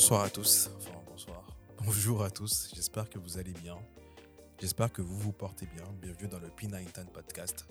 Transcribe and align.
Bonsoir 0.00 0.22
à 0.22 0.30
tous, 0.30 0.70
enfin 0.78 0.98
bonsoir, 1.06 1.44
bonjour 1.84 2.24
à 2.24 2.30
tous, 2.30 2.70
j'espère 2.74 3.10
que 3.10 3.18
vous 3.18 3.36
allez 3.36 3.52
bien, 3.52 3.76
j'espère 4.58 4.90
que 4.90 5.02
vous 5.02 5.14
vous 5.14 5.30
portez 5.30 5.66
bien, 5.66 5.84
bienvenue 6.00 6.26
dans 6.26 6.38
le 6.38 6.48
P910 6.48 7.04
podcast, 7.12 7.66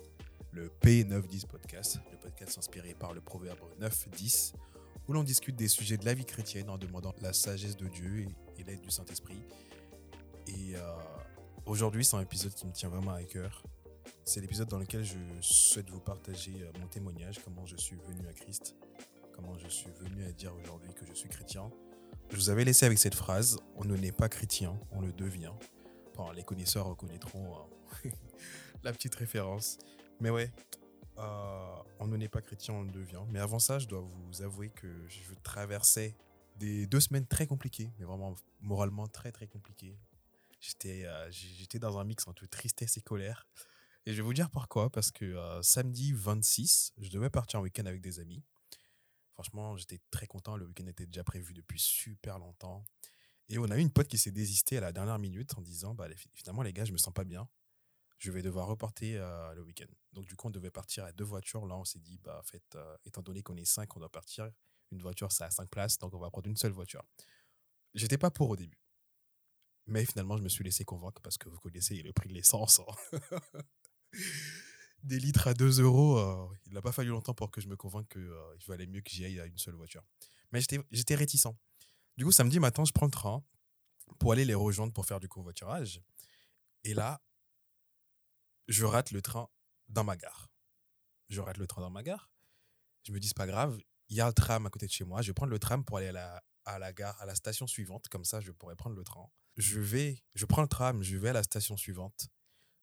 le 0.52 0.70
P910 0.80 1.48
podcast, 1.48 1.98
le 2.12 2.16
podcast 2.18 2.56
inspiré 2.56 2.94
par 2.94 3.14
le 3.14 3.20
proverbe 3.20 3.58
910, 3.80 4.52
où 5.08 5.12
l'on 5.12 5.24
discute 5.24 5.56
des 5.56 5.66
sujets 5.66 5.96
de 5.96 6.04
la 6.04 6.14
vie 6.14 6.24
chrétienne 6.24 6.70
en 6.70 6.78
demandant 6.78 7.12
la 7.20 7.32
sagesse 7.32 7.76
de 7.76 7.88
Dieu 7.88 8.28
et, 8.56 8.62
l'aide 8.62 8.80
du 8.80 8.92
Saint-Esprit. 8.92 9.42
Et 10.46 10.76
euh, 10.76 10.80
aujourd'hui, 11.66 12.04
c'est 12.04 12.14
un 12.14 12.20
épisode 12.20 12.54
qui 12.54 12.64
me 12.64 12.72
tient 12.72 12.90
vraiment 12.90 13.12
à 13.12 13.24
cœur. 13.24 13.64
C'est 14.22 14.40
l'épisode 14.40 14.68
dans 14.68 14.78
lequel 14.78 15.02
je 15.02 15.18
souhaite 15.40 15.90
vous 15.90 15.98
partager 15.98 16.62
euh, 16.62 16.70
mon 16.78 16.86
témoignage, 16.86 17.40
comment 17.44 17.66
je 17.66 17.76
suis 17.76 17.96
venu 17.96 18.24
à 18.28 18.32
Christ, 18.32 18.76
comment 19.34 19.58
je 19.58 19.66
suis 19.66 19.90
venu 19.98 20.24
à 20.24 20.30
dire 20.30 20.54
aujourd'hui 20.54 20.94
que 20.94 21.04
je 21.04 21.12
suis 21.12 21.28
chrétien. 21.28 21.68
Je 22.30 22.36
vous 22.36 22.50
avais 22.50 22.64
laissé 22.64 22.86
avec 22.86 22.98
cette 22.98 23.14
phrase, 23.14 23.58
on 23.76 23.84
ne 23.84 23.96
naît 23.96 24.12
pas 24.12 24.28
chrétien, 24.28 24.78
on 24.92 25.00
le 25.00 25.12
devient. 25.12 25.52
Bon, 26.16 26.30
les 26.30 26.44
connaisseurs 26.44 26.86
reconnaîtront 26.86 27.56
euh, 28.04 28.10
la 28.84 28.92
petite 28.92 29.14
référence. 29.16 29.78
Mais 30.20 30.30
ouais, 30.30 30.52
euh, 31.18 31.74
on 31.98 32.06
ne 32.06 32.16
naît 32.16 32.28
pas 32.28 32.40
chrétien, 32.40 32.74
on 32.74 32.82
le 32.82 32.90
devient. 32.92 33.22
Mais 33.30 33.40
avant 33.40 33.58
ça, 33.58 33.78
je 33.78 33.86
dois 33.86 34.00
vous 34.00 34.42
avouer 34.42 34.70
que 34.70 34.86
je 35.08 35.34
traversais 35.42 36.14
des 36.56 36.86
deux 36.86 37.00
semaines 37.00 37.26
très 37.26 37.46
compliquées, 37.46 37.90
mais 37.98 38.04
vraiment 38.04 38.34
moralement 38.60 39.08
très 39.08 39.32
très 39.32 39.46
compliquées. 39.46 39.98
J'étais 40.60 41.06
j'étais 41.30 41.78
dans 41.78 41.98
un 41.98 42.04
mix 42.04 42.28
entre 42.28 42.46
tristesse 42.46 42.96
et 42.96 43.00
colère. 43.00 43.48
Et 44.06 44.12
je 44.12 44.16
vais 44.18 44.22
vous 44.22 44.34
dire 44.34 44.50
pourquoi. 44.50 44.90
Parce 44.90 45.10
que 45.10 45.24
euh, 45.24 45.62
samedi 45.62 46.12
26, 46.12 46.94
je 47.00 47.10
devais 47.10 47.30
partir 47.30 47.60
en 47.60 47.62
week-end 47.62 47.86
avec 47.86 48.00
des 48.00 48.20
amis. 48.20 48.42
Franchement, 49.34 49.76
j'étais 49.76 50.00
très 50.10 50.26
content. 50.26 50.56
Le 50.56 50.66
week-end 50.66 50.86
était 50.86 51.06
déjà 51.06 51.24
prévu 51.24 51.54
depuis 51.54 51.78
super 51.78 52.38
longtemps. 52.38 52.84
Et 53.48 53.58
on 53.58 53.64
a 53.64 53.76
eu 53.76 53.80
une 53.80 53.90
pote 53.90 54.06
qui 54.08 54.18
s'est 54.18 54.30
désistée 54.30 54.78
à 54.78 54.80
la 54.80 54.92
dernière 54.92 55.18
minute 55.18 55.56
en 55.56 55.60
disant 55.60 55.94
bah, 55.94 56.06
finalement, 56.34 56.62
les 56.62 56.72
gars, 56.72 56.84
je 56.84 56.92
me 56.92 56.98
sens 56.98 57.12
pas 57.12 57.24
bien. 57.24 57.48
Je 58.18 58.30
vais 58.30 58.42
devoir 58.42 58.66
reporter 58.66 59.16
euh, 59.16 59.54
le 59.54 59.62
week-end. 59.62 59.86
Donc, 60.12 60.26
du 60.26 60.36
coup, 60.36 60.48
on 60.48 60.50
devait 60.50 60.70
partir 60.70 61.04
à 61.04 61.12
deux 61.12 61.24
voitures. 61.24 61.66
Là, 61.66 61.76
on 61.76 61.84
s'est 61.84 61.98
dit 61.98 62.18
bah, 62.18 62.42
euh, 62.74 62.96
étant 63.04 63.22
donné 63.22 63.42
qu'on 63.42 63.56
est 63.56 63.64
cinq, 63.64 63.96
on 63.96 64.00
doit 64.00 64.12
partir. 64.12 64.50
Une 64.92 65.00
voiture, 65.00 65.32
ça 65.32 65.46
a 65.46 65.50
cinq 65.50 65.70
places. 65.70 65.98
Donc, 65.98 66.14
on 66.14 66.18
va 66.18 66.30
prendre 66.30 66.48
une 66.48 66.56
seule 66.56 66.72
voiture. 66.72 67.02
J'étais 67.94 68.18
pas 68.18 68.30
pour 68.30 68.50
au 68.50 68.56
début. 68.56 68.78
Mais 69.86 70.04
finalement, 70.04 70.36
je 70.36 70.42
me 70.42 70.48
suis 70.48 70.62
laissé 70.62 70.84
convaincre 70.84 71.20
parce 71.22 71.38
que 71.38 71.48
vous 71.48 71.58
connaissez 71.58 72.02
le 72.02 72.12
prix 72.12 72.28
de 72.28 72.34
l'essence. 72.34 72.80
Hein. 73.12 73.40
des 75.02 75.18
litres 75.18 75.48
à 75.48 75.54
2 75.54 75.80
euros, 75.80 76.18
euh, 76.18 76.46
il 76.66 76.72
n'a 76.72 76.82
pas 76.82 76.92
fallu 76.92 77.10
longtemps 77.10 77.34
pour 77.34 77.50
que 77.50 77.60
je 77.60 77.68
me 77.68 77.76
convainque 77.76 78.08
qu'il 78.08 78.22
euh, 78.22 78.56
valait 78.66 78.86
mieux 78.86 79.00
que 79.00 79.10
j'y 79.10 79.24
aille 79.24 79.40
à 79.40 79.46
une 79.46 79.58
seule 79.58 79.74
voiture. 79.74 80.02
Mais 80.52 80.60
j'étais 80.60 81.14
réticent. 81.14 81.54
Du 82.16 82.24
coup, 82.24 82.32
samedi 82.32 82.58
matin, 82.58 82.84
je 82.84 82.92
prends 82.92 83.06
le 83.06 83.12
train 83.12 83.44
pour 84.18 84.32
aller 84.32 84.44
les 84.44 84.54
rejoindre 84.54 84.92
pour 84.92 85.06
faire 85.06 85.20
du 85.20 85.28
covoiturage. 85.28 86.02
Et 86.84 86.94
là, 86.94 87.22
je 88.68 88.84
rate 88.84 89.12
le 89.12 89.22
train 89.22 89.48
dans 89.88 90.04
ma 90.04 90.16
gare. 90.16 90.48
Je 91.28 91.40
rate 91.40 91.58
le 91.58 91.66
train 91.66 91.80
dans 91.80 91.90
ma 91.90 92.02
gare. 92.02 92.30
Je 93.04 93.12
me 93.12 93.20
dis, 93.20 93.28
c'est 93.28 93.36
pas 93.36 93.46
grave, 93.46 93.78
il 94.08 94.16
y 94.16 94.20
a 94.20 94.26
le 94.26 94.32
tram 94.32 94.66
à 94.66 94.70
côté 94.70 94.86
de 94.86 94.92
chez 94.92 95.04
moi. 95.04 95.22
Je 95.22 95.28
vais 95.28 95.34
prendre 95.34 95.52
le 95.52 95.58
tram 95.58 95.84
pour 95.84 95.98
aller 95.98 96.08
à 96.08 96.12
la, 96.12 96.42
à 96.64 96.78
la 96.78 96.92
gare, 96.92 97.20
à 97.20 97.26
la 97.26 97.34
station 97.34 97.66
suivante. 97.66 98.08
Comme 98.08 98.24
ça, 98.24 98.40
je 98.40 98.50
pourrais 98.50 98.76
prendre 98.76 98.96
le 98.96 99.04
train. 99.04 99.26
Je 99.56 99.80
vais, 99.80 100.22
je 100.34 100.46
prends 100.46 100.62
le 100.62 100.68
tram, 100.68 101.02
je 101.02 101.16
vais 101.16 101.30
à 101.30 101.32
la 101.32 101.42
station 101.42 101.76
suivante 101.76 102.28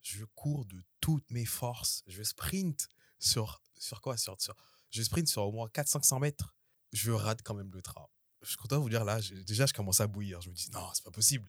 je 0.07 0.25
cours 0.35 0.65
de 0.65 0.81
toutes 1.07 1.31
mes 1.31 1.45
forces. 1.45 2.03
Je 2.05 2.21
sprint 2.21 2.89
sur, 3.17 3.61
sur 3.77 4.01
quoi? 4.01 4.17
Sur, 4.17 4.35
sur, 4.41 4.53
Je 4.89 5.01
sprint 5.01 5.29
sur 5.29 5.43
au 5.43 5.53
moins 5.53 5.69
400-500 5.69 6.19
mètres. 6.19 6.53
Je 6.91 7.11
rate 7.11 7.41
quand 7.43 7.53
même 7.53 7.71
le 7.71 7.81
train. 7.81 8.05
Je 8.41 8.49
suis 8.49 8.57
content 8.57 8.75
de 8.75 8.81
vous 8.81 8.89
dire 8.89 9.05
là, 9.05 9.21
déjà, 9.45 9.65
je 9.65 9.71
commence 9.71 10.01
à 10.01 10.07
bouillir. 10.07 10.41
Je 10.41 10.49
me 10.49 10.53
dis, 10.53 10.69
non, 10.71 10.85
c'est 10.93 11.05
pas 11.05 11.11
possible. 11.11 11.47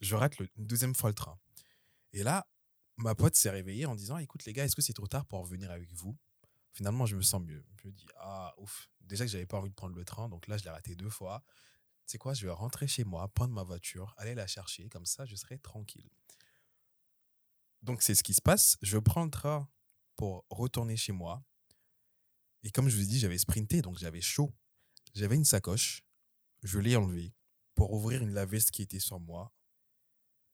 Je 0.00 0.16
rate 0.16 0.36
le, 0.38 0.48
une 0.56 0.66
deuxième 0.66 0.96
fois 0.96 1.10
le 1.10 1.14
train. 1.14 1.38
Et 2.12 2.24
là, 2.24 2.44
ma 2.96 3.14
pote 3.14 3.36
s'est 3.36 3.50
réveillée 3.50 3.86
en 3.86 3.94
disant, 3.94 4.18
écoute 4.18 4.44
les 4.46 4.52
gars, 4.52 4.64
est-ce 4.64 4.74
que 4.74 4.82
c'est 4.82 4.92
trop 4.92 5.06
tard 5.06 5.26
pour 5.26 5.38
revenir 5.38 5.70
avec 5.70 5.92
vous? 5.92 6.18
Finalement, 6.72 7.06
je 7.06 7.14
me 7.14 7.22
sens 7.22 7.40
mieux. 7.40 7.64
Je 7.80 7.86
me 7.86 7.92
dis, 7.92 8.06
ah, 8.16 8.52
ouf. 8.58 8.88
Déjà 9.02 9.24
que 9.24 9.30
j'avais 9.30 9.46
pas 9.46 9.58
envie 9.58 9.70
de 9.70 9.76
prendre 9.76 9.94
le 9.94 10.04
train, 10.04 10.28
donc 10.28 10.48
là, 10.48 10.56
je 10.56 10.64
l'ai 10.64 10.70
raté 10.70 10.96
deux 10.96 11.10
fois. 11.10 11.44
Tu 12.06 12.12
sais 12.12 12.18
quoi, 12.18 12.34
je 12.34 12.44
vais 12.46 12.52
rentrer 12.52 12.88
chez 12.88 13.04
moi, 13.04 13.28
prendre 13.28 13.54
ma 13.54 13.62
voiture, 13.62 14.12
aller 14.18 14.34
la 14.34 14.48
chercher, 14.48 14.88
comme 14.88 15.06
ça, 15.06 15.24
je 15.24 15.36
serai 15.36 15.60
tranquille. 15.60 16.10
Donc, 17.82 18.02
c'est 18.02 18.14
ce 18.14 18.22
qui 18.22 18.34
se 18.34 18.42
passe. 18.42 18.76
Je 18.82 18.98
prends 18.98 19.24
le 19.24 19.30
train 19.30 19.68
pour 20.16 20.44
retourner 20.50 20.96
chez 20.96 21.12
moi. 21.12 21.44
Et 22.62 22.70
comme 22.70 22.88
je 22.88 22.96
vous 22.96 23.02
ai 23.02 23.06
dit, 23.06 23.18
j'avais 23.18 23.38
sprinté, 23.38 23.82
donc 23.82 23.98
j'avais 23.98 24.20
chaud. 24.20 24.54
J'avais 25.14 25.36
une 25.36 25.44
sacoche. 25.44 26.02
Je 26.62 26.78
l'ai 26.78 26.96
enlevée 26.96 27.34
pour 27.74 27.92
ouvrir 27.92 28.22
une 28.22 28.32
lave 28.32 28.56
qui 28.66 28.82
était 28.82 29.00
sur 29.00 29.18
moi. 29.18 29.52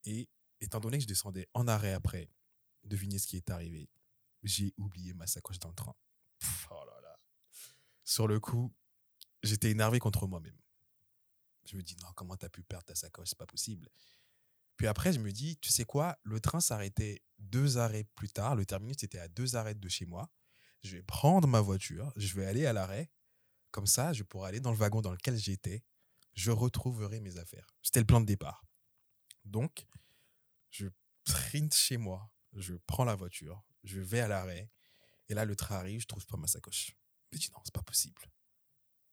Et 0.04 0.28
étant 0.60 0.80
donné 0.80 0.98
que 0.98 1.02
je 1.02 1.08
descendais 1.08 1.48
en 1.52 1.68
arrêt 1.68 1.92
après, 1.92 2.30
devinez 2.84 3.18
ce 3.18 3.26
qui 3.26 3.36
est 3.36 3.50
arrivé. 3.50 3.90
J'ai 4.42 4.72
oublié 4.78 5.12
ma 5.12 5.26
sacoche 5.26 5.58
dans 5.58 5.68
le 5.68 5.74
train. 5.74 5.94
oh. 6.70 6.84
Sur 8.04 8.26
le 8.26 8.40
coup, 8.40 8.74
j'étais 9.42 9.70
énervé 9.70 9.98
contre 9.98 10.26
moi-même. 10.26 10.58
Je 11.66 11.76
me 11.76 11.82
dis, 11.82 11.94
non, 11.96 12.08
comment 12.14 12.36
t'as 12.36 12.48
pu 12.48 12.62
perdre 12.62 12.86
ta 12.86 12.94
sacoche? 12.94 13.28
C'est 13.28 13.38
pas 13.38 13.46
possible. 13.46 13.86
Puis 14.78 14.86
après, 14.86 15.12
je 15.12 15.18
me 15.18 15.32
dis, 15.32 15.58
tu 15.58 15.70
sais 15.70 15.84
quoi, 15.84 16.18
le 16.22 16.40
train 16.40 16.60
s'arrêtait 16.60 17.22
deux 17.38 17.78
arrêts 17.78 18.04
plus 18.14 18.28
tard. 18.28 18.54
Le 18.54 18.64
terminus 18.64 19.02
était 19.02 19.18
à 19.18 19.28
deux 19.28 19.56
arrêts 19.56 19.74
de 19.74 19.88
chez 19.88 20.06
moi. 20.06 20.30
Je 20.82 20.96
vais 20.96 21.02
prendre 21.02 21.48
ma 21.48 21.60
voiture, 21.60 22.12
je 22.14 22.32
vais 22.34 22.46
aller 22.46 22.64
à 22.64 22.72
l'arrêt. 22.72 23.10
Comme 23.72 23.88
ça, 23.88 24.12
je 24.12 24.22
pourrai 24.22 24.48
aller 24.48 24.60
dans 24.60 24.70
le 24.70 24.76
wagon 24.76 25.02
dans 25.02 25.10
lequel 25.10 25.36
j'étais. 25.36 25.84
Je 26.34 26.52
retrouverai 26.52 27.18
mes 27.20 27.36
affaires. 27.38 27.66
C'était 27.82 27.98
le 27.98 28.06
plan 28.06 28.20
de 28.20 28.26
départ. 28.26 28.64
Donc, 29.44 29.84
je 30.70 30.86
sprint 31.26 31.74
chez 31.74 31.96
moi. 31.96 32.30
Je 32.54 32.74
prends 32.86 33.04
la 33.04 33.16
voiture. 33.16 33.62
Je 33.82 34.00
vais 34.00 34.20
à 34.20 34.28
l'arrêt. 34.28 34.70
Et 35.28 35.34
là, 35.34 35.44
le 35.44 35.56
train 35.56 35.74
arrive. 35.76 36.00
Je 36.00 36.06
trouve 36.06 36.24
pas 36.26 36.36
ma 36.36 36.46
sacoche. 36.46 36.96
Je 37.32 37.36
me 37.36 37.40
dis 37.40 37.50
non, 37.52 37.58
c'est 37.64 37.74
pas 37.74 37.82
possible. 37.82 38.22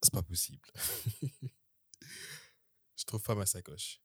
C'est 0.03 0.13
pas 0.13 0.23
possible. 0.23 0.69
je 2.95 3.03
trouve 3.05 3.23
pas 3.23 3.35
ma 3.35 3.47
sacoche. 3.47 3.99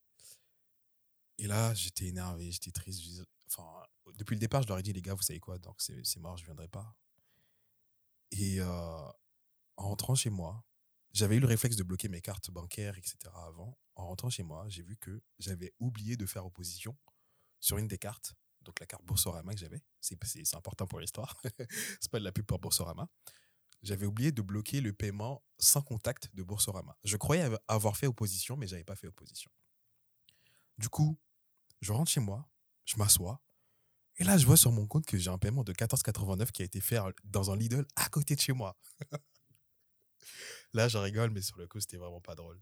Et 1.41 1.47
là, 1.47 1.73
j'étais 1.73 2.05
énervé, 2.05 2.53
j'étais 2.53 2.71
triste. 2.71 3.03
Enfin, 3.49 3.67
depuis 4.19 4.35
le 4.35 4.41
départ, 4.41 4.63
je 4.63 4.69
leur 4.69 4.79
ai 4.79 4.83
dit, 4.83 4.93
les 4.93 5.01
gars, 5.01 5.15
vous 5.15 5.23
savez 5.23 5.41
quoi, 5.41 5.59
donc 5.59 5.81
c'est 5.81 6.19
mort, 6.19 6.37
je 6.37 6.43
ne 6.43 6.47
viendrai 6.47 6.69
pas. 6.69 6.95
Et 8.31 8.61
euh, 8.61 8.67
en 9.77 9.89
rentrant 9.89 10.15
chez 10.15 10.29
moi, 10.29 10.63
j'avais 11.13 11.37
eu 11.37 11.41
le 11.41 11.47
réflexe 11.47 11.77
de 11.77 11.83
bloquer 11.83 12.09
mes 12.09 12.21
cartes 12.21 12.51
bancaires, 12.51 12.99
etc. 12.99 13.17
avant. 13.35 13.79
En 13.95 14.09
rentrant 14.09 14.29
chez 14.29 14.43
moi, 14.43 14.69
j'ai 14.69 14.83
vu 14.83 14.99
que 14.99 15.23
j'avais 15.39 15.73
oublié 15.79 16.19
de 16.19 16.27
faire 16.27 16.45
opposition 16.45 16.95
sur 17.59 17.79
une 17.79 17.89
des 17.89 17.99
cartes, 17.99 18.35
donc 18.61 18.79
la 18.79 18.85
carte 18.85 19.05
Boursorama 19.07 19.55
que 19.55 19.61
j'avais. 19.61 19.83
C'est 20.03 20.55
important 20.55 20.87
pour 20.87 21.01
l'histoire. 21.01 21.41
c'est 22.01 22.11
pas 22.11 22.19
de 22.19 22.25
la 22.25 22.33
pub 22.33 22.45
pour 22.45 22.59
Boursorama. 22.59 23.09
J'avais 23.83 24.05
oublié 24.05 24.31
de 24.31 24.43
bloquer 24.43 24.83
le 24.83 24.93
paiement 24.93 25.43
sans 25.59 25.81
contact 25.81 26.29
de 26.35 26.43
Boursorama. 26.43 26.99
Je 27.03 27.17
croyais 27.17 27.49
avoir 27.67 27.97
fait 27.97 28.07
opposition, 28.07 28.59
mais 28.59 28.67
j'avais 28.67 28.85
pas 28.85 28.95
fait 28.95 29.07
opposition. 29.07 29.51
Du 30.77 30.91
coup, 30.91 31.19
je 31.81 31.93
rentre 31.93 32.11
chez 32.11 32.21
moi, 32.21 32.49
je 32.85 32.97
m'assois, 32.97 33.43
et 34.21 34.25
là, 34.25 34.37
je 34.37 34.45
vois 34.45 34.59
sur 34.59 34.71
mon 34.71 34.87
compte 34.87 35.07
que 35.07 35.17
j'ai 35.17 35.31
un 35.31 35.39
paiement 35.39 35.65
de 35.65 35.73
14,89 35.73 36.51
qui 36.53 36.61
a 36.61 36.65
été 36.67 36.81
fait 36.83 36.99
dans 37.25 37.51
un 37.51 37.57
Lidl 37.57 37.87
à 37.97 38.09
côté 38.11 38.35
de 38.35 38.41
chez 38.41 38.53
moi. 38.53 38.77
là, 40.75 40.89
je 40.89 40.99
rigole, 40.99 41.31
mais 41.31 41.41
sur 41.41 41.57
le 41.57 41.67
coup, 41.67 41.81
c'était 41.81 41.97
vraiment 41.97 42.21
pas 42.21 42.35
drôle. 42.35 42.61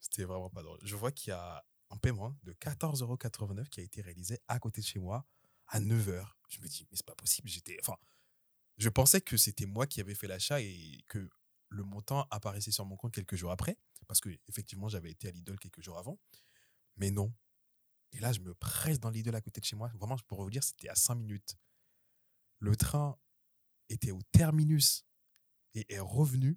C'était 0.00 0.24
vraiment 0.24 0.50
pas 0.50 0.62
drôle. 0.62 0.78
Je 0.82 0.94
vois 0.94 1.10
qu'il 1.10 1.30
y 1.30 1.32
a 1.32 1.64
un 1.88 1.96
paiement 1.96 2.36
de 2.42 2.52
14,89 2.52 3.68
qui 3.70 3.80
a 3.80 3.82
été 3.82 4.02
réalisé 4.02 4.38
à 4.46 4.58
côté 4.58 4.82
de 4.82 4.86
chez 4.86 4.98
moi 4.98 5.26
à 5.68 5.80
9h. 5.80 6.26
Je 6.50 6.60
me 6.60 6.68
dis, 6.68 6.86
mais 6.90 6.98
c'est 6.98 7.06
pas 7.06 7.14
possible. 7.14 7.48
J'étais, 7.48 7.78
enfin, 7.80 7.96
je 8.76 8.90
pensais 8.90 9.22
que 9.22 9.38
c'était 9.38 9.64
moi 9.64 9.86
qui 9.86 10.02
avais 10.02 10.14
fait 10.14 10.26
l'achat 10.26 10.60
et 10.60 11.02
que 11.08 11.30
le 11.70 11.82
montant 11.82 12.26
apparaissait 12.30 12.72
sur 12.72 12.84
mon 12.84 12.96
compte 12.96 13.14
quelques 13.14 13.36
jours 13.36 13.52
après, 13.52 13.78
parce 14.06 14.20
que 14.20 14.28
effectivement, 14.48 14.88
j'avais 14.88 15.12
été 15.12 15.28
à 15.28 15.30
Lidl 15.30 15.58
quelques 15.58 15.80
jours 15.80 15.96
avant. 15.96 16.20
Mais 16.98 17.10
non, 17.10 17.32
et 18.14 18.20
là, 18.20 18.32
je 18.32 18.40
me 18.40 18.54
presse 18.54 19.00
dans 19.00 19.10
l'idole 19.10 19.34
à 19.34 19.40
côté 19.40 19.60
de 19.60 19.66
chez 19.66 19.74
moi. 19.74 19.88
Vraiment, 19.94 20.16
pour 20.28 20.42
vous 20.42 20.50
dire, 20.50 20.62
c'était 20.62 20.88
à 20.88 20.94
5 20.94 21.16
minutes. 21.16 21.56
Le 22.60 22.76
train 22.76 23.18
était 23.88 24.12
au 24.12 24.22
terminus 24.30 25.04
et 25.74 25.92
est 25.92 25.98
revenu. 25.98 26.56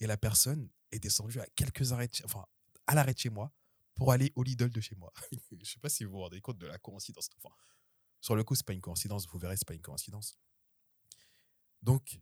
Et 0.00 0.06
la 0.06 0.16
personne 0.16 0.68
est 0.90 0.98
descendue 0.98 1.40
à 1.40 1.46
quelques 1.54 1.92
arrêts, 1.92 2.10
enfin, 2.24 2.44
à 2.86 2.94
l'arrêt 2.94 3.14
de 3.14 3.18
chez 3.18 3.30
moi 3.30 3.52
pour 3.94 4.10
aller 4.10 4.32
au 4.34 4.42
Lidl 4.42 4.70
de 4.70 4.80
chez 4.80 4.96
moi. 4.96 5.12
je 5.32 5.54
ne 5.54 5.64
sais 5.64 5.78
pas 5.78 5.88
si 5.88 6.04
vous 6.04 6.12
vous 6.12 6.20
rendez 6.20 6.40
compte 6.40 6.58
de 6.58 6.66
la 6.66 6.78
coïncidence. 6.78 7.30
Sur 8.20 8.34
le 8.34 8.42
coup, 8.42 8.56
ce 8.56 8.62
n'est 8.62 8.66
pas 8.66 8.72
une 8.72 8.80
coïncidence. 8.80 9.28
Vous 9.28 9.38
verrez, 9.38 9.56
ce 9.56 9.62
n'est 9.62 9.66
pas 9.66 9.74
une 9.74 9.82
coïncidence. 9.82 10.36
Donc, 11.82 12.18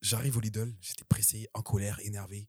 j'arrive 0.00 0.36
au 0.36 0.40
Lidl. 0.40 0.76
J'étais 0.80 1.04
pressé, 1.04 1.48
en 1.54 1.62
colère, 1.62 2.00
énervé. 2.00 2.48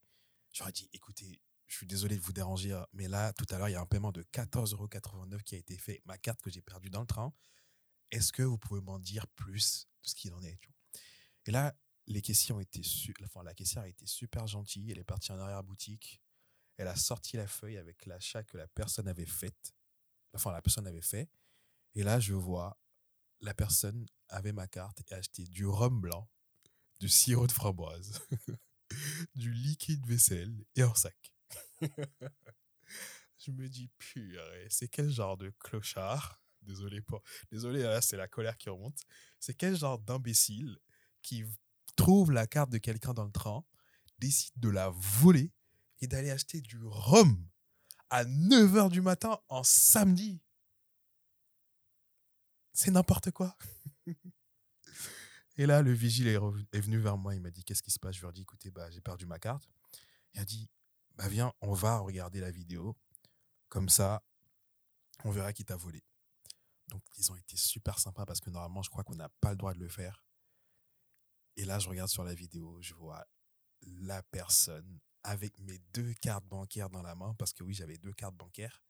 J'aurais 0.51 0.71
dit, 0.71 0.89
écoutez, 0.93 1.39
je 1.67 1.75
suis 1.75 1.87
désolé 1.87 2.15
de 2.15 2.21
vous 2.21 2.33
déranger, 2.33 2.73
hein, 2.73 2.87
mais 2.93 3.07
là, 3.07 3.33
tout 3.33 3.45
à 3.49 3.57
l'heure, 3.57 3.69
il 3.69 3.73
y 3.73 3.75
a 3.75 3.81
un 3.81 3.85
paiement 3.85 4.11
de 4.11 4.23
14,89 4.23 4.73
euros 4.73 4.87
qui 5.45 5.55
a 5.55 5.57
été 5.57 5.77
fait. 5.77 6.01
Ma 6.05 6.17
carte 6.17 6.41
que 6.41 6.49
j'ai 6.49 6.61
perdue 6.61 6.89
dans 6.89 7.01
le 7.01 7.07
train. 7.07 7.33
Est-ce 8.09 8.31
que 8.31 8.43
vous 8.43 8.57
pouvez 8.57 8.79
m'en 8.79 8.99
dire 8.99 9.27
plus 9.27 9.87
de 10.03 10.09
ce 10.09 10.15
qu'il 10.15 10.33
en 10.33 10.41
est 10.43 10.59
Et 11.45 11.51
là, 11.51 11.75
les 12.07 12.21
questions 12.21 12.61
étaient 12.61 12.81
enfin, 13.25 13.43
la 13.43 13.53
caissière 13.53 13.83
a 13.83 13.87
été 13.87 14.05
super 14.05 14.47
gentille. 14.47 14.91
Elle 14.91 14.99
est 14.99 15.03
partie 15.03 15.33
en 15.33 15.39
arrière-boutique. 15.39 16.21
Elle 16.77 16.87
a 16.87 16.95
sorti 16.95 17.35
la 17.35 17.47
feuille 17.47 17.77
avec 17.77 18.05
l'achat 18.05 18.43
que 18.43 18.57
la 18.57 18.67
personne 18.67 19.09
avait 19.09 19.25
fait. 19.25 19.73
Enfin, 20.33 20.53
la 20.53 20.61
personne 20.61 20.87
avait 20.87 21.01
fait. 21.01 21.29
Et 21.95 22.03
là, 22.03 22.19
je 22.21 22.33
vois, 22.33 22.79
la 23.41 23.53
personne 23.53 24.05
avait 24.29 24.53
ma 24.53 24.67
carte 24.67 25.01
et 25.01 25.13
acheté 25.13 25.43
du 25.47 25.65
rhum 25.65 25.99
blanc, 25.99 26.29
du 26.99 27.09
sirop 27.09 27.47
de 27.47 27.51
framboise, 27.51 28.21
du 29.35 29.51
liquide 29.51 30.05
vaisselle 30.05 30.65
et 30.75 30.83
un 30.83 30.95
sac. 30.95 31.33
je 33.37 33.51
me 33.51 33.67
dis, 33.67 33.89
purée, 33.97 34.67
c'est 34.69 34.87
quel 34.87 35.09
genre 35.09 35.37
de 35.37 35.51
clochard? 35.59 36.41
Désolé 36.61 37.01
pour. 37.01 37.23
Désolé, 37.51 37.83
là, 37.83 38.01
c'est 38.01 38.17
la 38.17 38.27
colère 38.27 38.57
qui 38.57 38.69
remonte. 38.69 38.99
C'est 39.39 39.53
quel 39.53 39.75
genre 39.75 39.99
d'imbécile 39.99 40.77
qui 41.21 41.45
trouve 41.95 42.31
la 42.31 42.45
carte 42.45 42.69
de 42.69 42.77
quelqu'un 42.77 43.13
dans 43.13 43.25
le 43.25 43.31
train, 43.31 43.63
décide 44.19 44.53
de 44.57 44.69
la 44.69 44.89
voler 44.89 45.51
et 46.01 46.07
d'aller 46.07 46.29
acheter 46.29 46.61
du 46.61 46.79
rhum 46.83 47.47
à 48.09 48.25
9h 48.25 48.89
du 48.89 49.01
matin 49.01 49.39
en 49.47 49.63
samedi? 49.63 50.41
C'est 52.73 52.91
n'importe 52.91 53.31
quoi. 53.31 53.57
et 55.57 55.65
là, 55.65 55.81
le 55.81 55.93
vigile 55.93 56.27
est, 56.27 56.79
venu 56.79 56.99
vers 56.99 57.17
moi. 57.17 57.33
Il 57.33 57.41
m'a 57.41 57.49
dit 57.49 57.63
Qu'est-ce 57.63 57.81
qui 57.81 57.91
se 57.91 57.99
passe 57.99 58.15
Je 58.15 58.21
lui 58.21 58.29
ai 58.29 58.33
dit 58.33 58.41
Écoutez, 58.41 58.69
bah, 58.71 58.89
j'ai 58.91 59.01
perdu 59.01 59.25
ma 59.25 59.39
carte. 59.39 59.67
Il 60.33 60.39
a 60.39 60.45
dit 60.45 60.69
bah, 61.17 61.27
Viens, 61.27 61.53
on 61.61 61.73
va 61.73 61.99
regarder 61.99 62.39
la 62.39 62.51
vidéo. 62.51 62.95
Comme 63.69 63.89
ça, 63.89 64.23
on 65.23 65.31
verra 65.31 65.51
qui 65.51 65.65
t'a 65.65 65.75
volé. 65.75 66.03
Donc, 66.87 67.03
ils 67.17 67.31
ont 67.31 67.35
été 67.35 67.57
super 67.57 67.99
sympas 67.99 68.25
parce 68.25 68.39
que 68.39 68.49
normalement, 68.49 68.81
je 68.81 68.89
crois 68.89 69.03
qu'on 69.03 69.15
n'a 69.15 69.29
pas 69.41 69.49
le 69.49 69.57
droit 69.57 69.73
de 69.73 69.79
le 69.79 69.89
faire. 69.89 70.23
Et 71.57 71.65
là, 71.65 71.79
je 71.79 71.89
regarde 71.89 72.09
sur 72.09 72.23
la 72.23 72.33
vidéo, 72.33 72.77
je 72.81 72.93
vois 72.93 73.25
la 73.81 74.23
personne 74.23 74.99
avec 75.23 75.59
mes 75.59 75.79
deux 75.93 76.13
cartes 76.13 76.45
bancaires 76.45 76.89
dans 76.89 77.01
la 77.01 77.15
main, 77.15 77.33
parce 77.37 77.51
que 77.51 77.63
oui, 77.63 77.73
j'avais 77.73 77.97
deux 77.97 78.13
cartes 78.13 78.35
bancaires, 78.35 78.81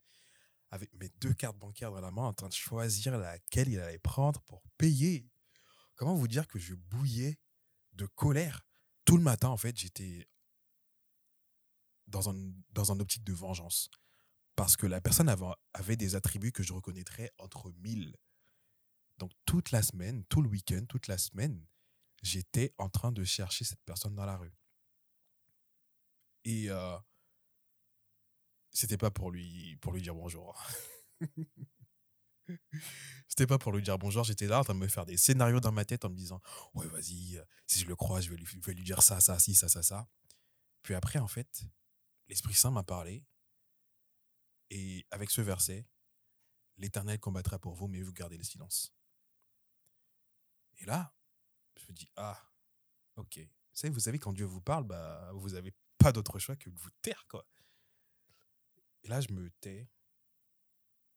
avec 0.70 0.94
mes 0.94 1.10
deux 1.18 1.34
cartes 1.34 1.58
bancaires 1.58 1.92
dans 1.92 2.02
la 2.02 2.12
main, 2.12 2.24
en 2.24 2.34
train 2.34 2.50
de 2.50 2.54
choisir 2.54 3.18
laquelle 3.18 3.70
il 3.70 3.80
allait 3.80 3.98
prendre 3.98 4.42
pour 4.42 4.62
payer. 4.78 5.28
Comment 5.96 6.14
vous 6.14 6.28
dire 6.28 6.48
que 6.48 6.60
je 6.60 6.76
bouillais 6.76 7.40
de 7.94 8.06
colère? 8.06 8.68
Tout 9.06 9.18
le 9.18 9.24
matin, 9.24 9.48
en 9.48 9.58
fait, 9.58 9.76
j'étais 9.78 10.28
dans 12.08 12.30
un, 12.30 12.36
dans 12.72 12.92
un 12.92 13.00
optique 13.00 13.24
de 13.24 13.34
vengeance. 13.34 13.90
Parce 14.56 14.76
que 14.76 14.88
la 14.88 15.02
personne 15.02 15.30
avait, 15.30 15.46
avait 15.74 15.98
des 15.98 16.16
attributs 16.16 16.52
que 16.52 16.64
je 16.64 16.74
reconnaîtrais 16.74 17.32
entre 17.38 17.72
mille. 17.72 18.16
Donc 19.18 19.32
toute 19.46 19.72
la 19.72 19.82
semaine, 19.82 20.26
tout 20.26 20.42
le 20.42 20.50
week-end, 20.50 20.86
toute 20.88 21.08
la 21.08 21.18
semaine, 21.18 21.66
j'étais 22.24 22.74
en 22.78 22.90
train 22.90 23.12
de 23.12 23.24
chercher 23.24 23.66
cette 23.66 23.84
personne 23.86 24.16
dans 24.16 24.26
la 24.26 24.38
rue. 24.38 24.56
Et 26.46 26.70
euh, 26.70 26.98
c'était 28.72 28.98
pas 28.98 29.12
pour 29.12 29.32
lui, 29.32 29.76
pour 29.78 29.94
lui 29.94 30.02
dire 30.02 30.16
bonjour. 30.16 30.64
c'était 33.28 33.48
pas 33.48 33.58
pour 33.58 33.72
lui 33.74 33.82
dire 33.82 33.98
bonjour, 33.98 34.24
j'étais 34.24 34.48
là 34.48 34.60
en 34.60 34.64
train 34.64 34.76
de 34.76 34.80
me 34.80 34.88
faire 34.88 35.06
des 35.06 35.18
scénarios 35.18 35.60
dans 35.60 35.72
ma 35.72 35.86
tête 35.86 36.06
en 36.06 36.10
me 36.10 36.16
disant 36.16 36.42
Ouais, 36.74 36.88
vas-y, 36.88 37.42
si 37.66 37.80
je 37.80 37.86
le 37.86 37.96
crois, 37.96 38.22
je 38.22 38.30
vais 38.30 38.38
lui, 38.38 38.46
je 38.46 38.60
vais 38.60 38.74
lui 38.74 38.84
dire 38.84 39.02
ça, 39.02 39.20
ça, 39.20 39.40
si, 39.40 39.56
ça, 39.56 39.68
ça, 39.68 39.84
ça. 39.84 40.08
Puis 40.84 40.94
après, 40.96 41.20
en 41.20 41.28
fait, 41.28 41.64
l'Esprit 42.28 42.54
Saint 42.54 42.72
m'a 42.72 42.84
parlé. 42.84 43.26
Et 44.70 45.06
avec 45.12 45.32
ce 45.32 45.42
verset, 45.42 45.88
l'Éternel 46.78 47.20
combattra 47.20 47.60
pour 47.60 47.74
vous, 47.74 47.88
mais 47.88 48.02
vous 48.02 48.14
gardez 48.14 48.38
le 48.38 48.44
silence. 48.44 48.94
Et 50.80 50.86
là, 50.86 51.16
je 51.76 51.86
me 51.88 51.94
dis, 51.94 52.10
ah, 52.16 52.52
ok. 53.16 53.40
Vous 53.40 53.82
savez, 53.82 53.94
vous 53.94 54.00
savez, 54.00 54.20
quand 54.20 54.34
Dieu 54.34 54.46
vous 54.46 54.62
parle, 54.62 54.84
bah, 54.84 55.32
vous 55.34 55.52
n'avez 55.52 55.74
pas 55.98 56.12
d'autre 56.12 56.40
choix 56.40 56.56
que 56.56 56.70
de 56.70 56.78
vous 56.78 56.90
taire, 57.02 57.26
quoi. 57.28 57.48
Et 59.04 59.08
là, 59.08 59.22
je 59.22 59.32
me 59.32 59.50
tais 59.62 59.90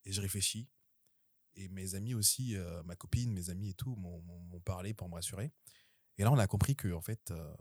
et 0.05 0.11
je 0.11 0.21
réfléchis. 0.21 0.69
Et 1.55 1.67
mes 1.67 1.95
amis 1.95 2.13
aussi, 2.13 2.55
euh, 2.55 2.81
ma 2.83 2.95
copine, 2.95 3.33
mes 3.33 3.49
amis 3.49 3.69
et 3.69 3.73
tout, 3.73 3.95
m'ont 3.95 4.61
parlé 4.61 4.93
pour 4.93 5.09
me 5.09 5.15
rassurer. 5.15 5.51
Et 6.17 6.23
là, 6.23 6.31
on 6.31 6.37
a 6.37 6.47
compris 6.47 6.75
que, 6.75 6.93
en 6.93 7.01
fait, 7.01 7.31
euh, 7.31 7.55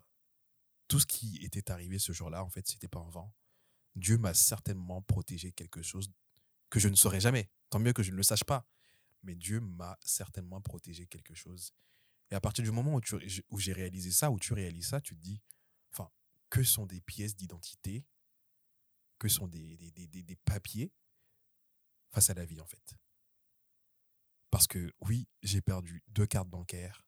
tout 0.87 1.01
ce 1.01 1.07
qui 1.07 1.39
était 1.45 1.71
arrivé 1.71 1.99
ce 1.99 2.13
jour-là, 2.13 2.45
en 2.45 2.51
fait, 2.51 2.67
c'était 2.69 2.89
pas 2.89 3.01
un 3.01 3.09
vent. 3.11 3.35
Dieu 3.97 4.19
m'a 4.19 4.35
certainement 4.35 5.03
protégé 5.03 5.53
quelque 5.53 5.83
chose 5.83 6.11
que 6.71 6.79
je 6.79 6.89
ne 6.89 6.95
saurais 6.97 7.21
jamais. 7.21 7.51
Tant 7.71 7.79
mieux 7.79 7.93
que 7.93 8.03
je 8.03 8.13
ne 8.13 8.17
le 8.17 8.23
sache 8.23 8.45
pas. 8.45 8.67
Mais 9.23 9.35
Dieu 9.35 9.61
m'a 9.61 9.99
certainement 10.03 10.61
protégé 10.61 11.07
quelque 11.07 11.35
chose 11.35 11.75
et 12.31 12.35
à 12.35 12.41
partir 12.41 12.65
du 12.65 12.71
moment 12.71 12.95
où, 12.95 13.01
où 13.51 13.59
j'ai 13.59 13.73
réalisé 13.73 14.11
ça, 14.11 14.31
où 14.31 14.39
tu 14.39 14.53
réalises 14.53 14.89
ça, 14.89 15.01
tu 15.01 15.17
te 15.17 15.21
dis, 15.21 15.43
enfin, 15.93 16.11
que 16.49 16.63
sont 16.63 16.87
des 16.87 17.01
pièces 17.01 17.35
d'identité, 17.35 18.05
que 19.19 19.29
sont 19.29 19.49
des, 19.49 19.77
des, 19.77 20.07
des, 20.07 20.23
des, 20.23 20.37
papiers 20.37 20.93
face 22.11 22.31
à 22.31 22.35
la 22.35 22.45
vie, 22.45 22.61
en 22.61 22.67
fait. 22.67 22.95
Parce 24.51 24.67
que 24.67 24.93
oui, 25.01 25.29
j'ai 25.43 25.61
perdu 25.61 26.03
deux 26.09 26.27
cartes 26.27 26.49
bancaires, 26.49 27.05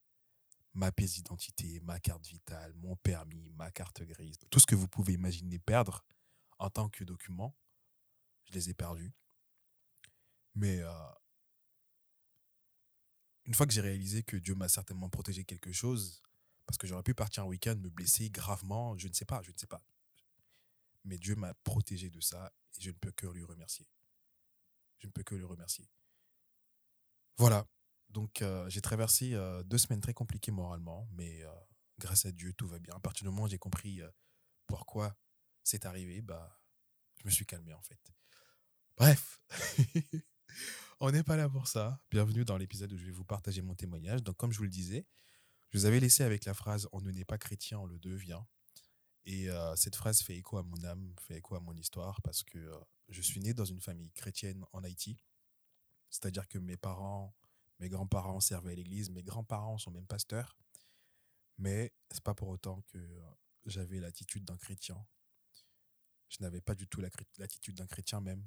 ma 0.75 0.91
pièce 0.91 1.15
d'identité, 1.15 1.81
ma 1.81 2.01
carte 2.01 2.27
vitale, 2.27 2.73
mon 2.75 2.97
permis, 2.97 3.53
ma 3.53 3.71
carte 3.71 4.03
grise, 4.03 4.39
tout 4.51 4.59
ce 4.59 4.67
que 4.67 4.75
vous 4.75 4.89
pouvez 4.89 5.13
imaginer 5.13 5.59
perdre 5.59 6.05
en 6.63 6.71
tant 6.71 6.89
que 6.89 7.03
document, 7.03 7.57
je 8.45 8.53
les 8.53 8.71
ai 8.71 8.75
perdus. 8.75 9.13
Mais 10.55 10.79
euh, 10.79 10.93
une 13.45 13.55
fois 13.55 13.67
que 13.67 13.73
j'ai 13.73 13.81
réalisé 13.81 14.23
que 14.23 14.37
Dieu 14.37 14.55
m'a 14.55 14.69
certainement 14.69 15.11
protégé 15.11 15.45
quelque 15.45 15.73
chose, 15.73 16.23
parce 16.65 16.79
que 16.79 16.87
j'aurais 16.87 17.03
pu 17.03 17.15
partir 17.15 17.43
un 17.43 17.47
week-end, 17.47 17.75
me 17.75 17.91
blesser 17.91 18.31
gravement, 18.31 18.97
je 18.97 19.09
ne 19.09 19.13
sais 19.13 19.25
pas, 19.25 19.43
je 19.43 19.51
ne 19.51 19.57
sais 19.59 19.67
pas. 19.67 19.83
Mais 21.05 21.19
Dieu 21.19 21.35
m'a 21.35 21.53
protégé 21.65 22.11
de 22.11 22.21
ça 22.21 22.53
et 22.77 22.81
je 22.81 22.91
ne 22.91 22.97
peux 22.97 23.11
que 23.11 23.27
lui 23.27 23.43
remercier. 23.43 23.89
Je 25.01 25.09
ne 25.09 25.13
peux 25.13 25.25
que 25.25 25.35
lui 25.35 25.45
remercier. 25.45 25.91
Voilà. 27.39 27.67
Donc, 28.09 28.41
euh, 28.41 28.69
j'ai 28.69 28.83
traversé 28.83 29.35
euh, 29.35 29.65
deux 29.65 29.79
semaines 29.79 30.01
très 30.01 30.15
compliquées 30.15 30.53
moralement, 30.53 31.09
mais 31.11 31.43
grâce 31.99 32.25
à 32.25 32.31
Dieu, 32.31 32.53
tout 32.53 32.69
va 32.69 32.79
bien. 32.79 32.95
À 32.95 33.01
partir 33.01 33.25
du 33.25 33.31
moment 33.31 33.45
où 33.45 33.49
j'ai 33.49 33.59
compris 33.59 34.01
pourquoi 34.69 35.17
c'est 35.63 35.87
arrivé, 35.87 36.23
bah, 36.23 36.61
je 37.17 37.25
me 37.25 37.31
suis 37.31 37.47
calmé 37.47 37.73
en 37.73 37.83
fait. 37.83 38.01
Bref. 38.97 39.41
On 41.01 41.11
n'est 41.11 41.23
pas 41.23 41.37
là 41.37 41.49
pour 41.49 41.67
ça. 41.67 42.01
Bienvenue 42.11 42.45
dans 42.45 42.57
l'épisode 42.57 42.93
où 42.93 42.97
je 42.97 43.05
vais 43.05 43.11
vous 43.11 43.25
partager 43.25 43.63
mon 43.63 43.75
témoignage. 43.75 44.23
Donc, 44.23 44.37
comme 44.37 44.53
je 44.53 44.59
vous 44.59 44.65
le 44.65 44.71
disais, 44.71 45.07
je 45.71 45.79
vous 45.79 45.87
avais 45.87 45.99
laissé 45.99 46.23
avec 46.23 46.45
la 46.45 46.55
phrase 46.55 46.89
On 46.93 47.01
ne 47.01 47.11
n'est 47.11 47.25
pas 47.25 47.39
chrétien, 47.39 47.79
on 47.79 47.87
le 47.87 47.99
devient. 47.99 48.43
Et 49.25 49.51
euh, 49.51 49.75
cette 49.77 49.97
phrase 49.97 50.21
fait 50.23 50.37
écho 50.37 50.59
à 50.59 50.63
mon 50.63 50.85
âme, 50.85 51.15
fait 51.21 51.39
écho 51.39 51.55
à 51.55 51.61
mon 51.61 51.75
histoire, 51.77 52.21
parce 52.23 52.43
que 52.43 52.59
euh, 52.59 52.79
je 53.09 53.23
suis 53.23 53.41
né 53.41 53.55
dans 53.55 53.65
une 53.65 53.81
famille 53.81 54.11
chrétienne 54.13 54.65
en 54.73 54.85
Haïti. 54.85 55.25
C'est-à-dire 56.11 56.47
que 56.47 56.59
mes 56.59 56.77
parents, 56.77 57.35
mes 57.79 57.89
grands-parents 57.89 58.41
servaient 58.41 58.73
à 58.73 58.77
l'église, 58.77 59.11
mes 59.11 59.23
grands-parents 59.23 59.79
sont 59.79 59.91
même 59.91 60.07
pasteurs. 60.07 60.57
Mais 61.59 61.93
c'est 62.11 62.23
pas 62.23 62.35
pour 62.35 62.49
autant 62.49 62.83
que 62.83 62.99
euh, 62.99 63.21
j'avais 63.67 63.99
l'attitude 64.01 64.45
d'un 64.45 64.57
chrétien. 64.57 65.05
Je 66.33 66.43
n'avais 66.43 66.63
pas 66.63 66.75
du 66.75 66.89
tout 66.89 67.03
l'attitude 67.39 67.77
d'un 67.77 67.87
chrétien 67.87 68.21
même. 68.21 68.43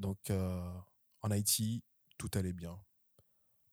Donc, 0.00 0.30
en 0.30 1.30
Haïti, 1.30 1.84
tout 2.18 2.30
allait 2.34 2.52
bien. 2.52 2.78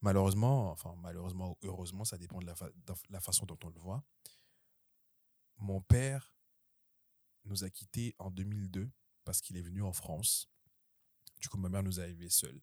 Malheureusement, 0.01 0.69
enfin 0.69 0.95
malheureusement 1.01 1.51
ou 1.51 1.57
heureusement, 1.63 2.03
ça 2.03 2.17
dépend 2.17 2.39
de 2.39 2.45
la, 2.45 3.19
façon 3.21 3.45
dont 3.45 3.57
on 3.63 3.69
le 3.69 3.79
voit. 3.79 4.03
Mon 5.57 5.81
père 5.81 6.35
nous 7.45 7.63
a 7.63 7.69
quittés 7.69 8.13
en 8.19 8.29
2002 8.29 8.91
parce 9.23 9.41
qu'il 9.41 9.57
est 9.57 9.61
venu 9.61 9.81
en 9.81 9.93
France. 9.93 10.49
Du 11.39 11.49
coup, 11.49 11.57
ma 11.57 11.69
mère 11.69 11.83
nous 11.83 11.99
a 11.99 12.07
élevés 12.07 12.29
seuls. 12.29 12.61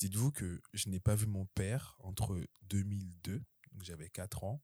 Dites-vous 0.00 0.32
que 0.32 0.60
je 0.72 0.88
n'ai 0.88 1.00
pas 1.00 1.14
vu 1.14 1.26
mon 1.26 1.46
père 1.46 1.96
entre 2.00 2.44
2002, 2.62 3.38
donc 3.72 3.82
j'avais 3.84 4.10
4 4.10 4.44
ans, 4.44 4.60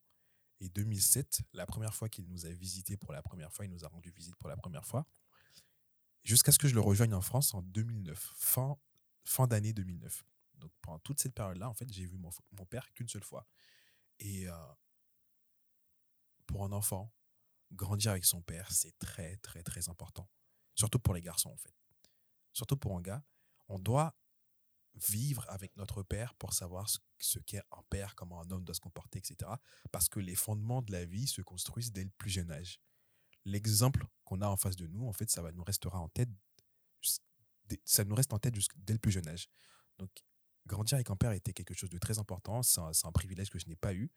et 0.60 0.68
2007, 0.68 1.42
la 1.52 1.64
première 1.64 1.94
fois 1.94 2.08
qu'il 2.08 2.28
nous 2.28 2.44
a 2.44 2.50
visités 2.50 2.96
pour 2.96 3.12
la 3.12 3.22
première 3.22 3.52
fois, 3.52 3.64
il 3.64 3.70
nous 3.70 3.84
a 3.84 3.88
rendu 3.88 4.10
visite 4.10 4.36
pour 4.36 4.48
la 4.48 4.56
première 4.56 4.84
fois, 4.84 5.06
jusqu'à 6.22 6.52
ce 6.52 6.58
que 6.58 6.68
je 6.68 6.74
le 6.74 6.80
rejoigne 6.80 7.14
en 7.14 7.20
France 7.20 7.54
en 7.54 7.62
2009, 7.62 8.32
fin 8.36 8.76
fin 9.24 9.46
d'année 9.46 9.72
2009. 9.72 10.24
Donc 10.58 10.72
pendant 10.82 10.98
toute 11.00 11.20
cette 11.20 11.34
période-là, 11.34 11.68
en 11.68 11.74
fait, 11.74 11.90
j'ai 11.92 12.06
vu 12.06 12.18
mon, 12.18 12.30
mon 12.52 12.66
père 12.66 12.92
qu'une 12.92 13.08
seule 13.08 13.24
fois. 13.24 13.46
Et 14.18 14.48
euh, 14.48 14.54
pour 16.46 16.64
un 16.64 16.72
enfant, 16.72 17.12
grandir 17.72 18.10
avec 18.10 18.24
son 18.24 18.42
père, 18.42 18.70
c'est 18.72 18.98
très, 18.98 19.36
très, 19.38 19.62
très 19.62 19.88
important. 19.88 20.28
Surtout 20.74 20.98
pour 20.98 21.14
les 21.14 21.20
garçons, 21.20 21.50
en 21.50 21.56
fait. 21.56 21.74
Surtout 22.52 22.76
pour 22.76 22.96
un 22.96 23.00
gars, 23.00 23.24
on 23.68 23.78
doit 23.78 24.16
vivre 24.94 25.44
avec 25.48 25.76
notre 25.76 26.02
père 26.02 26.34
pour 26.34 26.52
savoir 26.52 26.90
ce 27.18 27.38
qu'est 27.38 27.62
un 27.70 27.82
père, 27.88 28.16
comment 28.16 28.40
un 28.40 28.50
homme 28.50 28.64
doit 28.64 28.74
se 28.74 28.80
comporter, 28.80 29.18
etc. 29.18 29.50
Parce 29.92 30.08
que 30.08 30.18
les 30.18 30.34
fondements 30.34 30.82
de 30.82 30.92
la 30.92 31.04
vie 31.04 31.28
se 31.28 31.42
construisent 31.42 31.92
dès 31.92 32.04
le 32.04 32.10
plus 32.10 32.30
jeune 32.30 32.50
âge. 32.50 32.80
L'exemple 33.44 34.06
qu'on 34.24 34.40
a 34.40 34.48
en 34.48 34.56
face 34.56 34.76
de 34.76 34.86
nous, 34.86 35.06
en 35.06 35.12
fait, 35.12 35.30
ça 35.30 35.42
va 35.42 35.52
nous 35.52 35.64
restera 35.64 35.98
en 35.98 36.08
tête 36.08 36.28
ça 37.84 38.04
nous 38.04 38.14
reste 38.14 38.32
en 38.32 38.38
tête 38.38 38.54
dès 38.76 38.92
le 38.92 38.98
plus 38.98 39.12
jeune 39.12 39.28
âge. 39.28 39.48
Donc, 39.98 40.10
grandir 40.66 40.96
avec 40.96 41.10
un 41.10 41.16
père 41.16 41.32
était 41.32 41.52
quelque 41.52 41.74
chose 41.74 41.90
de 41.90 41.98
très 41.98 42.18
important. 42.18 42.62
C'est 42.62 42.80
un, 42.80 43.12
privilège 43.12 43.50
que 43.50 43.58
je 43.58 43.66
n'ai 43.66 43.76
pas 43.76 43.94
eu. 43.94 44.10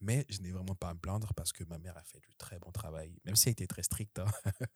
Mais 0.00 0.26
je 0.28 0.40
n'ai 0.40 0.50
vraiment 0.50 0.74
pas 0.74 0.90
à 0.90 0.94
me 0.94 0.98
plaindre 0.98 1.32
parce 1.34 1.52
que 1.52 1.62
ma 1.64 1.78
mère 1.78 1.96
a 1.96 2.02
fait 2.02 2.18
du 2.20 2.34
très 2.34 2.58
bon 2.58 2.72
travail, 2.72 3.16
même 3.24 3.36
si 3.36 3.48
elle 3.48 3.52
était 3.52 3.68
très 3.68 3.84
stricte. 3.84 4.18
Hein. 4.18 4.26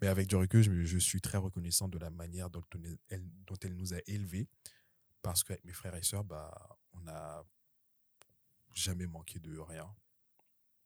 Mais 0.00 0.08
avec 0.08 0.26
du 0.28 0.36
recul, 0.36 0.62
je, 0.62 0.98
suis 0.98 1.22
très 1.22 1.38
reconnaissant 1.38 1.88
de 1.88 1.98
la 1.98 2.10
manière 2.10 2.50
dont 2.50 2.62
elle, 3.08 3.26
dont 3.46 3.56
elle 3.62 3.74
nous 3.74 3.94
a 3.94 3.98
élevés. 4.06 4.46
Parce 5.22 5.44
qu'avec 5.44 5.64
mes 5.64 5.72
frères 5.72 5.94
et 5.94 6.02
sœurs, 6.02 6.24
bah, 6.24 6.52
on 6.92 7.00
n'a 7.00 7.42
jamais 8.74 9.06
manqué 9.06 9.38
de 9.38 9.56
rien. 9.56 9.88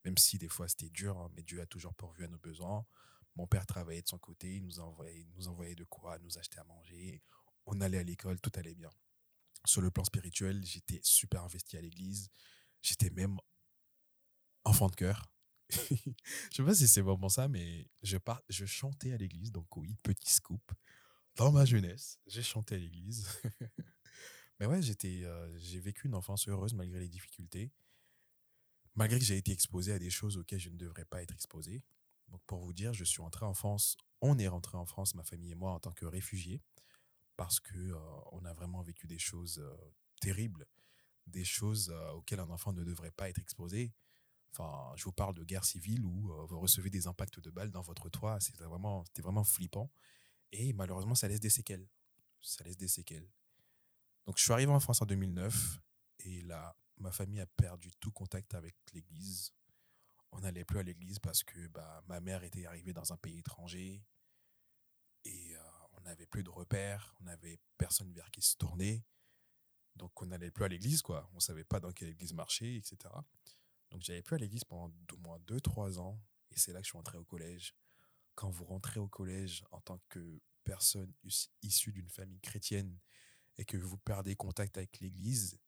Même 0.08 0.16
si 0.16 0.38
des 0.38 0.48
fois 0.48 0.66
c'était 0.66 0.88
dur, 0.88 1.18
hein, 1.18 1.30
mais 1.36 1.42
Dieu 1.42 1.60
a 1.60 1.66
toujours 1.66 1.92
pourvu 1.92 2.24
à 2.24 2.28
nos 2.28 2.38
besoins. 2.38 2.86
Mon 3.36 3.46
père 3.46 3.66
travaillait 3.66 4.00
de 4.00 4.08
son 4.08 4.16
côté, 4.16 4.56
il 4.56 4.64
nous 4.64 4.80
envoyait, 4.80 5.26
nous 5.36 5.48
envoyait 5.48 5.74
de 5.74 5.84
quoi, 5.84 6.18
nous 6.20 6.38
achetait 6.38 6.60
à 6.60 6.64
manger. 6.64 7.22
On 7.66 7.78
allait 7.82 7.98
à 7.98 8.02
l'école, 8.02 8.40
tout 8.40 8.50
allait 8.54 8.74
bien. 8.74 8.88
Sur 9.66 9.82
le 9.82 9.90
plan 9.90 10.04
spirituel, 10.04 10.64
j'étais 10.64 10.98
super 11.02 11.44
investi 11.44 11.76
à 11.76 11.82
l'église. 11.82 12.30
J'étais 12.80 13.10
même 13.10 13.36
enfant 14.64 14.86
de 14.86 14.96
cœur. 14.96 15.30
je 15.70 15.76
sais 16.52 16.64
pas 16.64 16.74
si 16.74 16.88
c'est 16.88 17.02
vraiment 17.02 17.28
ça, 17.28 17.48
mais 17.48 17.86
je, 18.02 18.16
par... 18.16 18.40
je 18.48 18.64
chantais 18.64 19.12
à 19.12 19.18
l'église. 19.18 19.52
Donc 19.52 19.76
oui, 19.76 19.94
petit 20.02 20.32
scoop. 20.32 20.72
Dans 21.36 21.52
ma 21.52 21.66
jeunesse, 21.66 22.18
j'ai 22.26 22.42
chanté 22.42 22.76
à 22.76 22.78
l'église. 22.78 23.28
mais 24.58 24.64
ouais, 24.64 24.80
euh, 25.04 25.58
j'ai 25.58 25.80
vécu 25.80 26.06
une 26.06 26.14
enfance 26.14 26.48
heureuse 26.48 26.72
malgré 26.72 26.98
les 26.98 27.08
difficultés. 27.08 27.70
Malgré 28.98 29.20
que 29.20 29.24
j'ai 29.24 29.36
été 29.36 29.52
exposé 29.52 29.92
à 29.92 30.00
des 30.00 30.10
choses 30.10 30.38
auxquelles 30.38 30.58
je 30.58 30.70
ne 30.70 30.76
devrais 30.76 31.04
pas 31.04 31.22
être 31.22 31.32
exposé. 31.32 31.84
Donc 32.30 32.42
pour 32.48 32.58
vous 32.58 32.72
dire, 32.72 32.92
je 32.92 33.04
suis 33.04 33.22
rentré 33.22 33.46
en 33.46 33.54
France. 33.54 33.96
On 34.20 34.36
est 34.40 34.48
rentré 34.48 34.76
en 34.76 34.86
France, 34.86 35.14
ma 35.14 35.22
famille 35.22 35.52
et 35.52 35.54
moi, 35.54 35.70
en 35.70 35.78
tant 35.78 35.92
que 35.92 36.04
réfugiés, 36.04 36.60
parce 37.36 37.60
que 37.60 37.78
euh, 37.78 37.96
on 38.32 38.44
a 38.44 38.52
vraiment 38.52 38.82
vécu 38.82 39.06
des 39.06 39.20
choses 39.20 39.60
euh, 39.60 39.72
terribles, 40.20 40.66
des 41.28 41.44
choses 41.44 41.94
auxquelles 42.16 42.40
un 42.40 42.50
enfant 42.50 42.72
ne 42.72 42.82
devrait 42.82 43.12
pas 43.12 43.28
être 43.28 43.38
exposé. 43.38 43.94
Enfin, 44.50 44.92
je 44.96 45.04
vous 45.04 45.12
parle 45.12 45.36
de 45.36 45.44
guerre 45.44 45.64
civile 45.64 46.04
où 46.04 46.32
euh, 46.32 46.46
vous 46.46 46.58
recevez 46.58 46.90
des 46.90 47.06
impacts 47.06 47.38
de 47.38 47.50
balles 47.50 47.70
dans 47.70 47.82
votre 47.82 48.08
toit. 48.08 48.40
C'était 48.40 48.64
vraiment, 48.64 49.04
vraiment 49.16 49.44
flippant. 49.44 49.92
Et 50.50 50.72
malheureusement, 50.72 51.14
ça 51.14 51.28
laisse 51.28 51.38
des 51.38 51.50
séquelles. 51.50 51.86
Ça 52.40 52.64
laisse 52.64 52.76
des 52.76 52.88
séquelles. 52.88 53.30
Donc, 54.26 54.38
je 54.38 54.42
suis 54.42 54.52
arrivé 54.52 54.72
en 54.72 54.80
France 54.80 55.00
en 55.02 55.06
2009 55.06 55.78
et 56.24 56.42
là, 56.42 56.76
ma 57.00 57.12
famille 57.12 57.40
a 57.40 57.46
perdu 57.46 57.90
tout 58.00 58.10
contact 58.10 58.54
avec 58.54 58.76
l'église. 58.92 59.52
On 60.32 60.40
n'allait 60.40 60.64
plus 60.64 60.78
à 60.78 60.82
l'église 60.82 61.18
parce 61.18 61.42
que 61.42 61.66
bah, 61.68 62.02
ma 62.06 62.20
mère 62.20 62.44
était 62.44 62.66
arrivée 62.66 62.92
dans 62.92 63.12
un 63.12 63.16
pays 63.16 63.38
étranger 63.38 64.04
et 65.24 65.56
euh, 65.56 65.60
on 65.92 66.00
n'avait 66.02 66.26
plus 66.26 66.42
de 66.42 66.50
repères, 66.50 67.14
on 67.20 67.24
n'avait 67.24 67.58
personne 67.76 68.12
vers 68.12 68.30
qui 68.30 68.42
se 68.42 68.56
tourner. 68.56 69.04
Donc, 69.96 70.22
on 70.22 70.26
n'allait 70.26 70.50
plus 70.50 70.64
à 70.64 70.68
l'église, 70.68 71.02
quoi. 71.02 71.28
On 71.32 71.36
ne 71.36 71.40
savait 71.40 71.64
pas 71.64 71.80
dans 71.80 71.90
quelle 71.92 72.10
église 72.10 72.32
marcher, 72.32 72.76
etc. 72.76 73.12
Donc 73.90 74.02
j'avais 74.02 74.22
plus 74.22 74.36
à 74.36 74.38
l'église 74.38 74.64
pendant 74.64 74.92
au 75.12 75.16
moins 75.18 75.38
2-3 75.46 75.98
ans. 75.98 76.20
Et 76.50 76.58
c'est 76.58 76.72
là 76.72 76.80
que 76.80 76.86
je 76.86 76.90
suis 76.90 76.98
entré 76.98 77.18
au 77.18 77.24
collège. 77.24 77.74
Quand 78.34 78.50
vous 78.50 78.64
rentrez 78.64 79.00
au 79.00 79.08
collège 79.08 79.64
en 79.70 79.80
tant 79.80 79.98
que 80.08 80.40
personne 80.64 81.12
issue 81.62 81.92
d'une 81.92 82.08
famille 82.08 82.40
chrétienne 82.40 82.98
et 83.56 83.64
que 83.64 83.76
vous 83.76 83.98
perdez 83.98 84.36
contact 84.36 84.76
avec 84.76 85.00
l'église, 85.00 85.58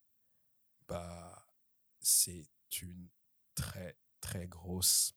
bah, 0.90 1.46
c'est 2.00 2.48
une 2.82 3.08
très, 3.54 3.96
très 4.20 4.48
grosse. 4.48 5.14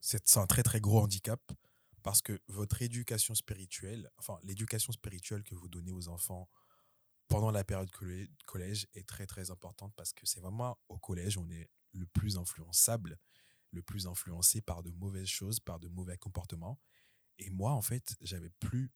C'est 0.00 0.38
un 0.38 0.46
très, 0.46 0.62
très 0.62 0.80
gros 0.80 1.00
handicap 1.00 1.40
parce 2.02 2.22
que 2.22 2.40
votre 2.48 2.80
éducation 2.80 3.34
spirituelle, 3.34 4.10
enfin, 4.16 4.38
l'éducation 4.42 4.92
spirituelle 4.92 5.44
que 5.44 5.54
vous 5.54 5.68
donnez 5.68 5.92
aux 5.92 6.08
enfants 6.08 6.48
pendant 7.28 7.50
la 7.50 7.64
période 7.64 7.90
collège 8.46 8.88
est 8.94 9.06
très 9.06 9.26
très 9.26 9.50
importante 9.50 9.92
parce 9.94 10.12
que 10.12 10.26
c'est 10.26 10.40
vraiment 10.40 10.78
au 10.88 10.98
collège 10.98 11.36
on 11.36 11.48
est 11.50 11.70
le 11.92 12.06
plus 12.06 12.38
influençable, 12.38 13.18
le 13.72 13.82
plus 13.82 14.06
influencé 14.06 14.62
par 14.62 14.82
de 14.82 14.90
mauvaises 14.90 15.28
choses, 15.28 15.60
par 15.60 15.78
de 15.78 15.88
mauvais 15.88 16.16
comportements. 16.16 16.80
Et 17.38 17.50
moi, 17.50 17.72
en 17.72 17.82
fait, 17.82 18.16
j'avais 18.22 18.50
plus 18.58 18.90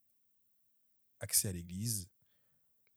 accès 1.20 1.48
à 1.48 1.52
l'église. 1.52 2.08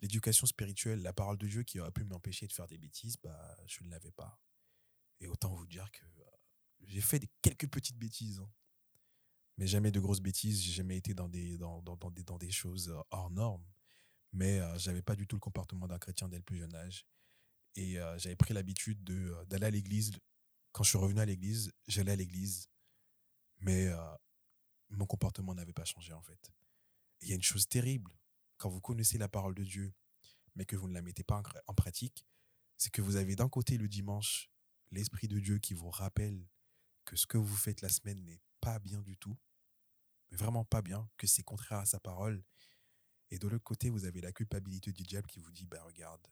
L'éducation 0.01 0.47
spirituelle, 0.47 1.01
la 1.01 1.13
parole 1.13 1.37
de 1.37 1.47
Dieu 1.47 1.63
qui 1.63 1.79
aurait 1.79 1.91
pu 1.91 2.03
m'empêcher 2.03 2.47
de 2.47 2.53
faire 2.53 2.67
des 2.67 2.77
bêtises, 2.77 3.17
bah, 3.17 3.57
je 3.67 3.83
ne 3.83 3.89
l'avais 3.89 4.11
pas. 4.11 4.39
Et 5.19 5.27
autant 5.27 5.53
vous 5.53 5.67
dire 5.67 5.91
que 5.91 6.05
euh, 6.05 6.25
j'ai 6.81 7.01
fait 7.01 7.29
quelques 7.41 7.69
petites 7.69 7.97
bêtises, 7.97 8.39
hein. 8.39 8.49
mais 9.57 9.67
jamais 9.67 9.91
de 9.91 9.99
grosses 9.99 10.21
bêtises. 10.21 10.61
J'ai 10.61 10.71
jamais 10.71 10.97
été 10.97 11.13
dans 11.13 11.27
des, 11.27 11.57
dans, 11.57 11.81
dans, 11.81 12.11
des, 12.11 12.23
dans 12.23 12.37
des 12.37 12.51
choses 12.51 12.89
euh, 12.89 13.01
hors 13.11 13.29
normes 13.29 13.65
mais 14.31 14.59
je 14.73 14.79
j'avais 14.79 15.01
pas 15.01 15.15
du 15.15 15.27
tout 15.27 15.35
le 15.35 15.39
comportement 15.39 15.87
d'un 15.87 15.97
chrétien 15.99 16.27
dès 16.27 16.37
le 16.37 16.43
plus 16.43 16.57
jeune 16.57 16.75
âge. 16.75 17.05
Et 17.75 17.97
j'avais 18.17 18.35
pris 18.35 18.53
l'habitude 18.53 19.03
d'aller 19.47 19.65
à 19.65 19.69
l'église. 19.69 20.11
Quand 20.71 20.83
je 20.83 20.89
suis 20.89 20.97
revenu 20.97 21.19
à 21.19 21.25
l'église, 21.25 21.71
j'allais 21.87 22.11
à 22.11 22.15
l'église, 22.15 22.67
mais 23.59 23.89
mon 24.89 25.05
comportement 25.05 25.53
n'avait 25.55 25.73
pas 25.73 25.85
changé 25.85 26.13
en 26.13 26.21
fait. 26.21 26.51
Il 27.21 27.29
y 27.29 27.31
a 27.31 27.35
une 27.35 27.43
chose 27.43 27.67
terrible, 27.67 28.11
quand 28.59 28.69
vous 28.69 28.81
connaissez 28.81 29.17
la 29.17 29.27
parole 29.27 29.55
de 29.55 29.63
Dieu, 29.63 29.91
mais 30.55 30.65
que 30.65 30.75
vous 30.75 30.87
ne 30.87 30.93
la 30.93 31.01
mettez 31.01 31.23
pas 31.23 31.41
en 31.65 31.73
pratique, 31.73 32.27
c'est 32.77 32.91
que 32.91 33.01
vous 33.01 33.15
avez 33.15 33.35
d'un 33.35 33.49
côté 33.49 33.77
le 33.77 33.87
dimanche 33.87 34.51
l'Esprit 34.91 35.27
de 35.27 35.39
Dieu 35.39 35.57
qui 35.57 35.73
vous 35.73 35.89
rappelle 35.89 36.47
que 37.05 37.15
ce 37.15 37.25
que 37.25 37.37
vous 37.37 37.55
faites 37.55 37.81
la 37.81 37.89
semaine 37.89 38.23
n'est 38.23 38.41
pas 38.61 38.77
bien 38.79 39.01
du 39.01 39.17
tout, 39.17 39.37
vraiment 40.31 40.65
pas 40.65 40.83
bien, 40.83 41.09
que 41.17 41.25
c'est 41.25 41.43
contraire 41.43 41.79
à 41.79 41.85
sa 41.85 41.99
parole 41.99 42.43
et 43.31 43.37
de 43.37 43.47
l'autre 43.47 43.63
côté, 43.63 43.89
vous 43.89 44.05
avez 44.05 44.21
la 44.21 44.31
culpabilité 44.31 44.91
du 44.91 45.03
diable 45.03 45.27
qui 45.27 45.39
vous 45.39 45.51
dit, 45.51 45.65
bah 45.65 45.81
regarde, 45.83 46.25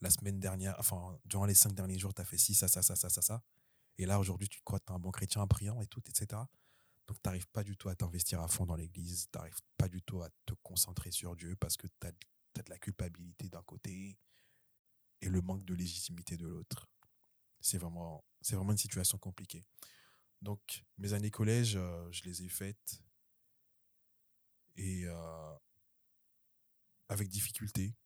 la 0.00 0.10
semaine 0.10 0.38
dernière, 0.38 0.74
enfin, 0.78 1.18
durant 1.24 1.46
les 1.46 1.54
cinq 1.54 1.72
derniers 1.72 1.98
jours, 1.98 2.12
tu 2.12 2.20
as 2.20 2.24
fait 2.24 2.36
ci, 2.36 2.54
ça, 2.54 2.68
ça, 2.68 2.82
ça, 2.82 2.94
ça, 2.94 3.08
ça, 3.08 3.22
ça. 3.22 3.42
Et 3.96 4.06
là, 4.06 4.18
aujourd'hui, 4.18 4.48
tu 4.48 4.60
crois 4.62 4.78
que 4.80 4.84
tu 4.86 4.92
es 4.92 4.96
un 4.96 4.98
bon 4.98 5.10
chrétien, 5.10 5.40
un 5.40 5.46
priant 5.46 5.80
et 5.80 5.86
tout, 5.86 6.02
etc. 6.06 6.42
Donc, 7.06 7.20
tu 7.22 7.28
n'arrives 7.28 7.48
pas 7.48 7.64
du 7.64 7.76
tout 7.76 7.88
à 7.88 7.94
t'investir 7.94 8.40
à 8.40 8.48
fond 8.48 8.64
dans 8.64 8.76
l'église. 8.76 9.28
Tu 9.30 9.38
n'arrives 9.38 9.60
pas 9.76 9.88
du 9.88 10.02
tout 10.02 10.22
à 10.22 10.30
te 10.46 10.54
concentrer 10.62 11.10
sur 11.10 11.36
Dieu 11.36 11.54
parce 11.56 11.76
que 11.76 11.86
tu 12.00 12.06
as, 12.06 12.12
de 12.62 12.70
la 12.70 12.78
culpabilité 12.78 13.48
d'un 13.48 13.62
côté 13.62 14.16
et 15.20 15.28
le 15.28 15.40
manque 15.42 15.64
de 15.64 15.74
légitimité 15.74 16.36
de 16.36 16.46
l'autre. 16.46 16.88
C'est 17.60 17.78
vraiment, 17.78 18.24
vraiment 18.48 18.72
une 18.72 18.78
situation 18.78 19.18
compliquée. 19.18 19.64
Donc, 20.40 20.84
mes 20.98 21.14
années 21.14 21.30
collège, 21.30 21.76
euh, 21.76 22.10
je 22.10 22.22
les 22.24 22.42
ai 22.42 22.48
faites. 22.48 23.02
Et 24.76 25.04
euh, 25.06 25.54
avec 27.08 27.28
difficulté, 27.28 27.96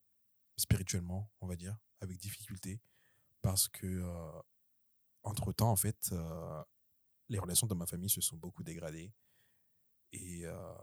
spirituellement, 0.57 1.31
on 1.41 1.47
va 1.47 1.57
dire, 1.57 1.79
avec 2.01 2.19
difficulté, 2.19 2.81
parce 3.43 3.69
que, 3.69 3.87
euh, 3.87 4.43
entre-temps, 5.23 5.71
en 5.71 5.77
fait, 5.77 6.15
les 7.29 7.39
relations 7.39 7.67
de 7.67 7.75
ma 7.75 7.87
famille 7.87 8.11
se 8.11 8.21
sont 8.21 8.37
beaucoup 8.37 8.63
dégradées. 8.63 9.13
Et 10.13 10.47
euh, 10.47 10.75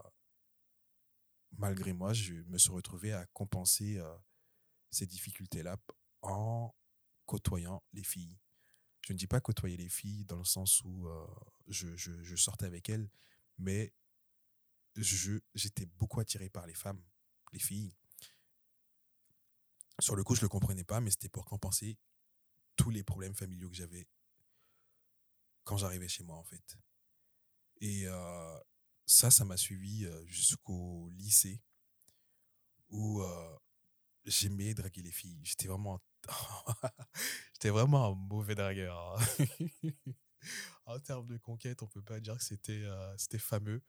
malgré 1.58 1.92
moi, 1.92 2.12
je 2.12 2.34
me 2.34 2.58
suis 2.58 2.70
retrouvé 2.70 3.12
à 3.12 3.26
compenser 3.26 4.00
ces 4.90 5.06
difficultés-là 5.06 5.76
en 6.22 6.74
côtoyant 7.24 7.82
les 7.92 8.04
filles. 8.04 8.38
Je 9.06 9.12
ne 9.12 9.18
dis 9.18 9.26
pas 9.26 9.40
côtoyer 9.40 9.76
les 9.76 9.88
filles 9.88 10.24
dans 10.24 10.38
le 10.38 10.44
sens 10.44 10.82
où 10.84 11.08
je, 11.68 11.96
je, 11.96 12.22
je, 12.22 12.36
sortais 12.36 12.66
avec 12.66 12.88
elles, 12.88 13.08
mais 13.58 13.92
j'étais 14.96 15.86
beaucoup 15.86 16.20
attiré 16.20 16.48
par 16.48 16.66
les 16.66 16.74
femmes, 16.74 17.02
les 17.52 17.58
filles. 17.58 17.94
Sur 20.00 20.14
le 20.16 20.24
coup, 20.24 20.34
je 20.34 20.40
ne 20.40 20.44
le 20.44 20.48
comprenais 20.50 20.84
pas, 20.84 21.00
mais 21.00 21.10
c'était 21.10 21.28
pour 21.28 21.44
compenser 21.44 21.98
tous 22.76 22.90
les 22.90 23.02
problèmes 23.02 23.34
familiaux 23.34 23.68
que 23.70 23.76
j'avais 23.76 24.06
quand 25.66 25.76
j'arrivais 25.76 26.08
chez 26.08 26.22
moi, 26.22 26.36
en 26.36 26.44
fait. 26.44 26.78
Et 27.80 28.04
euh, 28.06 28.58
ça, 29.04 29.30
ça 29.30 29.44
m'a 29.44 29.56
suivi 29.56 30.06
euh, 30.06 30.24
jusqu'au 30.26 31.10
lycée, 31.10 31.60
où 32.88 33.20
euh, 33.20 33.58
j'aimais 34.24 34.74
draguer 34.74 35.02
les 35.02 35.10
filles. 35.10 35.40
J'étais 35.42 35.66
vraiment, 35.66 36.00
j'étais 37.52 37.70
vraiment 37.70 38.06
un 38.06 38.14
mauvais 38.14 38.54
dragueur. 38.54 38.96
Hein. 39.18 39.46
en 40.86 41.00
termes 41.00 41.26
de 41.26 41.36
conquête, 41.36 41.82
on 41.82 41.88
peut 41.88 42.02
pas 42.02 42.20
dire 42.20 42.38
que 42.38 42.44
c'était 42.44 43.38
fameux, 43.38 43.82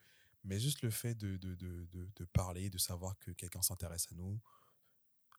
mais 0.44 0.60
juste 0.60 0.82
le 0.82 0.90
fait 0.90 1.14
de, 1.14 1.38
de, 1.38 1.56
de, 1.56 2.26
parler, 2.26 2.72
de 2.72 2.80
savoir 2.80 3.18
que 3.20 3.30
quelqu'un 3.32 3.62
s'intéresse 3.62 4.08
à 4.12 4.16
nous, 4.16 4.42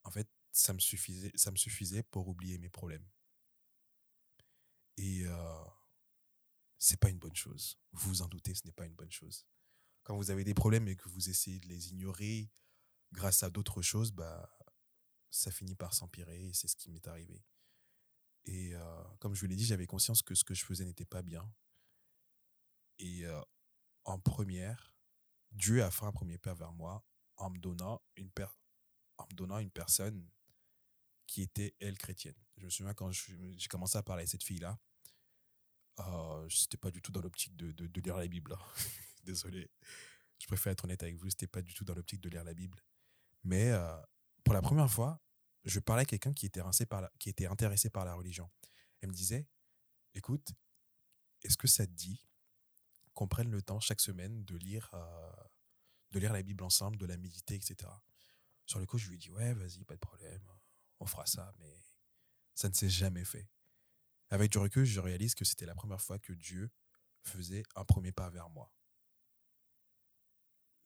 en 0.04 0.10
fait, 0.12 0.28
ça 0.52 0.72
me 0.72 0.78
suffisait, 0.78 1.32
ça 1.34 1.50
me 1.50 1.56
suffisait 1.56 2.04
pour 2.04 2.28
oublier 2.28 2.58
mes 2.58 2.70
problèmes. 2.70 3.06
Et 4.96 5.26
c'est 6.78 6.98
pas 6.98 7.10
une 7.10 7.18
bonne 7.18 7.34
chose. 7.34 7.78
Vous 7.92 8.08
vous 8.08 8.22
en 8.22 8.28
doutez, 8.28 8.54
ce 8.54 8.64
n'est 8.64 8.72
pas 8.72 8.86
une 8.86 8.94
bonne 8.94 9.10
chose. 9.10 9.46
Quand 10.04 10.16
vous 10.16 10.30
avez 10.30 10.44
des 10.44 10.54
problèmes 10.54 10.88
et 10.88 10.96
que 10.96 11.08
vous 11.08 11.28
essayez 11.28 11.58
de 11.58 11.68
les 11.68 11.90
ignorer 11.90 12.50
grâce 13.12 13.42
à 13.42 13.50
d'autres 13.50 13.82
choses, 13.82 14.12
bah, 14.12 14.50
ça 15.30 15.50
finit 15.50 15.74
par 15.74 15.92
s'empirer 15.92 16.46
et 16.48 16.52
c'est 16.54 16.68
ce 16.68 16.76
qui 16.76 16.90
m'est 16.90 17.06
arrivé. 17.06 17.44
Et 18.44 18.74
euh, 18.74 19.02
comme 19.18 19.34
je 19.34 19.40
vous 19.40 19.46
l'ai 19.46 19.56
dit, 19.56 19.66
j'avais 19.66 19.86
conscience 19.86 20.22
que 20.22 20.34
ce 20.34 20.44
que 20.44 20.54
je 20.54 20.64
faisais 20.64 20.84
n'était 20.84 21.04
pas 21.04 21.22
bien. 21.22 21.52
Et 22.98 23.26
euh, 23.26 23.40
en 24.04 24.18
première, 24.18 24.96
Dieu 25.52 25.82
a 25.82 25.90
fait 25.90 26.06
un 26.06 26.12
premier 26.12 26.38
pas 26.38 26.54
vers 26.54 26.72
moi 26.72 27.04
en 27.36 27.50
me 27.50 27.58
donnant 27.58 28.02
une, 28.16 28.30
en 29.18 29.26
me 29.30 29.34
donnant 29.34 29.58
une 29.58 29.70
personne 29.70 30.28
qui 31.26 31.42
était, 31.42 31.74
elle, 31.80 31.98
chrétienne. 31.98 32.34
Je 32.56 32.64
me 32.64 32.70
souviens 32.70 32.94
quand 32.94 33.10
j'ai 33.12 33.68
commencé 33.68 33.98
à 33.98 34.02
parler 34.02 34.24
à 34.24 34.26
cette 34.26 34.42
fille-là, 34.42 34.80
euh, 36.00 36.48
c'était 36.48 36.76
pas 36.76 36.90
du 36.90 37.02
tout 37.02 37.12
dans 37.12 37.20
l'optique 37.20 37.56
de, 37.56 37.72
de, 37.72 38.00
lire 38.00 38.16
la 38.16 38.26
Bible. 38.26 38.52
Hein. 38.52 38.64
Désolé. 39.24 39.70
Je 40.38 40.46
préfère 40.46 40.72
être 40.72 40.84
honnête 40.84 41.02
avec 41.02 41.16
vous, 41.16 41.30
c'était 41.30 41.46
pas 41.46 41.62
du 41.62 41.74
tout 41.74 41.84
dans 41.84 41.94
l'optique 41.94 42.20
de 42.20 42.28
lire 42.28 42.44
la 42.44 42.54
Bible. 42.54 42.82
Mais 43.44 43.70
euh, 43.70 43.96
pour 44.44 44.54
la 44.54 44.62
première 44.62 44.90
fois, 44.90 45.20
je 45.64 45.80
parlais 45.80 46.02
à 46.02 46.06
quelqu'un 46.06 46.32
qui, 46.32 46.46
était 46.46 46.62
qui 47.18 47.28
était 47.28 47.46
intéressé 47.46 47.90
par 47.90 48.04
la 48.04 48.14
religion. 48.14 48.48
Elle 49.00 49.08
me 49.08 49.14
disait, 49.14 49.48
écoute, 50.14 50.52
est-ce 51.42 51.56
que 51.56 51.68
ça 51.68 51.86
te 51.86 51.92
dit 51.92 52.24
qu'on 53.14 53.28
prenne 53.28 53.50
le 53.50 53.62
temps 53.62 53.80
chaque 53.80 54.00
semaine 54.00 54.44
de 54.44 54.56
lire, 54.56 54.90
euh, 54.94 55.32
de 56.12 56.20
lire 56.20 56.32
la 56.32 56.42
Bible 56.42 56.62
ensemble, 56.62 56.96
de 56.98 57.06
la 57.06 57.16
méditer, 57.16 57.54
etc. 57.54 57.90
Sur 58.66 58.78
le 58.78 58.86
coup, 58.86 58.98
je 58.98 59.08
lui 59.08 59.16
ai 59.16 59.18
dit, 59.18 59.30
ouais, 59.30 59.54
vas-y, 59.54 59.84
pas 59.84 59.94
de 59.94 60.00
problème, 60.00 60.46
on 61.00 61.06
fera 61.06 61.26
ça, 61.26 61.52
mais 61.58 61.74
ça 62.54 62.68
ne 62.68 62.74
s'est 62.74 62.88
jamais 62.88 63.24
fait. 63.24 63.48
Avec 64.30 64.52
du 64.52 64.58
recul, 64.58 64.84
je 64.84 65.00
réalise 65.00 65.34
que 65.34 65.44
c'était 65.44 65.66
la 65.66 65.74
première 65.74 66.00
fois 66.00 66.18
que 66.18 66.32
Dieu 66.32 66.70
faisait 67.22 67.62
un 67.76 67.84
premier 67.84 68.12
pas 68.12 68.28
vers 68.30 68.50
moi. 68.50 68.72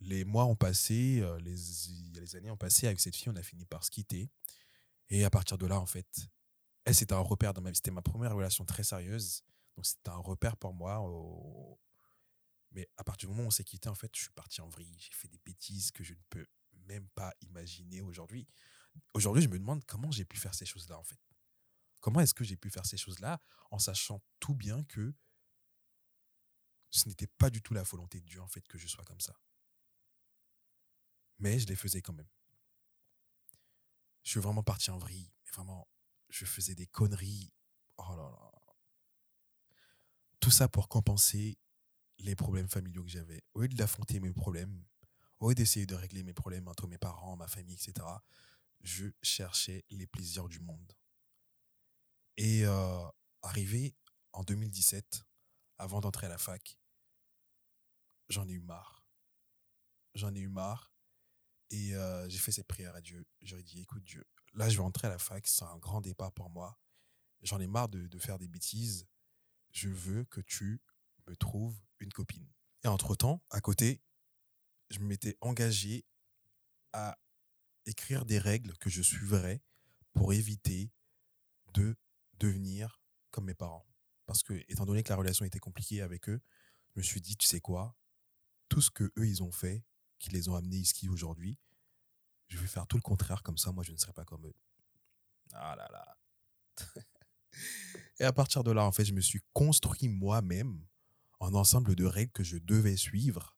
Les 0.00 0.24
mois 0.24 0.46
ont 0.46 0.56
passé, 0.56 1.20
euh, 1.20 1.38
les, 1.40 2.36
années 2.36 2.50
ont 2.50 2.56
passé 2.56 2.86
avec 2.86 3.00
cette 3.00 3.14
fille, 3.14 3.30
on 3.30 3.36
a 3.36 3.42
fini 3.42 3.64
par 3.66 3.84
se 3.84 3.90
quitter. 3.90 4.30
Et 5.10 5.24
à 5.24 5.30
partir 5.30 5.58
de 5.58 5.66
là, 5.66 5.78
en 5.78 5.86
fait, 5.86 6.28
elle, 6.84 6.94
c'était 6.94 7.14
un 7.14 7.20
repère 7.20 7.54
dans 7.54 7.60
ma 7.62 7.70
vie. 7.70 7.76
C'était 7.76 7.90
ma 7.90 8.02
première 8.02 8.34
relation 8.34 8.64
très 8.64 8.82
sérieuse. 8.82 9.44
Donc, 9.76 9.86
c'était 9.86 10.10
un 10.10 10.16
repère 10.16 10.56
pour 10.56 10.74
moi. 10.74 11.00
Mais 12.72 12.88
à 12.96 13.04
partir 13.04 13.28
du 13.28 13.34
moment 13.34 13.44
où 13.44 13.48
on 13.48 13.50
s'est 13.50 13.64
quitté, 13.64 13.88
en 13.88 13.94
fait, 13.94 14.10
je 14.14 14.22
suis 14.22 14.32
parti 14.32 14.60
en 14.60 14.68
vrille. 14.68 14.96
J'ai 14.98 15.12
fait 15.12 15.28
des 15.28 15.40
bêtises 15.44 15.92
que 15.92 16.02
je 16.02 16.14
ne 16.14 16.20
peux 16.30 16.46
même 16.86 17.08
pas 17.10 17.32
imaginer 17.42 18.00
aujourd'hui. 18.00 18.48
Aujourd'hui, 19.14 19.42
je 19.42 19.48
me 19.48 19.58
demande 19.58 19.84
comment 19.84 20.10
j'ai 20.10 20.24
pu 20.24 20.36
faire 20.36 20.54
ces 20.54 20.66
choses-là, 20.66 20.98
en 20.98 21.04
fait. 21.04 21.20
Comment 22.02 22.20
est-ce 22.20 22.34
que 22.34 22.42
j'ai 22.42 22.56
pu 22.56 22.68
faire 22.68 22.84
ces 22.84 22.96
choses-là 22.96 23.40
en 23.70 23.78
sachant 23.78 24.20
tout 24.40 24.54
bien 24.54 24.82
que 24.84 25.14
ce 26.90 27.08
n'était 27.08 27.28
pas 27.28 27.48
du 27.48 27.62
tout 27.62 27.74
la 27.74 27.84
volonté 27.84 28.20
de 28.20 28.26
Dieu, 28.26 28.42
en 28.42 28.48
fait, 28.48 28.66
que 28.66 28.76
je 28.76 28.88
sois 28.88 29.04
comme 29.04 29.20
ça. 29.20 29.40
Mais 31.38 31.60
je 31.60 31.66
les 31.68 31.76
faisais 31.76 32.02
quand 32.02 32.12
même. 32.12 32.28
Je 34.24 34.30
suis 34.30 34.40
vraiment 34.40 34.64
parti 34.64 34.90
en 34.90 34.98
vrille. 34.98 35.32
Vraiment, 35.54 35.88
je 36.28 36.44
faisais 36.44 36.74
des 36.74 36.88
conneries. 36.88 37.52
Oh 37.96 38.16
là 38.16 38.28
là. 38.28 38.52
Tout 40.40 40.50
ça 40.50 40.68
pour 40.68 40.88
compenser 40.88 41.56
les 42.18 42.34
problèmes 42.34 42.68
familiaux 42.68 43.04
que 43.04 43.10
j'avais. 43.10 43.44
Au 43.54 43.60
lieu 43.60 43.68
d'affronter 43.68 44.18
mes 44.18 44.32
problèmes, 44.32 44.84
au 45.38 45.50
lieu 45.50 45.54
d'essayer 45.54 45.86
de 45.86 45.94
régler 45.94 46.24
mes 46.24 46.34
problèmes 46.34 46.66
entre 46.66 46.88
mes 46.88 46.98
parents, 46.98 47.36
ma 47.36 47.46
famille, 47.46 47.74
etc., 47.74 48.04
je 48.80 49.06
cherchais 49.22 49.84
les 49.90 50.08
plaisirs 50.08 50.48
du 50.48 50.58
monde. 50.58 50.92
Et 52.36 52.64
arrivé 53.42 53.94
en 54.32 54.42
2017, 54.42 55.24
avant 55.78 56.00
d'entrer 56.00 56.26
à 56.26 56.30
la 56.30 56.38
fac, 56.38 56.78
j'en 58.28 58.48
ai 58.48 58.52
eu 58.52 58.60
marre. 58.60 59.04
J'en 60.14 60.34
ai 60.34 60.40
eu 60.40 60.48
marre. 60.48 60.92
Et 61.70 61.94
j'ai 62.28 62.38
fait 62.38 62.52
cette 62.52 62.66
prière 62.66 62.94
à 62.94 63.00
Dieu. 63.00 63.26
J'aurais 63.40 63.62
dit, 63.62 63.80
écoute 63.80 64.04
Dieu, 64.04 64.26
là 64.54 64.68
je 64.68 64.76
vais 64.76 64.82
entrer 64.82 65.06
à 65.06 65.10
la 65.10 65.18
fac, 65.18 65.46
c'est 65.46 65.64
un 65.64 65.78
grand 65.78 66.00
départ 66.00 66.32
pour 66.32 66.50
moi. 66.50 66.78
J'en 67.42 67.60
ai 67.60 67.66
marre 67.66 67.88
de, 67.88 68.06
de 68.06 68.18
faire 68.18 68.38
des 68.38 68.48
bêtises. 68.48 69.08
Je 69.72 69.88
veux 69.88 70.24
que 70.24 70.40
tu 70.40 70.80
me 71.26 71.36
trouves 71.36 71.76
une 71.98 72.12
copine. 72.12 72.48
Et 72.84 72.88
entre-temps, 72.88 73.42
à 73.50 73.60
côté, 73.60 74.00
je 74.90 74.98
m'étais 74.98 75.36
engagé 75.40 76.04
à 76.92 77.18
écrire 77.86 78.24
des 78.24 78.38
règles 78.38 78.76
que 78.78 78.90
je 78.90 79.02
suivrais 79.02 79.62
pour 80.12 80.32
éviter 80.32 80.92
de 81.72 81.96
devenir 82.42 83.02
comme 83.30 83.44
mes 83.44 83.54
parents. 83.54 83.86
Parce 84.26 84.42
que, 84.42 84.54
étant 84.68 84.84
donné 84.84 85.02
que 85.02 85.08
la 85.08 85.16
relation 85.16 85.44
était 85.44 85.58
compliquée 85.58 86.02
avec 86.02 86.28
eux, 86.28 86.40
je 86.94 87.00
me 87.00 87.02
suis 87.02 87.20
dit, 87.20 87.36
tu 87.36 87.46
sais 87.46 87.60
quoi, 87.60 87.96
tout 88.68 88.80
ce 88.80 88.90
que 88.90 89.04
eux 89.18 89.26
ils 89.26 89.42
ont 89.42 89.52
fait, 89.52 89.84
qui 90.18 90.30
les 90.30 90.48
ont 90.48 90.56
amenés 90.56 90.76
ici 90.76 91.08
aujourd'hui, 91.08 91.58
je 92.48 92.58
vais 92.58 92.66
faire 92.66 92.86
tout 92.86 92.96
le 92.96 93.02
contraire, 93.02 93.42
comme 93.42 93.58
ça, 93.58 93.72
moi, 93.72 93.82
je 93.82 93.92
ne 93.92 93.96
serai 93.96 94.12
pas 94.12 94.24
comme 94.24 94.46
eux. 94.46 94.54
Ah 95.52 95.74
là 95.76 95.88
là. 95.90 96.16
Et 98.18 98.24
à 98.24 98.32
partir 98.32 98.62
de 98.62 98.70
là, 98.70 98.84
en 98.84 98.92
fait, 98.92 99.04
je 99.04 99.12
me 99.12 99.20
suis 99.20 99.40
construit 99.52 100.08
moi-même 100.08 100.86
un 101.40 101.54
ensemble 101.54 101.94
de 101.94 102.04
règles 102.04 102.32
que 102.32 102.44
je 102.44 102.56
devais 102.58 102.96
suivre. 102.96 103.56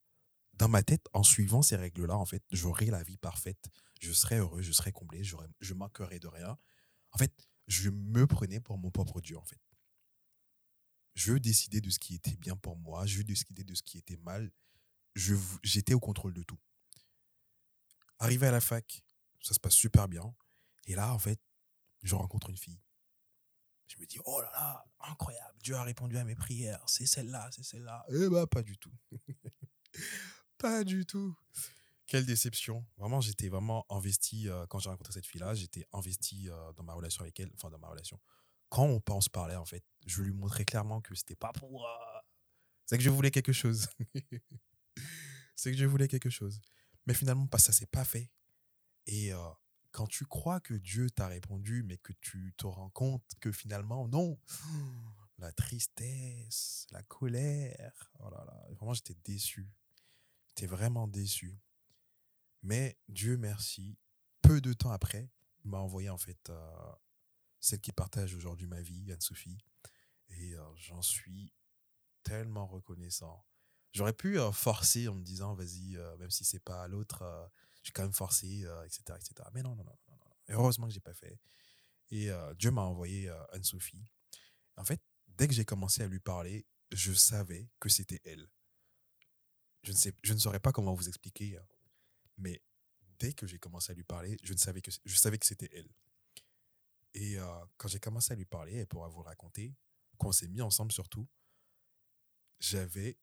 Dans 0.55 0.69
ma 0.69 0.83
tête, 0.83 1.07
en 1.13 1.23
suivant 1.23 1.63
ces 1.63 1.77
règles-là, 1.77 2.17
en 2.17 2.25
fait, 2.25 2.43
j'aurai 2.51 2.87
la 2.87 3.03
vie 3.03 3.19
parfaite. 3.19 3.69
Je 4.01 4.13
serai 4.13 4.39
heureux, 4.39 4.63
je 4.63 4.73
serai 4.73 4.93
comblé, 4.93 5.23
je 5.25 5.75
manquerai 5.75 6.19
de 6.19 6.29
rien. 6.29 6.57
En 7.13 7.19
fait, 7.19 7.33
je 7.67 7.91
me 7.91 8.27
prenais 8.27 8.61
pour 8.61 8.79
mon 8.79 8.91
propre 8.91 9.21
Dieu, 9.21 9.37
en 9.37 9.45
fait. 9.45 9.61
Je 11.15 11.35
décidais 11.35 11.81
de 11.81 11.91
ce 11.91 11.99
qui 11.99 12.15
était 12.15 12.37
bien 12.37 12.57
pour 12.57 12.77
moi, 12.77 13.07
je 13.07 13.23
décidais 13.23 13.65
de 13.65 13.75
ce 13.75 13.83
qui 13.83 13.99
était 13.99 14.17
mal. 14.17 14.51
J'étais 15.63 15.95
au 15.95 16.01
contrôle 16.01 16.35
de 16.35 16.43
tout. 16.43 16.59
Arrivé 18.19 18.47
à 18.49 18.51
la 18.51 18.61
fac, 18.61 19.05
ça 19.41 19.55
se 19.55 19.61
passe 19.61 19.75
super 19.75 20.09
bien. 20.09 20.35
Et 20.87 20.95
là, 20.95 21.15
en 21.15 21.19
fait, 21.19 21.41
je 22.03 22.15
rencontre 22.15 22.51
une 22.51 22.57
fille. 22.57 22.81
Je 23.87 23.99
me 23.99 24.07
dis, 24.07 24.19
oh 24.25 24.41
là 24.41 24.51
là, 24.53 24.85
incroyable, 25.11 25.57
Dieu 25.63 25.75
a 25.75 25.83
répondu 25.83 26.17
à 26.17 26.25
mes 26.25 26.35
prières, 26.35 26.83
c'est 26.89 27.07
celle-là, 27.07 27.51
c'est 27.53 27.63
celle-là. 27.63 28.05
Eh 28.09 28.29
bah, 28.29 28.47
pas 28.47 28.63
du 28.63 28.77
tout. 28.79 28.93
pas 30.59 30.85
du 30.85 31.05
tout. 31.07 31.37
Quelle 32.07 32.27
déception. 32.27 32.85
Vraiment, 32.99 33.21
j'étais 33.21 33.49
vraiment 33.49 33.87
investi, 33.91 34.49
euh, 34.49 34.67
quand 34.67 34.79
j'ai 34.79 34.91
rencontré 34.91 35.13
cette 35.13 35.27
fille-là, 35.27 35.55
j'étais 35.55 35.87
investi 35.93 36.51
euh, 36.51 36.73
dans 36.75 36.83
ma 36.83 36.93
relation 36.93 37.23
avec 37.23 37.39
elle, 37.41 37.51
enfin 37.55 37.71
dans 37.71 37.79
ma 37.79 37.89
relation. 37.89 38.21
Quand 38.69 38.85
on, 38.85 39.01
pense 39.01 39.29
parler, 39.29 39.57
en 39.57 39.65
fait, 39.65 39.85
je 40.07 40.23
lui 40.23 40.33
montrais 40.33 40.65
clairement 40.65 41.01
que 41.01 41.15
c'était 41.15 41.37
pas 41.37 41.53
pour... 41.53 41.87
Euh, 41.87 42.19
c'est 42.87 42.99
que 42.99 43.05
je 43.05 43.11
voulais 43.11 43.31
quelque 43.31 43.53
chose. 43.53 43.89
c'est 45.57 45.71
que 45.71 45.79
je 45.79 45.87
voulais 45.87 46.09
quelque 46.09 46.31
chose. 46.31 46.61
Mais 47.07 47.15
finalement, 47.15 47.49
ça 47.59 47.73
s'est 47.73 47.87
pas 47.87 48.05
fait. 48.05 48.31
Et 49.07 49.33
quand 49.93 50.07
tu 50.07 50.27
crois 50.27 50.61
que 50.61 50.75
Dieu 50.75 51.09
t'a 51.09 51.29
répondu, 51.29 51.83
mais 51.85 51.99
que 51.99 52.13
tu 52.21 52.53
te 52.57 52.67
rends 52.67 52.91
compte 52.91 53.23
que 53.41 53.53
finalement, 53.53 54.09
non, 54.09 54.39
la 55.39 55.53
tristesse, 55.53 56.87
la 56.91 57.03
colère, 57.05 58.11
oh 58.19 58.29
vraiment 58.75 58.93
j'étais 58.93 59.17
déçu. 59.25 59.71
J'étais 60.49 60.67
vraiment 60.67 61.07
déçu. 61.07 61.59
Mais 62.65 62.99
Dieu 63.09 63.37
merci, 63.37 63.99
peu 64.41 64.63
de 64.63 64.73
temps 64.73 64.91
après, 64.91 65.31
m'a 65.65 65.79
envoyé 65.79 66.09
en 66.09 66.17
fait 66.17 66.49
euh, 66.49 66.93
celle 67.61 67.83
qui 67.83 67.93
partage 67.93 68.35
aujourd'hui 68.35 68.67
ma 68.67 68.81
vie, 68.81 69.13
Anne-Sophie. 69.13 69.59
Et 70.31 70.55
euh, 70.55 70.65
j'en 70.77 71.03
suis 71.03 71.53
tellement 72.23 72.67
reconnaissant. 72.67 73.45
J'aurais 73.93 74.15
pu 74.15 74.39
euh, 74.39 74.51
forcer 74.51 75.09
en 75.09 75.15
me 75.15 75.23
disant, 75.23 75.55
vas-y, 75.55 75.99
même 76.19 76.31
si 76.31 76.45
c'est 76.47 76.59
pas 76.59 76.83
à 76.83 76.89
l'autre, 76.89 77.23
j'ai 77.83 77.93
quand 77.93 78.03
même 78.03 78.15
forcé, 78.15 78.65
etc., 78.87 79.03
etc. 79.21 79.49
Mais 79.53 79.63
non, 79.63 79.77
non, 79.77 79.85
non, 79.85 79.99
Heureusement 80.49 80.87
que 80.87 80.93
j'ai 80.95 81.01
pas 81.01 81.15
fait. 81.15 81.39
Et 82.11 82.31
Dieu 82.59 82.71
m'a 82.71 82.83
envoyé 82.83 83.29
Anne-Sophie. 83.53 84.07
En 84.79 84.85
fait, 84.85 85.03
dès 85.29 85.49
que 85.49 85.55
j'ai 85.55 85.67
commencé 85.67 86.03
à 86.03 86.07
lui 86.07 86.21
parler, 86.21 86.67
je 86.93 87.13
savais 87.13 87.69
que 87.79 87.91
c'était 87.91 88.23
elle. 88.25 88.49
Je 89.83 89.93
ne, 89.93 89.97
sais, 89.97 90.15
je 90.23 90.33
ne 90.33 90.39
saurais 90.39 90.61
pas 90.61 90.73
comment 90.73 90.95
vous 90.95 91.09
expliquer. 91.09 91.59
Mais 92.37 92.63
dès 93.19 93.33
que 93.33 93.47
j'ai 93.47 93.59
commencé 93.59 93.93
à 93.93 93.95
lui 93.95 94.05
parler, 94.05 94.37
je, 94.43 94.53
ne 94.53 94.59
savais, 94.59 94.81
que, 94.81 94.91
je 95.05 95.17
savais 95.17 95.39
que 95.39 95.47
c'était 95.47 95.71
elle. 95.73 95.89
Et 97.15 97.39
euh, 97.39 97.65
quand 97.77 97.89
j'ai 97.89 98.01
commencé 98.01 98.33
à 98.33 98.37
lui 98.37 98.45
parler, 98.45 98.81
et 98.81 98.87
pour 98.87 99.09
vous 99.09 99.23
raconter, 99.23 99.75
quand 100.19 100.29
on 100.29 100.33
s'est 100.33 100.49
mis 100.49 100.61
ensemble 100.61 100.93
surtout, 100.93 101.29
j'avais 102.59 103.19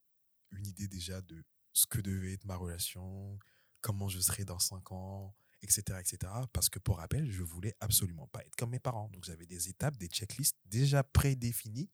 une 0.51 0.65
idée 0.67 0.87
déjà 0.87 1.21
de 1.21 1.43
ce 1.73 1.85
que 1.85 1.99
devait 1.99 2.33
être 2.33 2.45
ma 2.45 2.55
relation, 2.55 3.37
comment 3.81 4.09
je 4.09 4.19
serai 4.19 4.45
dans 4.45 4.59
cinq 4.59 4.91
ans, 4.91 5.35
etc., 5.61 5.99
etc. 5.99 6.31
Parce 6.53 6.69
que 6.69 6.79
pour 6.79 6.97
rappel, 6.97 7.29
je 7.29 7.43
voulais 7.43 7.75
absolument 7.79 8.27
pas 8.27 8.43
être 8.45 8.55
comme 8.55 8.71
mes 8.71 8.79
parents. 8.79 9.09
Donc 9.09 9.23
j'avais 9.23 9.45
des 9.45 9.69
étapes, 9.69 9.97
des 9.97 10.07
checklists 10.07 10.57
déjà 10.65 11.03
prédéfinies 11.03 11.89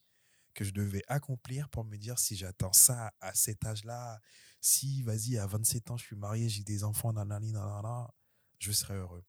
que 0.58 0.63
je 0.63 0.72
devais 0.72 1.04
accomplir 1.08 1.70
pour 1.70 1.86
me 1.86 1.98
dire 1.98 2.17
si 2.17 2.36
j'attends 2.36 2.74
ça 2.74 3.13
à 3.22 3.36
cet 3.36 3.63
âge-là, 3.63 4.20
si, 4.60 5.04
vas-y, 5.04 5.38
à 5.38 5.46
27 5.46 5.91
ans, 5.91 5.98
je 5.98 6.06
suis 6.06 6.15
marié, 6.15 6.50
j'ai 6.50 6.63
des 6.63 6.84
enfants, 6.84 7.13
nanana, 7.13 8.12
je 8.58 8.72
serais 8.72 8.96
heureux. 8.96 9.24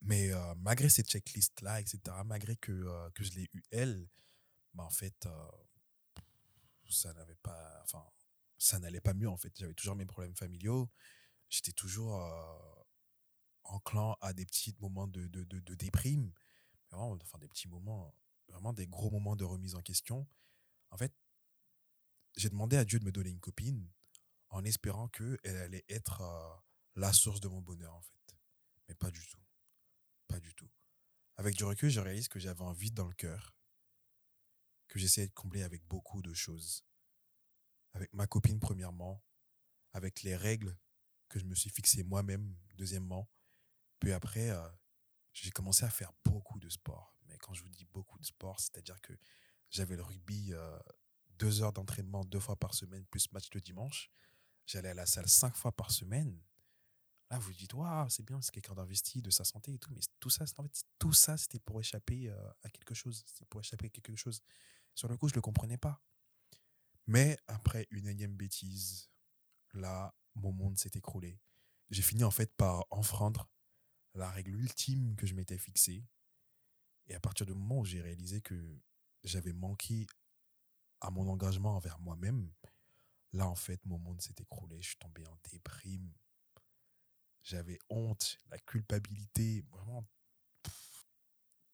Mais 0.00 0.32
euh, 0.32 0.54
malgré 0.56 0.88
cette 0.88 1.06
checklist-là, 1.08 1.80
etc., 1.80 2.00
malgré 2.26 2.56
que, 2.56 2.72
euh, 2.72 3.08
que 3.14 3.22
je 3.22 3.30
l'ai 3.34 3.48
eu 3.52 3.62
elle, 3.70 4.08
bah, 4.74 4.82
en 4.82 4.90
fait, 4.90 5.14
euh, 5.26 5.48
ça 6.90 7.12
n'avait 7.12 7.36
pas, 7.36 7.80
enfin, 7.84 8.04
ça 8.58 8.80
n'allait 8.80 9.00
pas 9.00 9.14
mieux, 9.14 9.28
en 9.28 9.36
fait. 9.36 9.52
J'avais 9.56 9.74
toujours 9.74 9.94
mes 9.94 10.06
problèmes 10.06 10.34
familiaux 10.34 10.90
j'étais 11.52 11.72
toujours 11.72 12.18
enclin 13.64 14.16
à 14.22 14.32
des 14.32 14.46
petits 14.46 14.74
moments 14.80 15.06
de, 15.06 15.26
de, 15.28 15.44
de, 15.44 15.74
déprime, 15.74 16.32
enfin 16.92 17.38
des 17.38 17.48
petits 17.48 17.68
moments, 17.68 18.10
vraiment 18.52 18.72
des 18.72 18.86
gros 18.86 19.10
moments 19.10 19.36
de 19.36 19.44
remise 19.44 19.74
en 19.74 19.82
question. 19.82 20.28
En 20.90 20.96
fait, 20.96 21.12
j'ai 22.36 22.50
demandé 22.50 22.76
à 22.76 22.84
Dieu 22.84 22.98
de 22.98 23.04
me 23.04 23.12
donner 23.12 23.30
une 23.30 23.40
copine 23.40 23.90
en 24.50 24.64
espérant 24.64 25.08
qu'elle 25.08 25.56
allait 25.56 25.84
être 25.88 26.20
euh, 26.20 26.56
la 26.96 27.12
source 27.12 27.40
de 27.40 27.48
mon 27.48 27.60
bonheur, 27.60 27.94
en 27.94 28.02
fait. 28.02 28.36
Mais 28.88 28.94
pas 28.94 29.10
du 29.10 29.26
tout. 29.26 29.42
Pas 30.28 30.40
du 30.40 30.54
tout. 30.54 30.70
Avec 31.36 31.56
du 31.56 31.64
recul, 31.64 31.90
je 31.90 32.00
réalise 32.00 32.28
que 32.28 32.38
j'avais 32.38 32.62
un 32.62 32.74
vide 32.74 32.94
dans 32.94 33.08
le 33.08 33.14
cœur, 33.14 33.56
que 34.88 34.98
j'essayais 34.98 35.26
de 35.26 35.32
combler 35.32 35.62
avec 35.62 35.84
beaucoup 35.86 36.22
de 36.22 36.34
choses. 36.34 36.84
Avec 37.94 38.12
ma 38.12 38.26
copine, 38.26 38.60
premièrement, 38.60 39.24
avec 39.92 40.22
les 40.22 40.36
règles 40.36 40.78
que 41.28 41.38
je 41.38 41.46
me 41.46 41.54
suis 41.54 41.70
fixées 41.70 42.04
moi-même, 42.04 42.54
deuxièmement. 42.76 43.30
Puis 43.98 44.12
après, 44.12 44.50
euh, 44.50 44.68
j'ai 45.32 45.50
commencé 45.50 45.84
à 45.84 45.90
faire 45.90 46.12
beaucoup 46.24 46.58
de 46.58 46.68
sport. 46.68 47.16
Quand 47.42 47.52
je 47.52 47.62
vous 47.62 47.68
dis 47.68 47.84
beaucoup 47.92 48.18
de 48.18 48.24
sport, 48.24 48.58
c'est-à-dire 48.60 49.00
que 49.02 49.12
j'avais 49.68 49.96
le 49.96 50.02
rugby, 50.02 50.54
euh, 50.54 50.78
deux 51.38 51.60
heures 51.60 51.72
d'entraînement 51.72 52.24
deux 52.24 52.40
fois 52.40 52.56
par 52.56 52.72
semaine, 52.72 53.04
plus 53.06 53.30
match 53.32 53.48
le 53.52 53.60
dimanche. 53.60 54.10
J'allais 54.64 54.90
à 54.90 54.94
la 54.94 55.06
salle 55.06 55.28
cinq 55.28 55.56
fois 55.56 55.72
par 55.72 55.90
semaine. 55.90 56.40
Là, 57.30 57.38
vous 57.38 57.52
dites, 57.52 57.74
waouh, 57.74 58.08
c'est 58.08 58.22
bien, 58.24 58.40
c'est 58.40 58.52
quelqu'un 58.52 58.74
d'investi, 58.74 59.22
de 59.22 59.30
sa 59.30 59.44
santé 59.44 59.74
et 59.74 59.78
tout. 59.78 59.90
Mais 59.92 60.00
tout 60.20 60.30
ça, 60.30 60.44
en 60.56 60.62
fait, 60.62 60.84
tout 60.98 61.12
ça, 61.12 61.36
c'était 61.36 61.58
pour 61.58 61.80
échapper 61.80 62.28
euh, 62.28 62.50
à 62.62 62.70
quelque 62.70 62.94
chose. 62.94 63.24
C'était 63.26 63.46
pour 63.46 63.60
échapper 63.60 63.86
à 63.86 63.90
quelque 63.90 64.14
chose. 64.14 64.40
Sur 64.94 65.08
le 65.08 65.16
coup, 65.16 65.28
je 65.28 65.32
ne 65.32 65.36
le 65.36 65.42
comprenais 65.42 65.78
pas. 65.78 66.00
Mais 67.06 67.36
après 67.48 67.88
une 67.90 68.06
énième 68.06 68.36
bêtise, 68.36 69.10
là, 69.72 70.14
mon 70.34 70.52
monde 70.52 70.78
s'est 70.78 70.92
écroulé. 70.94 71.40
J'ai 71.90 72.02
fini 72.02 72.24
en 72.24 72.30
fait 72.30 72.54
par 72.54 72.86
enfreindre 72.90 73.50
la 74.14 74.30
règle 74.30 74.54
ultime 74.54 75.16
que 75.16 75.26
je 75.26 75.34
m'étais 75.34 75.58
fixée. 75.58 76.04
Et 77.08 77.14
à 77.14 77.20
partir 77.20 77.46
du 77.46 77.54
moment 77.54 77.80
où 77.80 77.84
j'ai 77.84 78.00
réalisé 78.00 78.40
que 78.40 78.80
j'avais 79.24 79.52
manqué 79.52 80.06
à 81.00 81.10
mon 81.10 81.28
engagement 81.28 81.76
envers 81.76 81.98
moi-même, 81.98 82.50
là, 83.32 83.48
en 83.48 83.54
fait, 83.54 83.84
mon 83.86 83.98
monde 83.98 84.20
s'est 84.20 84.34
écroulé. 84.38 84.80
Je 84.80 84.88
suis 84.88 84.96
tombé 84.96 85.26
en 85.26 85.38
déprime. 85.50 86.12
J'avais 87.42 87.78
honte, 87.88 88.38
la 88.50 88.58
culpabilité, 88.58 89.64
vraiment 89.70 90.06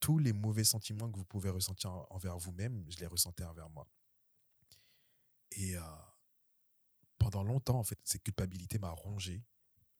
tous 0.00 0.18
les 0.18 0.32
mauvais 0.32 0.64
sentiments 0.64 1.10
que 1.10 1.18
vous 1.18 1.24
pouvez 1.24 1.50
ressentir 1.50 1.90
envers 2.10 2.38
vous-même, 2.38 2.84
je 2.88 2.98
les 2.98 3.06
ressentais 3.06 3.44
envers 3.44 3.68
moi. 3.68 3.86
Et 5.52 5.76
euh, 5.76 5.82
pendant 7.18 7.42
longtemps, 7.42 7.78
en 7.78 7.84
fait, 7.84 7.98
cette 8.04 8.22
culpabilité 8.22 8.78
m'a 8.78 8.90
rongé. 8.90 9.44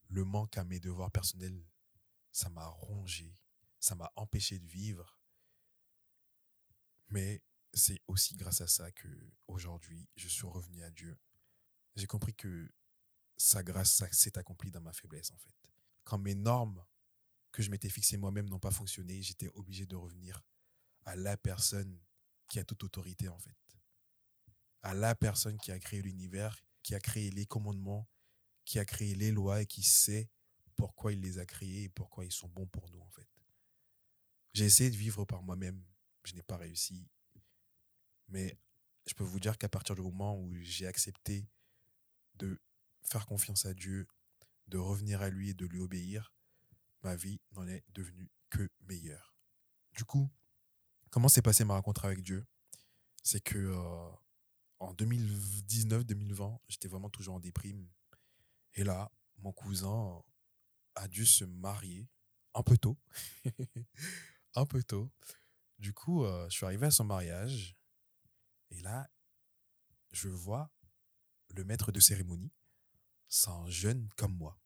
Le 0.09 0.25
manque 0.25 0.57
à 0.57 0.65
mes 0.65 0.81
devoirs 0.81 1.11
personnels, 1.11 1.63
ça 2.33 2.49
m'a 2.49 2.67
rongé. 2.67 3.37
Ça 3.81 3.95
m'a 3.95 4.11
empêché 4.17 4.59
de 4.59 4.67
vivre. 4.67 5.18
Mais 7.11 7.43
c'est 7.73 8.01
aussi 8.07 8.35
grâce 8.35 8.61
à 8.61 8.67
ça 8.67 8.91
que 8.93 9.09
aujourd'hui, 9.47 10.09
je 10.17 10.29
suis 10.29 10.47
revenu 10.47 10.83
à 10.83 10.91
Dieu. 10.91 11.17
J'ai 11.97 12.07
compris 12.07 12.35
que 12.35 12.71
sa 13.37 13.63
grâce 13.63 14.03
s'est 14.13 14.39
accomplie 14.39 14.71
dans 14.71 14.81
ma 14.81 14.93
faiblesse, 14.93 15.31
en 15.33 15.39
fait. 15.39 15.55
Quand 16.05 16.19
mes 16.19 16.35
normes 16.35 16.85
que 17.53 17.63
je 17.63 17.71
m'étais 17.71 17.89
fixées 17.89 18.17
moi-même 18.17 18.49
n'ont 18.49 18.59
pas 18.59 18.71
fonctionné, 18.71 19.23
j'étais 19.23 19.49
obligé 19.55 19.87
de 19.87 19.97
revenir 19.97 20.43
à 21.05 21.17
la 21.17 21.37
personne 21.37 21.99
qui 22.49 22.59
a 22.59 22.65
toute 22.65 22.85
autorité, 22.85 23.29
en 23.29 23.39
fait 23.39 23.57
à 24.83 24.95
la 24.95 25.15
personne 25.15 25.59
qui 25.59 25.73
a 25.73 25.79
créé 25.79 26.03
l'univers, 26.03 26.65
qui 26.83 26.95
a 26.95 27.01
créé 27.01 27.31
les 27.31 27.47
commandements, 27.47 28.09
qui 28.65 28.79
a 28.79 28.85
créé 28.85 29.15
les 29.15 29.33
lois 29.33 29.63
et 29.63 29.67
qui 29.67 29.83
sait 29.83 30.31
pourquoi 30.77 31.13
il 31.13 31.21
les 31.21 31.39
a 31.39 31.47
créés 31.47 31.85
et 31.85 31.89
pourquoi 31.89 32.25
ils 32.25 32.33
sont 32.33 32.49
bons 32.49 32.67
pour 32.67 32.89
nous, 32.91 33.01
en 33.01 33.11
fait. 33.11 33.29
J'ai 34.55 34.65
essayé 34.65 34.91
de 34.91 34.97
vivre 34.97 35.25
par 35.25 35.43
moi-même. 35.43 35.83
Je 36.29 36.35
n'ai 36.35 36.43
pas 36.43 36.59
réussi. 36.59 37.09
Mais 38.29 38.59
je 39.07 39.15
peux 39.15 39.25
vous 39.25 39.41
dire 39.41 39.57
qu'à 39.57 39.71
partir 39.71 39.95
du 39.95 40.03
moment 40.03 40.39
où 40.39 40.55
j'ai 40.61 40.87
accepté 40.87 41.49
de 42.35 42.61
faire 43.03 43.25
confiance 43.25 43.65
à 43.65 43.73
Dieu, 43.73 44.07
de 44.67 44.77
revenir 44.77 45.23
à 45.23 45.31
lui 45.31 45.49
et 45.49 45.55
de 45.55 45.65
lui 45.65 45.81
obéir, 45.81 46.35
ma 47.03 47.17
vie 47.17 47.41
n'en 47.53 47.67
est 47.67 47.83
devenue 47.95 48.31
que 48.51 48.69
meilleure. 48.81 49.35
Du 49.93 50.05
coup, 50.05 50.31
comment 51.09 51.31
s'est 51.31 51.41
passée 51.41 51.65
ma 51.65 51.75
rencontre 51.75 52.05
avec 52.05 52.23
Dieu? 52.23 52.47
C'est 53.23 53.41
que 53.41 53.57
euh, 53.57 54.11
en 54.81 54.93
2019-2020, 54.93 56.59
j'étais 56.69 56.89
vraiment 56.89 57.09
toujours 57.09 57.37
en 57.37 57.41
déprime. 57.41 57.89
Et 58.75 58.85
là, 58.85 59.11
mon 59.39 59.53
cousin 59.53 60.23
a 60.95 61.09
dû 61.09 61.25
se 61.25 61.47
marier 61.47 62.11
un 62.53 62.63
peu 62.63 62.77
tôt. 62.77 62.99
un 64.55 64.67
peu 64.67 64.83
tôt. 64.83 65.11
Du 65.79 65.93
coup, 65.93 66.25
euh, 66.25 66.49
je 66.51 66.57
suis 66.57 66.67
arrivé 66.67 66.87
à 66.87 66.91
son 66.91 67.05
mariage. 67.05 67.77
Et 68.71 68.81
là, 68.81 69.09
je 70.11 70.29
vois 70.29 70.71
le 71.51 71.65
maître 71.65 71.93
de 71.93 72.01
cérémonie. 72.01 72.53
C'est 73.29 73.51
un 73.51 73.69
jeune 73.69 74.09
comme 74.17 74.37
moi. 74.37 74.61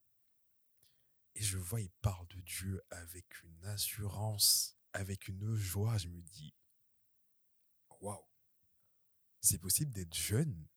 Et 1.34 1.42
je 1.42 1.58
vois, 1.58 1.80
il 1.80 1.90
parle 2.02 2.26
de 2.28 2.40
Dieu 2.40 2.82
avec 2.90 3.42
une 3.42 3.64
assurance, 3.66 4.76
avec 4.92 5.28
une 5.28 5.54
joie. 5.54 5.98
Je 5.98 6.08
me 6.08 6.20
dis, 6.20 6.54
waouh, 8.00 8.24
c'est 9.40 9.58
possible 9.58 9.92
d'être 9.92 10.14
jeune, 10.14 10.68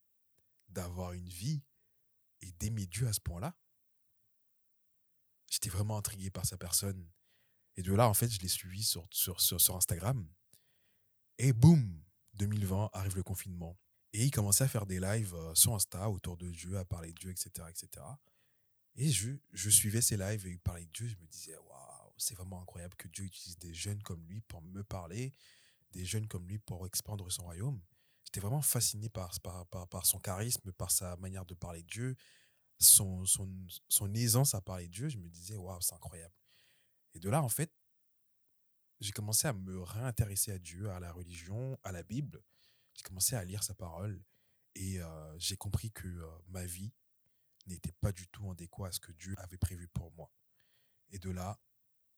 d'avoir 0.70 1.14
une 1.14 1.30
vie 1.30 1.64
et 2.42 2.52
d'aimer 2.54 2.88
Dieu 2.88 3.08
à 3.08 3.14
ce 3.14 3.22
point-là? 3.22 3.58
J'étais 5.50 5.70
vraiment 5.70 5.98
intrigué 5.98 6.32
par 6.32 6.46
sa 6.46 6.58
personne. 6.58 7.10
Et 7.78 7.84
de 7.84 7.94
là, 7.94 8.08
en 8.08 8.14
fait, 8.14 8.30
je 8.30 8.40
l'ai 8.40 8.48
suivi 8.48 8.84
sur, 8.84 9.08
sur, 9.12 9.42
sur, 9.42 9.76
Instagram. 9.76 10.28
Et 11.38 11.54
boum, 11.54 12.02
2020 12.36 12.90
arrive 12.94 13.16
le 13.16 13.24
confinement. 13.24 13.78
Et 14.14 14.24
il 14.24 14.32
commençait 14.32 14.64
à 14.64 14.68
faire 14.68 14.86
des 14.86 15.00
lives 15.00 15.34
euh, 15.36 15.54
sur 15.56 15.74
Insta 15.74 16.10
autour 16.10 16.38
de 16.38 16.50
Dieu, 16.50 16.78
à 16.78 16.86
parler 16.86 17.12
de 17.12 17.20
Dieu, 17.20 17.32
etc. 17.32 17.68
etc. 17.70 18.06
Et 18.96 19.10
je, 19.10 19.32
je 19.52 19.70
suivais 19.70 20.02
ses 20.02 20.16
lives 20.16 20.48
et 20.48 20.52
il 20.52 20.60
parlait 20.60 20.86
de 20.86 20.92
Dieu. 20.92 21.08
Je 21.08 21.18
me 21.18 21.28
disais, 21.28 21.58
waouh, 21.58 22.14
c'est 22.18 22.36
vraiment 22.36 22.62
incroyable 22.62 22.96
que 22.96 23.10
Dieu 23.10 23.26
utilise 23.26 23.58
des 23.58 23.74
jeunes 23.74 24.02
comme 24.04 24.26
lui 24.26 24.40
pour 24.42 24.62
me 24.62 24.84
parler, 24.84 25.34
des 25.92 26.06
jeunes 26.06 26.28
comme 26.28 26.48
lui 26.48 26.60
pour 26.60 26.86
expandre 26.86 27.30
son 27.30 27.44
royaume 27.44 27.82
j'étais 28.36 28.46
vraiment 28.46 28.62
fasciné 28.62 29.08
par, 29.08 29.32
par, 29.40 29.88
par, 29.88 30.06
son 30.06 30.20
charisme, 30.20 30.72
par 30.74 30.92
sa 30.92 31.16
manière 31.18 31.46
de 31.46 31.54
parler 31.54 31.84
de 31.84 31.88
Dieu, 31.88 32.16
son, 32.78 33.26
son, 33.26 33.50
son 33.88 34.14
aisance 34.14 34.54
à 34.54 34.62
parler 34.62 34.88
de 34.88 34.92
Dieu. 34.92 35.08
Je 35.08 35.18
me 35.18 35.30
disais, 35.30 35.56
waouh, 35.56 35.80
c'est 35.80 35.96
incroyable. 35.96 36.34
Et 37.16 37.20
de 37.20 37.30
là, 37.30 37.42
en 37.42 37.50
fait, 37.50 37.74
j'ai 39.00 39.12
commencé 39.12 39.48
à 39.48 39.54
me 39.54 39.82
réintéresser 39.82 40.52
à 40.52 40.60
Dieu, 40.60 40.90
à 40.92 41.00
la 41.00 41.12
religion, 41.12 41.80
à 41.84 41.92
la 41.92 42.04
Bible. 42.04 42.44
J'ai 42.94 43.02
commencé 43.02 43.36
à 43.36 43.44
lire 43.44 43.64
sa 43.64 43.74
parole 43.74 44.24
et 44.76 45.02
euh, 45.02 45.40
j'ai 45.40 45.58
compris 45.58 45.92
que 45.92 46.08
euh, 46.08 46.28
ma 46.50 46.66
vie 46.66 46.94
n'était 47.66 47.92
pas 47.94 48.12
du 48.12 48.28
tout 48.28 48.52
adéquate 48.52 48.90
à 48.90 48.92
ce 48.92 49.00
que 49.00 49.12
Dieu 49.14 49.34
avait 49.40 49.58
prévu 49.58 49.88
pour 49.88 50.12
moi. 50.12 50.32
Et 51.10 51.18
de 51.18 51.32
là, 51.32 51.60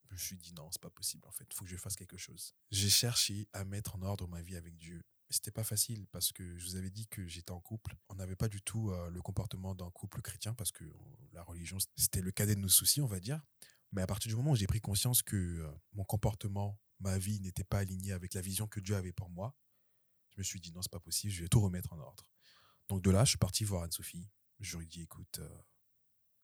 je 0.03 0.13
me 0.13 0.17
suis 0.17 0.37
dit 0.37 0.53
non, 0.53 0.69
c'est 0.71 0.81
pas 0.81 0.89
possible 0.89 1.25
en 1.27 1.31
fait, 1.31 1.51
faut 1.53 1.63
que 1.63 1.71
je 1.71 1.77
fasse 1.77 1.95
quelque 1.95 2.17
chose. 2.17 2.53
J'ai 2.71 2.89
cherché 2.89 3.47
à 3.53 3.63
mettre 3.63 3.95
en 3.95 4.01
ordre 4.01 4.27
ma 4.27 4.41
vie 4.41 4.55
avec 4.57 4.77
Dieu 4.77 5.03
c'était 5.29 5.51
pas 5.51 5.63
facile 5.63 6.07
parce 6.07 6.31
que 6.31 6.57
je 6.57 6.65
vous 6.65 6.75
avais 6.75 6.89
dit 6.89 7.07
que 7.07 7.27
j'étais 7.27 7.51
en 7.51 7.59
couple. 7.59 7.95
On 8.09 8.15
n'avait 8.15 8.35
pas 8.35 8.47
du 8.47 8.61
tout 8.61 8.91
euh, 8.91 9.09
le 9.09 9.21
comportement 9.21 9.75
d'un 9.75 9.89
couple 9.91 10.21
chrétien 10.21 10.53
parce 10.53 10.71
que 10.71 10.85
la 11.33 11.43
religion, 11.43 11.77
c'était 11.95 12.21
le 12.21 12.31
cadet 12.31 12.55
de 12.55 12.61
nos 12.61 12.69
soucis, 12.69 13.01
on 13.01 13.07
va 13.07 13.19
dire. 13.19 13.41
Mais 13.91 14.01
à 14.01 14.07
partir 14.07 14.29
du 14.29 14.35
moment 14.35 14.51
où 14.51 14.55
j'ai 14.55 14.67
pris 14.67 14.81
conscience 14.81 15.23
que 15.23 15.35
euh, 15.35 15.71
mon 15.93 16.03
comportement, 16.03 16.79
ma 16.99 17.17
vie 17.17 17.39
n'était 17.39 17.63
pas 17.63 17.79
aligné 17.79 18.11
avec 18.11 18.33
la 18.33 18.41
vision 18.41 18.67
que 18.67 18.79
Dieu 18.79 18.95
avait 18.95 19.13
pour 19.13 19.29
moi, 19.29 19.55
je 20.29 20.39
me 20.39 20.43
suis 20.43 20.59
dit 20.59 20.71
non, 20.71 20.81
c'est 20.81 20.91
pas 20.91 20.99
possible, 20.99 21.33
je 21.33 21.41
vais 21.41 21.47
tout 21.47 21.61
remettre 21.61 21.93
en 21.93 21.99
ordre. 21.99 22.29
Donc 22.89 23.01
de 23.01 23.11
là, 23.11 23.23
je 23.23 23.29
suis 23.29 23.37
parti 23.37 23.63
voir 23.63 23.83
Anne-Sophie. 23.83 24.27
Je 24.59 24.77
lui 24.77 24.85
ai 24.85 24.87
dit 24.87 25.01
écoute, 25.01 25.39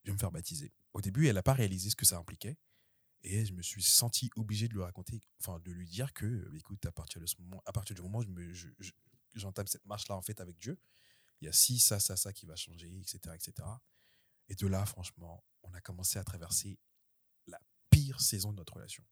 je 0.04 0.10
vais 0.10 0.14
me 0.14 0.20
faire 0.20 0.32
baptiser. 0.32 0.74
Au 0.94 1.02
début, 1.02 1.28
elle 1.28 1.36
n'a 1.36 1.44
pas 1.44 1.54
réalisé 1.54 1.90
ce 1.90 1.96
que 1.96 2.06
ça 2.06 2.18
impliquait. 2.18 2.58
Et 3.24 3.46
je 3.46 3.54
me 3.54 3.62
suis 3.62 3.82
senti 3.82 4.30
obligé 4.36 4.68
de 4.68 4.74
lui 4.74 4.82
raconter, 4.82 5.22
enfin 5.40 5.60
de 5.60 5.72
lui 5.72 5.88
dire 5.88 6.14
que, 6.14 6.52
écoute, 6.56 6.86
à 6.86 6.92
partir 6.92 7.22
de 7.22 7.26
ce 7.26 7.36
moment, 7.40 7.62
à 7.66 7.72
partir 7.72 7.96
du 7.96 8.02
moment 8.02 8.20
où 8.20 8.54
je 8.54 8.68
j'entame 9.36 9.66
cette 9.66 9.86
marche-là 9.86 10.16
en 10.16 10.22
fait 10.22 10.40
avec 10.42 10.60
Dieu, 10.60 10.80
il 11.42 11.46
y 11.46 11.48
a 11.48 11.54
ci, 11.54 11.80
ça, 11.80 12.00
ça, 12.00 12.16
ça 12.18 12.34
qui 12.34 12.46
va 12.46 12.56
changer, 12.56 12.94
etc., 13.00 13.20
etc. 13.34 13.68
Et 14.50 14.56
de 14.56 14.68
là, 14.68 14.86
franchement, 14.86 15.44
on 15.64 15.74
a 15.74 15.82
commencé 15.82 16.20
à 16.20 16.24
traverser 16.24 16.78
saison 18.20 18.52
de 18.52 18.58
notre 18.58 18.74
relation. 18.74 19.04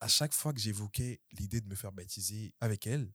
À 0.00 0.08
chaque 0.08 0.34
fois 0.34 0.52
que 0.52 0.60
j'évoquais 0.60 1.22
l'idée 1.32 1.60
de 1.60 1.68
me 1.68 1.74
faire 1.74 1.92
baptiser 1.92 2.54
avec 2.60 2.86
elle, 2.86 3.12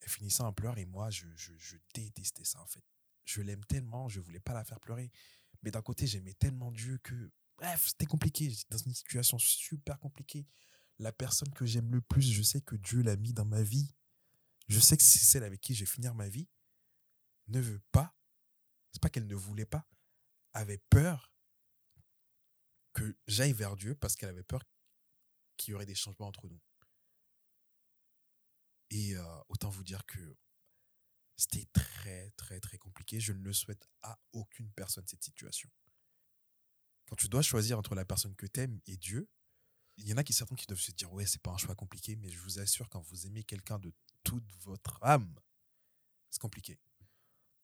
elle 0.00 0.08
finissait 0.08 0.42
en 0.42 0.52
pleurs 0.52 0.78
et 0.78 0.84
moi, 0.84 1.10
je, 1.10 1.26
je, 1.34 1.52
je 1.56 1.76
détestais 1.94 2.44
ça 2.44 2.60
en 2.60 2.66
fait. 2.66 2.84
Je 3.24 3.40
l'aime 3.42 3.64
tellement, 3.64 4.08
je 4.08 4.20
voulais 4.20 4.40
pas 4.40 4.52
la 4.52 4.64
faire 4.64 4.80
pleurer. 4.80 5.10
Mais 5.62 5.70
d'un 5.70 5.82
côté, 5.82 6.06
j'aimais 6.06 6.34
tellement 6.34 6.72
Dieu 6.72 6.98
que 6.98 7.30
Bref, 7.60 7.88
c'était 7.88 8.06
compliqué. 8.06 8.48
J'étais 8.48 8.70
dans 8.70 8.78
une 8.78 8.94
situation 8.94 9.38
super 9.38 9.98
compliquée. 10.00 10.46
La 10.98 11.12
personne 11.12 11.52
que 11.52 11.66
j'aime 11.66 11.92
le 11.92 12.00
plus, 12.00 12.22
je 12.22 12.42
sais 12.42 12.62
que 12.62 12.74
Dieu 12.74 13.02
l'a 13.02 13.16
mis 13.16 13.34
dans 13.34 13.44
ma 13.44 13.62
vie. 13.62 13.94
Je 14.68 14.80
sais 14.80 14.96
que 14.96 15.02
c'est 15.02 15.18
celle 15.18 15.44
avec 15.44 15.60
qui 15.60 15.74
je 15.74 15.80
vais 15.80 15.90
finir 15.90 16.14
ma 16.14 16.28
vie. 16.28 16.48
Ne 17.48 17.60
veut 17.60 17.82
pas. 17.92 18.16
C'est 18.92 19.02
pas 19.02 19.10
qu'elle 19.10 19.26
ne 19.26 19.34
voulait 19.34 19.66
pas. 19.66 19.86
Avait 20.54 20.78
peur 20.88 21.30
que 22.92 23.16
j'aille 23.26 23.52
vers 23.52 23.76
Dieu 23.76 23.94
parce 23.94 24.16
qu'elle 24.16 24.28
avait 24.28 24.42
peur 24.42 24.62
qu'il 25.56 25.72
y 25.72 25.74
aurait 25.74 25.86
des 25.86 25.94
changements 25.94 26.28
entre 26.28 26.48
nous. 26.48 26.60
Et 28.90 29.16
euh, 29.16 29.42
autant 29.48 29.70
vous 29.70 29.84
dire 29.84 30.04
que 30.06 30.36
c'était 31.36 31.66
très, 31.72 32.30
très, 32.32 32.60
très 32.60 32.78
compliqué. 32.78 33.20
Je 33.20 33.32
ne 33.32 33.42
le 33.42 33.52
souhaite 33.52 33.88
à 34.02 34.18
aucune 34.32 34.70
personne 34.72 35.06
cette 35.06 35.22
situation 35.22 35.70
quand 37.10 37.16
tu 37.16 37.28
dois 37.28 37.42
choisir 37.42 37.76
entre 37.76 37.96
la 37.96 38.04
personne 38.04 38.36
que 38.36 38.46
tu 38.46 38.60
aimes 38.60 38.80
et 38.86 38.96
Dieu, 38.96 39.28
il 39.96 40.08
y 40.08 40.14
en 40.14 40.16
a 40.16 40.22
qui 40.22 40.32
certains 40.32 40.54
qui 40.54 40.66
doivent 40.66 40.80
se 40.80 40.92
dire 40.92 41.12
ouais 41.12 41.26
c'est 41.26 41.42
pas 41.42 41.50
un 41.50 41.58
choix 41.58 41.74
compliqué 41.74 42.14
mais 42.14 42.30
je 42.30 42.38
vous 42.38 42.60
assure 42.60 42.88
quand 42.88 43.00
vous 43.00 43.26
aimez 43.26 43.42
quelqu'un 43.42 43.80
de 43.80 43.92
toute 44.22 44.48
votre 44.62 45.02
âme 45.02 45.34
c'est 46.30 46.40
compliqué 46.40 46.78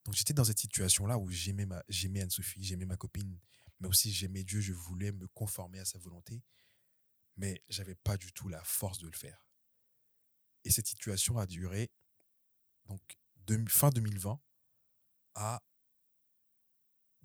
Donc 0.05 0.15
j'étais 0.15 0.35
dans 0.35 0.45
cette 0.45 0.59
situation-là 0.59 1.17
où 1.17 1.31
j'aimais 1.31 1.65
ma, 1.65 1.83
j'aimais 1.89 2.23
Anne-Sophie, 2.23 2.65
j'aimais 2.65 2.87
ma 2.87 2.97
copine, 2.97 3.39
mais 3.81 3.89
aussi 3.89 4.13
j'aimais 4.13 4.45
Dieu, 4.45 4.61
je 4.61 4.73
voulais 4.73 5.13
me 5.13 5.27
conformer 5.29 5.81
à 5.81 5.85
sa 5.85 5.99
volonté, 5.99 6.43
mais 7.37 7.63
j'avais 7.69 7.95
pas 7.95 8.17
du 8.17 8.33
tout 8.33 8.49
la 8.49 8.63
force 8.65 8.99
de 8.99 9.07
le 9.07 9.17
faire. 9.17 9.47
Et 10.65 10.71
cette 10.71 10.87
situation 10.87 11.39
a 11.39 11.47
duré 11.47 11.91
donc 12.87 13.01
fin 13.69 13.91
2020 13.91 14.41
à 15.35 15.63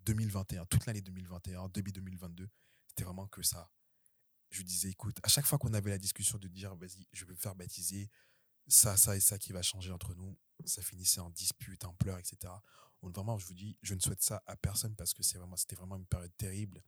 2021, 0.03 0.65
toute 0.65 0.85
l'année 0.85 1.01
2021, 1.01 1.69
début 1.69 1.91
2022, 1.91 2.49
c'était 2.87 3.03
vraiment 3.03 3.27
que 3.27 3.41
ça. 3.41 3.71
Je 4.49 4.63
disais, 4.63 4.89
écoute, 4.89 5.17
à 5.23 5.27
chaque 5.29 5.45
fois 5.45 5.57
qu'on 5.57 5.73
avait 5.73 5.91
la 5.91 5.97
discussion 5.97 6.37
de 6.37 6.47
dire, 6.47 6.75
vas-y, 6.75 7.07
je 7.13 7.25
vais 7.25 7.33
me 7.33 7.37
faire 7.37 7.55
baptiser, 7.55 8.09
ça, 8.67 8.97
ça 8.97 9.15
et 9.15 9.19
ça 9.19 9.37
qui 9.37 9.53
va 9.53 9.61
changer 9.61 9.91
entre 9.91 10.13
nous, 10.13 10.37
ça 10.65 10.81
finissait 10.81 11.21
en 11.21 11.29
dispute, 11.29 11.85
en 11.85 11.93
pleurs, 11.93 12.17
etc. 12.17 12.53
Vraiment, 13.01 13.37
je 13.37 13.45
vous 13.47 13.53
dis, 13.53 13.77
je 13.81 13.93
ne 13.95 13.99
souhaite 13.99 14.21
ça 14.21 14.43
à 14.45 14.55
personne 14.55 14.95
parce 14.95 15.13
que 15.13 15.23
c'est 15.23 15.37
vraiment, 15.37 15.55
c'était 15.55 15.75
vraiment 15.75 15.97
une 15.97 16.05
période 16.05 16.35
terrible. 16.37 16.83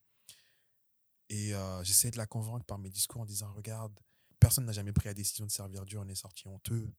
Et 1.30 1.56
euh, 1.56 1.84
j'essayais 1.84 2.12
de 2.12 2.18
la 2.18 2.28
convaincre 2.28 2.66
par 2.66 2.78
mes 2.78 2.90
discours 2.90 3.22
en 3.22 3.26
disant, 3.26 3.52
regarde, 3.54 3.98
personne 4.40 4.66
n'a 4.66 4.72
jamais 4.72 4.94
pris 4.94 5.08
la 5.08 5.14
décision 5.14 5.46
de 5.46 5.52
servir 5.52 5.86
Dieu, 5.86 5.98
on 5.98 6.08
est 6.08 6.16
sorti 6.16 6.48
honteux. 6.48 6.94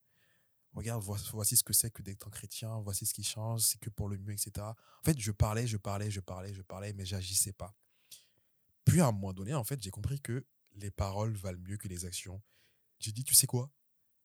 Regarde, 0.73 1.05
voici 1.05 1.57
ce 1.57 1.63
que 1.63 1.73
c'est 1.73 1.93
que 1.93 2.03
d'être 2.03 2.27
un 2.27 2.31
chrétien, 2.31 2.81
voici 2.81 3.07
ce 3.07 3.15
qui 3.15 3.23
change, 3.23 3.61
c'est 3.61 3.79
que 3.79 3.91
pour 3.91 4.09
le 4.09 4.19
mieux, 4.19 4.33
etc. 4.33 4.51
En 4.67 5.05
fait, 5.05 5.17
je 5.19 5.31
parlais, 5.31 5.69
je 5.69 5.77
parlais, 5.77 6.11
je 6.11 6.19
parlais, 6.19 6.53
je 6.53 6.63
parlais, 6.63 6.93
mais 6.95 7.07
j'agissais 7.07 7.53
pas. 7.53 7.77
Puis 8.85 9.01
à 9.01 9.07
un 9.07 9.13
moment 9.13 9.33
donné, 9.33 9.55
en 9.55 9.63
fait, 9.63 9.81
j'ai 9.81 9.91
compris 9.91 10.21
que 10.21 10.45
les 10.73 10.91
paroles 10.91 11.37
valent 11.37 11.61
mieux 11.61 11.77
que 11.77 11.87
les 11.87 12.05
actions. 12.05 12.43
J'ai 12.99 13.13
dit, 13.13 13.23
tu 13.23 13.35
sais 13.35 13.47
quoi? 13.47 13.71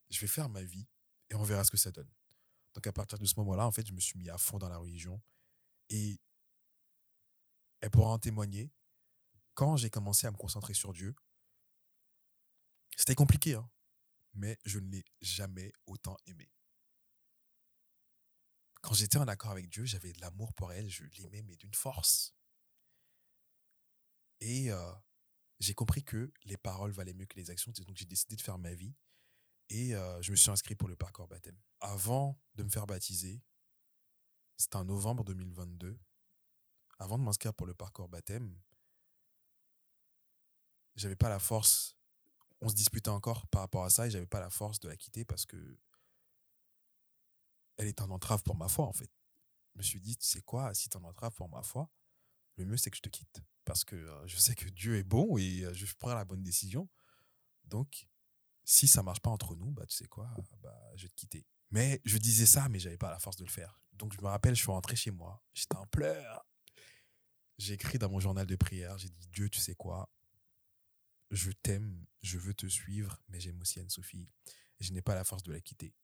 Je 0.09 0.19
vais 0.19 0.27
faire 0.27 0.49
ma 0.49 0.63
vie 0.63 0.87
et 1.29 1.35
on 1.35 1.43
verra 1.43 1.63
ce 1.63 1.71
que 1.71 1.77
ça 1.77 1.91
donne. 1.91 2.09
Donc 2.79 2.87
à 2.87 2.93
partir 2.93 3.19
de 3.19 3.25
ce 3.25 3.33
moment-là, 3.39 3.67
en 3.67 3.73
fait, 3.73 3.85
je 3.85 3.91
me 3.91 3.99
suis 3.99 4.17
mis 4.17 4.29
à 4.29 4.37
fond 4.37 4.57
dans 4.57 4.69
la 4.69 4.77
religion. 4.77 5.21
Et 5.89 6.17
elle 7.81 7.91
pourra 7.91 8.11
en 8.11 8.19
témoigner. 8.19 8.71
Quand 9.53 9.75
j'ai 9.75 9.89
commencé 9.89 10.27
à 10.27 10.31
me 10.31 10.37
concentrer 10.37 10.73
sur 10.73 10.93
Dieu, 10.93 11.13
c'était 12.95 13.15
compliqué, 13.15 13.55
hein, 13.55 13.69
mais 14.33 14.57
je 14.63 14.79
ne 14.79 14.89
l'ai 14.89 15.03
jamais 15.19 15.73
autant 15.87 16.15
aimé. 16.25 16.49
Quand 18.81 18.93
j'étais 18.93 19.17
en 19.17 19.27
accord 19.27 19.51
avec 19.51 19.67
Dieu, 19.67 19.83
j'avais 19.83 20.13
de 20.13 20.21
l'amour 20.21 20.53
pour 20.53 20.71
elle, 20.71 20.89
je 20.89 21.03
l'aimais, 21.17 21.41
mais 21.41 21.57
d'une 21.57 21.73
force. 21.73 22.33
Et 24.39 24.71
euh, 24.71 24.93
j'ai 25.59 25.73
compris 25.73 26.05
que 26.05 26.31
les 26.45 26.55
paroles 26.55 26.91
valaient 26.91 27.13
mieux 27.13 27.25
que 27.25 27.35
les 27.35 27.49
actions, 27.49 27.73
donc 27.73 27.97
j'ai 27.97 28.05
décidé 28.05 28.37
de 28.37 28.41
faire 28.41 28.57
ma 28.57 28.73
vie 28.73 28.95
et 29.69 29.95
euh, 29.95 30.21
je 30.21 30.31
me 30.31 30.35
suis 30.35 30.49
inscrit 30.49 30.75
pour 30.75 30.87
le 30.87 30.95
parcours 30.95 31.27
baptême. 31.27 31.57
Avant 31.79 32.39
de 32.55 32.63
me 32.63 32.69
faire 32.69 32.87
baptiser, 32.87 33.41
c'était 34.57 34.75
en 34.75 34.85
novembre 34.85 35.23
2022, 35.23 35.97
avant 36.99 37.17
de 37.17 37.23
m'inscrire 37.23 37.53
pour 37.53 37.65
le 37.65 37.73
parcours 37.73 38.09
baptême, 38.09 38.53
j'avais 40.95 41.15
pas 41.15 41.29
la 41.29 41.39
force. 41.39 41.95
On 42.61 42.67
se 42.67 42.75
disputait 42.75 43.09
encore 43.09 43.47
par 43.47 43.61
rapport 43.61 43.85
à 43.85 43.89
ça 43.89 44.07
et 44.07 44.11
j'avais 44.11 44.27
pas 44.27 44.41
la 44.41 44.49
force 44.49 44.79
de 44.79 44.89
la 44.89 44.97
quitter 44.97 45.23
parce 45.23 45.45
que 45.45 45.77
elle 47.77 47.87
est 47.87 48.01
en 48.01 48.09
entrave 48.09 48.43
pour 48.43 48.55
ma 48.55 48.67
foi 48.67 48.85
en 48.85 48.91
fait. 48.91 49.09
Je 49.73 49.77
me 49.77 49.83
suis 49.83 50.01
dit, 50.01 50.17
tu 50.17 50.27
sais 50.27 50.41
quoi, 50.41 50.73
si 50.73 50.89
tu 50.89 50.97
en 50.97 51.03
entrave 51.05 51.33
pour 51.35 51.47
ma 51.47 51.61
foi, 51.61 51.89
le 52.57 52.65
mieux 52.65 52.75
c'est 52.75 52.91
que 52.91 52.97
je 52.97 53.01
te 53.01 53.09
quitte 53.09 53.41
parce 53.63 53.85
que 53.85 53.95
euh, 53.95 54.27
je 54.27 54.35
sais 54.37 54.55
que 54.55 54.67
Dieu 54.67 54.97
est 54.97 55.03
bon 55.03 55.37
et 55.37 55.63
euh, 55.63 55.73
je 55.73 55.85
prends 55.95 56.13
la 56.13 56.25
bonne 56.25 56.43
décision. 56.43 56.89
Donc, 57.65 58.08
si 58.69 58.87
ça 58.87 59.01
marche 59.01 59.19
pas 59.19 59.31
entre 59.31 59.55
nous, 59.55 59.71
bah, 59.71 59.83
tu 59.87 59.95
sais 59.95 60.05
quoi, 60.05 60.31
bah, 60.61 60.79
je 60.95 61.01
vais 61.01 61.09
te 61.09 61.15
quitter. 61.15 61.43
Mais 61.71 61.99
je 62.05 62.19
disais 62.19 62.45
ça, 62.45 62.69
mais 62.69 62.77
j'avais 62.77 62.99
pas 62.99 63.09
la 63.09 63.17
force 63.17 63.35
de 63.35 63.43
le 63.43 63.49
faire. 63.49 63.81
Donc 63.93 64.13
je 64.13 64.21
me 64.21 64.27
rappelle, 64.27 64.53
je 64.53 64.61
suis 64.61 64.69
rentré 64.69 64.95
chez 64.95 65.09
moi, 65.09 65.43
j'étais 65.55 65.75
en 65.75 65.87
pleurs. 65.87 66.45
J'ai 67.57 67.73
écrit 67.73 67.97
dans 67.97 68.11
mon 68.11 68.19
journal 68.19 68.45
de 68.45 68.55
prière, 68.55 68.95
j'ai 68.99 69.09
dit 69.09 69.27
Dieu, 69.29 69.49
tu 69.49 69.59
sais 69.59 69.73
quoi, 69.73 70.07
je 71.31 71.51
t'aime, 71.51 72.05
je 72.21 72.37
veux 72.37 72.53
te 72.53 72.67
suivre, 72.67 73.19
mais 73.27 73.39
j'aime 73.39 73.59
aussi 73.59 73.79
Anne-Sophie. 73.79 74.29
Je 74.79 74.93
n'ai 74.93 75.01
pas 75.01 75.15
la 75.15 75.23
force 75.23 75.41
de 75.41 75.51
la 75.51 75.61
quitter. 75.61 75.95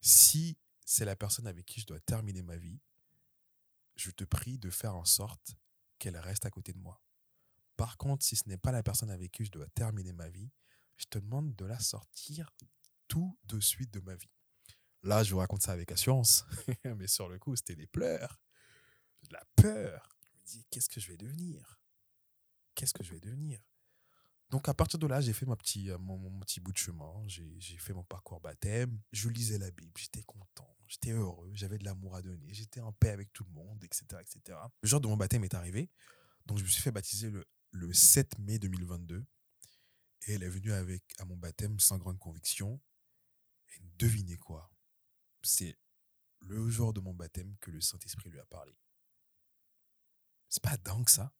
Si 0.00 0.56
c'est 0.86 1.04
la 1.04 1.16
personne 1.16 1.48
avec 1.48 1.66
qui 1.66 1.80
je 1.80 1.86
dois 1.86 1.98
terminer 1.98 2.42
ma 2.42 2.58
vie, 2.58 2.80
je 3.96 4.12
te 4.12 4.22
prie 4.22 4.56
de 4.56 4.70
faire 4.70 4.94
en 4.94 5.04
sorte 5.04 5.56
qu'elle 5.98 6.16
reste 6.16 6.46
à 6.46 6.50
côté 6.50 6.72
de 6.72 6.78
moi. 6.78 7.02
Par 7.76 7.96
contre, 7.96 8.24
si 8.24 8.36
ce 8.36 8.48
n'est 8.48 8.56
pas 8.56 8.70
la 8.70 8.84
personne 8.84 9.10
avec 9.10 9.32
qui 9.32 9.44
je 9.44 9.50
dois 9.50 9.66
terminer 9.74 10.12
ma 10.12 10.28
vie, 10.28 10.52
je 10.96 11.06
te 11.06 11.18
demande 11.18 11.54
de 11.56 11.64
la 11.64 11.78
sortir 11.78 12.50
tout 13.08 13.38
de 13.44 13.60
suite 13.60 13.92
de 13.92 14.00
ma 14.00 14.14
vie. 14.14 14.30
Là, 15.02 15.24
je 15.24 15.32
vous 15.32 15.38
raconte 15.38 15.62
ça 15.62 15.72
avec 15.72 15.90
assurance, 15.90 16.44
mais 16.84 17.08
sur 17.08 17.28
le 17.28 17.38
coup, 17.38 17.56
c'était 17.56 17.74
des 17.74 17.86
pleurs, 17.86 18.40
de 19.22 19.32
la 19.32 19.44
peur. 19.56 20.16
Je 20.32 20.38
me 20.38 20.44
dis, 20.44 20.66
qu'est-ce 20.70 20.88
que 20.88 21.00
je 21.00 21.08
vais 21.08 21.16
devenir? 21.16 21.80
Qu'est-ce 22.74 22.94
que 22.94 23.02
je 23.02 23.12
vais 23.12 23.20
devenir? 23.20 23.60
Donc 24.52 24.68
à 24.68 24.74
partir 24.74 24.98
de 24.98 25.06
là, 25.06 25.20
j'ai 25.22 25.32
fait 25.32 25.46
petit, 25.46 25.90
euh, 25.90 25.96
mon, 25.96 26.38
petit 26.40 26.60
bout 26.60 26.72
de 26.72 26.76
chemin, 26.76 27.10
j'ai 27.26 27.78
fait 27.78 27.94
mon 27.94 28.04
parcours 28.04 28.38
baptême, 28.38 29.00
je 29.10 29.30
lisais 29.30 29.56
la 29.56 29.70
Bible, 29.70 29.92
j'étais 29.96 30.22
content, 30.22 30.76
j'étais 30.86 31.12
heureux, 31.12 31.50
j'avais 31.54 31.78
de 31.78 31.84
l'amour 31.84 32.16
à 32.16 32.20
donner, 32.20 32.52
j'étais 32.52 32.80
en 32.80 32.92
paix 32.92 33.08
avec 33.08 33.32
tout 33.32 33.44
le 33.44 33.50
monde, 33.50 33.82
etc., 33.82 34.04
etc. 34.20 34.58
Le 34.82 34.88
jour 34.88 35.00
de 35.00 35.08
mon 35.08 35.16
baptême 35.16 35.42
est 35.42 35.54
arrivé, 35.54 35.90
donc 36.44 36.58
je 36.58 36.64
me 36.64 36.68
suis 36.68 36.82
fait 36.82 36.92
baptiser 36.92 37.30
le, 37.30 37.46
le 37.70 37.94
7 37.94 38.38
mai 38.40 38.58
2022 38.58 39.24
et 40.26 40.34
elle 40.34 40.42
est 40.42 40.48
venue 40.48 40.72
avec 40.72 41.02
à 41.18 41.24
mon 41.24 41.36
baptême 41.36 41.78
sans 41.80 41.98
grande 41.98 42.18
conviction. 42.18 42.80
Et 43.74 43.80
devinez 43.98 44.36
quoi? 44.38 44.70
C'est 45.42 45.76
le 46.40 46.68
jour 46.68 46.92
de 46.92 47.00
mon 47.00 47.14
baptême 47.14 47.56
que 47.58 47.70
le 47.70 47.80
Saint-Esprit 47.80 48.30
lui 48.30 48.38
a 48.38 48.46
parlé. 48.46 48.76
C'est 50.48 50.62
pas 50.62 50.76
dingue 50.76 51.08
ça? 51.08 51.34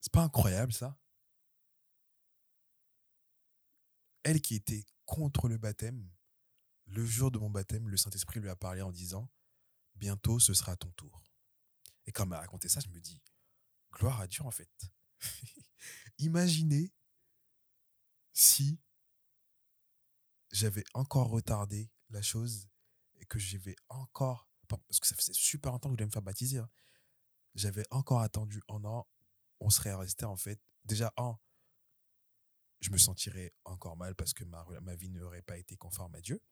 C'est 0.00 0.12
pas 0.12 0.22
incroyable 0.22 0.72
ça? 0.72 0.98
Elle 4.22 4.40
qui 4.40 4.54
était 4.54 4.84
contre 5.04 5.48
le 5.48 5.58
baptême, 5.58 6.10
le 6.86 7.04
jour 7.04 7.30
de 7.30 7.38
mon 7.38 7.50
baptême, 7.50 7.88
le 7.88 7.96
Saint-Esprit 7.96 8.40
lui 8.40 8.48
a 8.48 8.56
parlé 8.56 8.82
en 8.82 8.90
disant 8.90 9.30
Bientôt 9.94 10.38
ce 10.38 10.54
sera 10.54 10.76
ton 10.76 10.90
tour. 10.92 11.22
Et 12.06 12.12
quand 12.12 12.24
elle 12.24 12.30
m'a 12.30 12.38
raconté 12.38 12.68
ça, 12.68 12.80
je 12.80 12.88
me 12.88 13.00
dis 13.00 13.22
Gloire 13.92 14.20
à 14.20 14.26
Dieu 14.26 14.42
en 14.42 14.50
fait. 14.50 14.70
Imaginez 16.18 16.92
si 18.36 18.78
j'avais 20.52 20.84
encore 20.92 21.30
retardé 21.30 21.90
la 22.10 22.20
chose 22.20 22.68
et 23.14 23.24
que 23.24 23.38
j'avais 23.38 23.76
encore, 23.88 24.46
parce 24.68 25.00
que 25.00 25.06
ça 25.06 25.16
faisait 25.16 25.32
super 25.32 25.72
longtemps 25.72 25.88
que 25.88 25.94
je 25.94 25.96
devais 25.96 26.06
me 26.06 26.12
faire 26.12 26.20
baptiser, 26.22 26.58
hein, 26.58 26.68
j'avais 27.54 27.84
encore 27.90 28.20
attendu 28.20 28.62
un 28.68 28.84
an, 28.84 29.08
on 29.60 29.70
serait 29.70 29.94
resté 29.94 30.26
en 30.26 30.36
fait, 30.36 30.60
déjà 30.84 31.14
un, 31.16 31.38
je 32.80 32.90
me 32.90 32.98
sentirais 32.98 33.54
encore 33.64 33.96
mal 33.96 34.14
parce 34.14 34.34
que 34.34 34.44
ma, 34.44 34.66
ma 34.82 34.94
vie 34.96 35.08
n'aurait 35.08 35.40
pas 35.40 35.56
été 35.56 35.78
conforme 35.78 36.14
à 36.14 36.20
Dieu. 36.20 36.42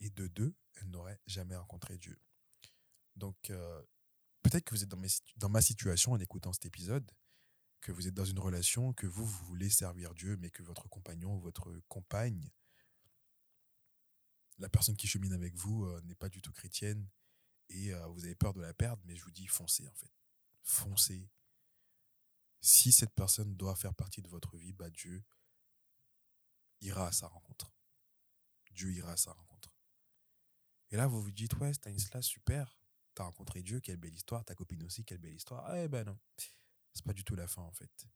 Et 0.00 0.10
de 0.10 0.26
deux, 0.26 0.54
elle 0.74 0.90
n'aurait 0.90 1.20
jamais 1.26 1.56
rencontré 1.56 1.96
Dieu. 1.96 2.20
Donc, 3.16 3.48
euh, 3.48 3.82
peut-être 4.42 4.64
que 4.64 4.74
vous 4.74 4.82
êtes 4.82 4.90
dans, 4.90 5.00
dans 5.36 5.48
ma 5.48 5.62
situation 5.62 6.12
en 6.12 6.20
écoutant 6.20 6.52
cet 6.52 6.66
épisode 6.66 7.10
que 7.82 7.92
vous 7.92 8.06
êtes 8.08 8.14
dans 8.14 8.24
une 8.24 8.38
relation, 8.38 8.92
que 8.92 9.06
vous, 9.06 9.26
vous 9.26 9.44
voulez 9.46 9.68
servir 9.68 10.14
Dieu, 10.14 10.36
mais 10.36 10.50
que 10.50 10.62
votre 10.62 10.88
compagnon 10.88 11.34
ou 11.34 11.40
votre 11.40 11.72
compagne, 11.88 12.50
la 14.58 14.68
personne 14.68 14.96
qui 14.96 15.08
chemine 15.08 15.32
avec 15.32 15.54
vous, 15.56 15.84
euh, 15.84 16.00
n'est 16.04 16.14
pas 16.14 16.28
du 16.28 16.40
tout 16.40 16.52
chrétienne 16.52 17.06
et 17.68 17.92
euh, 17.92 18.06
vous 18.06 18.24
avez 18.24 18.36
peur 18.36 18.54
de 18.54 18.60
la 18.60 18.72
perdre, 18.72 19.02
mais 19.04 19.16
je 19.16 19.24
vous 19.24 19.30
dis 19.30 19.46
foncez 19.48 19.86
en 19.88 19.94
fait. 19.94 20.12
Foncez. 20.62 21.28
Si 22.60 22.92
cette 22.92 23.14
personne 23.14 23.56
doit 23.56 23.74
faire 23.74 23.94
partie 23.94 24.22
de 24.22 24.28
votre 24.28 24.56
vie, 24.56 24.72
bah 24.72 24.88
Dieu 24.90 25.24
ira 26.80 27.08
à 27.08 27.12
sa 27.12 27.26
rencontre. 27.26 27.74
Dieu 28.70 28.92
ira 28.92 29.12
à 29.12 29.16
sa 29.16 29.32
rencontre. 29.32 29.74
Et 30.90 30.96
là, 30.96 31.08
vous 31.08 31.20
vous 31.20 31.32
dites, 31.32 31.54
ouais, 31.56 31.72
Stanislas, 31.72 32.24
super, 32.24 32.78
t'as 33.14 33.24
rencontré 33.24 33.62
Dieu, 33.62 33.80
quelle 33.80 33.96
belle 33.96 34.14
histoire, 34.14 34.44
ta 34.44 34.54
copine 34.54 34.84
aussi, 34.84 35.04
quelle 35.04 35.18
belle 35.18 35.34
histoire. 35.34 35.74
Eh 35.74 35.88
ben 35.88 36.04
non 36.04 36.18
c'est 36.94 37.04
pas 37.04 37.12
du 37.12 37.24
tout 37.24 37.34
la 37.34 37.46
fin 37.46 37.62
en 37.62 37.72
fait. 37.72 38.06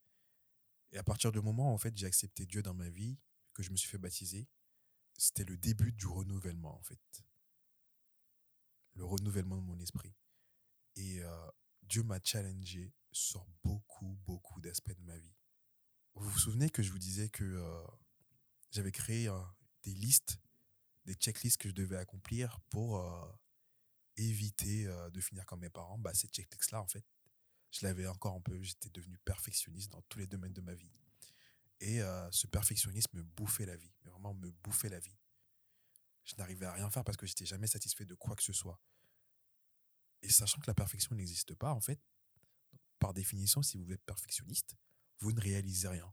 Et 0.92 0.98
à 0.98 1.02
partir 1.02 1.32
du 1.32 1.40
moment 1.40 1.70
où 1.70 1.74
en 1.74 1.78
fait 1.78 1.96
j'ai 1.96 2.06
accepté 2.06 2.46
Dieu 2.46 2.62
dans 2.62 2.74
ma 2.74 2.88
vie, 2.88 3.18
que 3.52 3.62
je 3.62 3.70
me 3.70 3.76
suis 3.76 3.88
fait 3.88 3.98
baptiser, 3.98 4.48
c'était 5.16 5.44
le 5.44 5.56
début 5.56 5.92
du 5.92 6.06
renouvellement 6.06 6.76
en 6.76 6.82
fait. 6.82 7.24
Le 8.94 9.04
renouvellement 9.04 9.56
de 9.56 9.62
mon 9.62 9.78
esprit. 9.78 10.14
Et 10.96 11.20
euh, 11.22 11.50
Dieu 11.82 12.02
m'a 12.02 12.18
challengé 12.22 12.94
sur 13.12 13.46
beaucoup, 13.62 14.18
beaucoup 14.24 14.60
d'aspects 14.60 14.96
de 14.96 15.02
ma 15.02 15.16
vie. 15.18 15.34
Vous 16.14 16.28
vous 16.28 16.38
souvenez 16.38 16.70
que 16.70 16.82
je 16.82 16.90
vous 16.90 16.98
disais 16.98 17.28
que 17.28 17.44
euh, 17.44 17.86
j'avais 18.70 18.92
créé 18.92 19.28
euh, 19.28 19.38
des 19.82 19.94
listes, 19.94 20.38
des 21.04 21.14
checklists 21.14 21.58
que 21.58 21.68
je 21.68 21.74
devais 21.74 21.96
accomplir 21.96 22.60
pour 22.70 23.04
éviter 24.16 24.86
de 25.12 25.20
finir 25.20 25.46
comme 25.46 25.60
mes 25.60 25.70
parents? 25.70 25.98
Bah, 25.98 26.12
Ces 26.14 26.26
checklists-là, 26.26 26.82
en 26.82 26.88
fait, 26.88 27.04
je 27.76 27.86
l'avais 27.86 28.06
encore 28.06 28.34
un 28.34 28.40
peu, 28.40 28.60
j'étais 28.62 28.88
devenu 28.90 29.18
perfectionniste 29.18 29.92
dans 29.92 30.02
tous 30.02 30.18
les 30.18 30.26
domaines 30.26 30.52
de 30.52 30.60
ma 30.60 30.74
vie. 30.74 30.90
Et 31.80 32.00
euh, 32.00 32.30
ce 32.30 32.46
perfectionnisme 32.46 33.18
me 33.18 33.22
bouffait 33.22 33.66
la 33.66 33.76
vie, 33.76 33.92
vraiment 34.04 34.34
me 34.34 34.50
bouffait 34.50 34.88
la 34.88 34.98
vie. 34.98 35.16
je 36.24 36.34
n'arrivais 36.36 36.66
à 36.66 36.72
rien 36.72 36.88
faire 36.90 37.04
parce 37.04 37.16
que 37.16 37.26
j'étais 37.26 37.44
jamais 37.44 37.66
satisfait 37.66 38.06
de 38.06 38.14
quoi 38.14 38.34
que 38.34 38.42
ce 38.42 38.52
soit. 38.52 38.80
Et 40.22 40.30
sachant 40.30 40.58
que 40.60 40.66
la 40.66 40.74
perfection 40.74 41.14
n'existe 41.14 41.54
pas, 41.54 41.72
en 41.72 41.80
fait, 41.80 42.00
par 42.98 43.12
définition, 43.12 43.62
si 43.62 43.76
vous 43.76 43.92
êtes 43.92 44.02
perfectionniste, 44.04 44.74
vous 45.20 45.32
ne 45.32 45.40
réalisez 45.40 45.88
rien. 45.88 46.12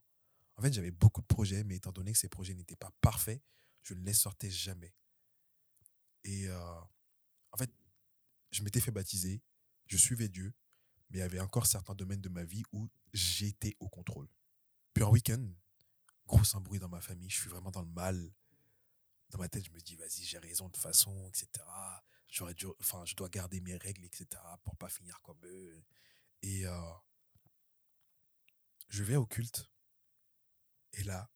En 0.57 0.61
fait, 0.61 0.73
j'avais 0.73 0.91
beaucoup 0.91 1.21
de 1.21 1.27
projets, 1.27 1.63
mais 1.63 1.77
étant 1.77 1.91
donné 1.91 2.11
que 2.11 2.19
ces 2.19 2.29
projets 2.29 2.53
n'étaient 2.53 2.75
pas 2.75 2.91
parfaits, 3.01 3.41
je 3.83 3.93
ne 3.93 4.03
les 4.03 4.13
sortais 4.13 4.51
jamais. 4.51 4.93
Et 6.25 6.47
euh, 6.47 6.81
en 7.51 7.57
fait, 7.57 7.71
je 8.51 8.63
m'étais 8.63 8.81
fait 8.81 8.91
baptiser, 8.91 9.41
je 9.87 9.97
suivais 9.97 10.27
Dieu, 10.27 10.53
mais 11.13 11.19
il 11.19 11.21
y 11.21 11.25
avait 11.25 11.39
encore 11.39 11.67
certains 11.67 11.93
domaines 11.93 12.21
de 12.21 12.29
ma 12.29 12.43
vie 12.43 12.63
où 12.71 12.89
j'étais 13.13 13.77
au 13.79 13.87
contrôle. 13.87 14.27
Puis 14.95 15.03
un 15.03 15.09
week-end, 15.09 15.47
gros 16.25 16.55
embrouille 16.55 16.79
dans 16.79 16.89
ma 16.89 17.01
famille, 17.01 17.29
je 17.29 17.39
suis 17.39 17.49
vraiment 17.49 17.69
dans 17.69 17.83
le 17.83 17.91
mal. 17.91 18.33
Dans 19.29 19.37
ma 19.37 19.47
tête, 19.47 19.63
je 19.63 19.71
me 19.71 19.79
dis, 19.79 19.95
vas-y, 19.95 20.23
j'ai 20.23 20.39
raison 20.39 20.69
de 20.69 20.77
façon, 20.77 21.27
etc. 21.27 21.47
J'aurais 22.29 22.55
dû, 22.55 22.65
enfin, 22.79 23.05
je 23.05 23.13
dois 23.13 23.29
garder 23.29 23.61
mes 23.61 23.77
règles, 23.77 24.03
etc. 24.05 24.27
pour 24.63 24.75
pas 24.75 24.89
finir 24.89 25.21
comme 25.21 25.39
eux. 25.45 25.83
Et 26.41 26.65
euh, 26.65 26.93
je 28.89 29.03
vais 29.03 29.15
au 29.15 29.27
culte. 29.27 29.69
Et 30.93 31.03
là, 31.03 31.31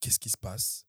qu'est-ce 0.00 0.18
qui 0.18 0.30
se 0.30 0.36
passe? 0.36 0.88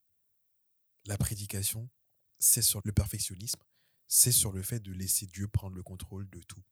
La 1.05 1.17
prédication, 1.19 1.91
c'est 2.39 2.63
sur 2.63 2.81
le 2.83 2.91
perfectionnisme, 2.91 3.61
c'est 4.07 4.31
sur 4.31 4.51
le 4.51 4.63
fait 4.63 4.79
de 4.79 4.91
laisser 4.91 5.27
Dieu 5.27 5.47
prendre 5.47 5.75
le 5.75 5.83
contrôle 5.83 6.27
de 6.31 6.41
tout. 6.41 6.63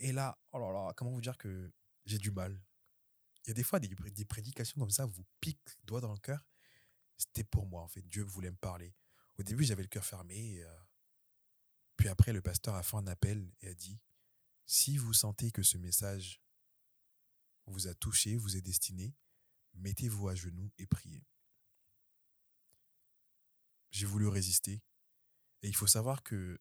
Et 0.00 0.12
là, 0.12 0.38
oh 0.52 0.58
là 0.58 0.92
comment 0.96 1.10
vous 1.10 1.20
dire 1.20 1.36
que 1.36 1.70
j'ai 2.06 2.18
du 2.18 2.30
mal 2.30 2.58
Il 3.44 3.48
y 3.48 3.50
a 3.50 3.54
des 3.54 3.62
fois 3.62 3.78
des, 3.78 3.88
des 3.88 4.24
prédications 4.24 4.80
comme 4.80 4.90
ça 4.90 5.04
vous 5.04 5.24
piquent 5.40 5.78
doigt 5.84 6.00
dans 6.00 6.12
le 6.12 6.18
cœur. 6.18 6.44
C'était 7.18 7.44
pour 7.44 7.66
moi, 7.66 7.82
en 7.82 7.88
fait. 7.88 8.02
Dieu 8.02 8.22
voulait 8.22 8.50
me 8.50 8.56
parler. 8.56 8.94
Au 9.38 9.42
début, 9.42 9.62
j'avais 9.62 9.82
le 9.82 9.88
cœur 9.88 10.04
fermé. 10.04 10.62
Euh, 10.62 10.80
puis 11.96 12.08
après, 12.08 12.32
le 12.32 12.40
pasteur 12.40 12.74
a 12.74 12.82
fait 12.82 12.96
un 12.96 13.06
appel 13.06 13.52
et 13.60 13.68
a 13.68 13.74
dit 13.74 14.00
Si 14.64 14.96
vous 14.96 15.12
sentez 15.12 15.50
que 15.50 15.62
ce 15.62 15.76
message 15.76 16.40
vous 17.66 17.86
a 17.88 17.94
touché, 17.94 18.36
vous 18.36 18.56
est 18.56 18.62
destiné, 18.62 19.14
mettez-vous 19.74 20.28
à 20.28 20.34
genoux 20.34 20.72
et 20.78 20.86
priez. 20.86 21.26
J'ai 23.90 24.06
voulu 24.06 24.28
résister. 24.28 24.82
Et 25.62 25.68
il 25.68 25.76
faut 25.76 25.86
savoir 25.86 26.22
que 26.22 26.58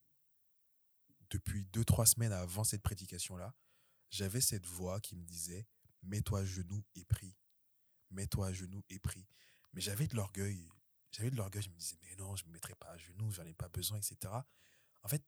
depuis 1.30 1.66
deux, 1.66 1.86
trois 1.86 2.06
semaines 2.06 2.34
avant 2.34 2.64
cette 2.64 2.82
prédication-là, 2.82 3.54
j'avais 4.10 4.42
cette 4.42 4.66
voix 4.66 5.00
qui 5.00 5.16
me 5.16 5.24
disait 5.24 5.68
Mets-toi 6.04 6.40
à 6.40 6.46
genoux 6.46 6.84
et 6.96 7.06
prie. 7.06 7.36
Mets-toi 8.12 8.48
à 8.48 8.54
genoux 8.54 8.84
et 8.90 9.00
prie. 9.00 9.28
Mais 9.74 9.82
j'avais 9.82 10.08
de 10.08 10.16
l'orgueil. 10.16 10.70
J'avais 11.12 11.30
de 11.30 11.36
l'orgueil. 11.36 11.62
Je 11.62 11.70
me 11.70 11.76
disais 11.76 11.98
Mais 12.02 12.16
non, 12.16 12.36
je 12.36 12.44
ne 12.44 12.50
me 12.50 12.54
mettrai 12.54 12.74
pas 12.76 12.90
à 12.90 12.98
genoux, 12.98 13.32
j'en 13.32 13.46
ai 13.46 13.54
pas 13.54 13.70
besoin, 13.70 13.98
etc. 13.98 14.34
En 15.04 15.08
fait, 15.08 15.24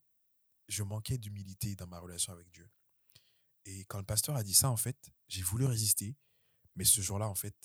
je 0.67 0.83
manquais 0.83 1.17
d'humilité 1.17 1.75
dans 1.75 1.87
ma 1.87 1.99
relation 1.99 2.33
avec 2.33 2.49
Dieu. 2.51 2.69
Et 3.65 3.85
quand 3.85 3.99
le 3.99 4.05
pasteur 4.05 4.35
a 4.35 4.43
dit 4.43 4.55
ça, 4.55 4.69
en 4.69 4.77
fait, 4.77 5.11
j'ai 5.27 5.43
voulu 5.43 5.65
résister. 5.65 6.15
Mais 6.75 6.85
ce 6.85 7.01
jour-là, 7.01 7.27
en 7.27 7.35
fait, 7.35 7.55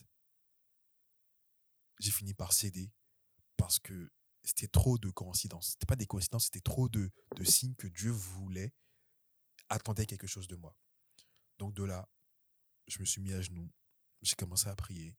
j'ai 2.01 2.11
fini 2.11 2.35
par 2.35 2.53
céder 2.53 2.93
parce 3.57 3.79
que 3.79 4.11
c'était 4.47 4.69
trop 4.69 4.97
de 4.97 5.11
coïncidences. 5.11 5.71
C'était 5.73 5.87
pas 5.87 5.97
des 5.97 6.07
coïncidences, 6.07 6.45
c'était 6.45 6.61
trop 6.61 6.89
de, 6.89 7.11
de 7.35 7.45
signes 7.45 7.75
que 7.75 7.89
Dieu 7.89 8.13
voulait, 8.13 8.73
attendait 9.69 10.07
quelque 10.07 10.29
chose 10.29 10.47
de 10.47 10.55
moi. 10.55 10.77
Donc 11.59 11.75
de 11.75 11.83
là, 11.83 12.09
je 12.87 13.01
me 13.01 13.05
suis 13.05 13.21
mis 13.21 13.33
à 13.33 13.43
genoux, 13.43 13.71
j'ai 14.23 14.37
commencé 14.37 14.69
à 14.69 14.77
prier. 14.77 15.17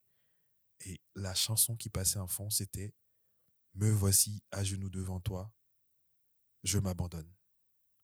Et 0.86 1.02
la 1.16 1.36
chanson 1.36 1.76
qui 1.76 1.90
passait 1.90 2.20
en 2.20 2.28
fond, 2.28 2.50
c'était 2.50 2.96
Me 3.74 3.92
voici 3.92 4.42
à 4.52 4.63
genoux 4.63 4.90
devant 4.90 5.20
toi, 5.20 5.54
je 6.63 6.80
m'abandonne. 6.80 7.32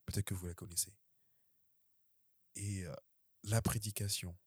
Peut-être 0.06 0.26
que 0.26 0.34
vous 0.34 0.48
la 0.48 0.54
connaissez. 0.54 0.94
Et 2.56 2.86
euh, 2.86 2.94
la 3.44 3.62
prédication, 3.62 4.38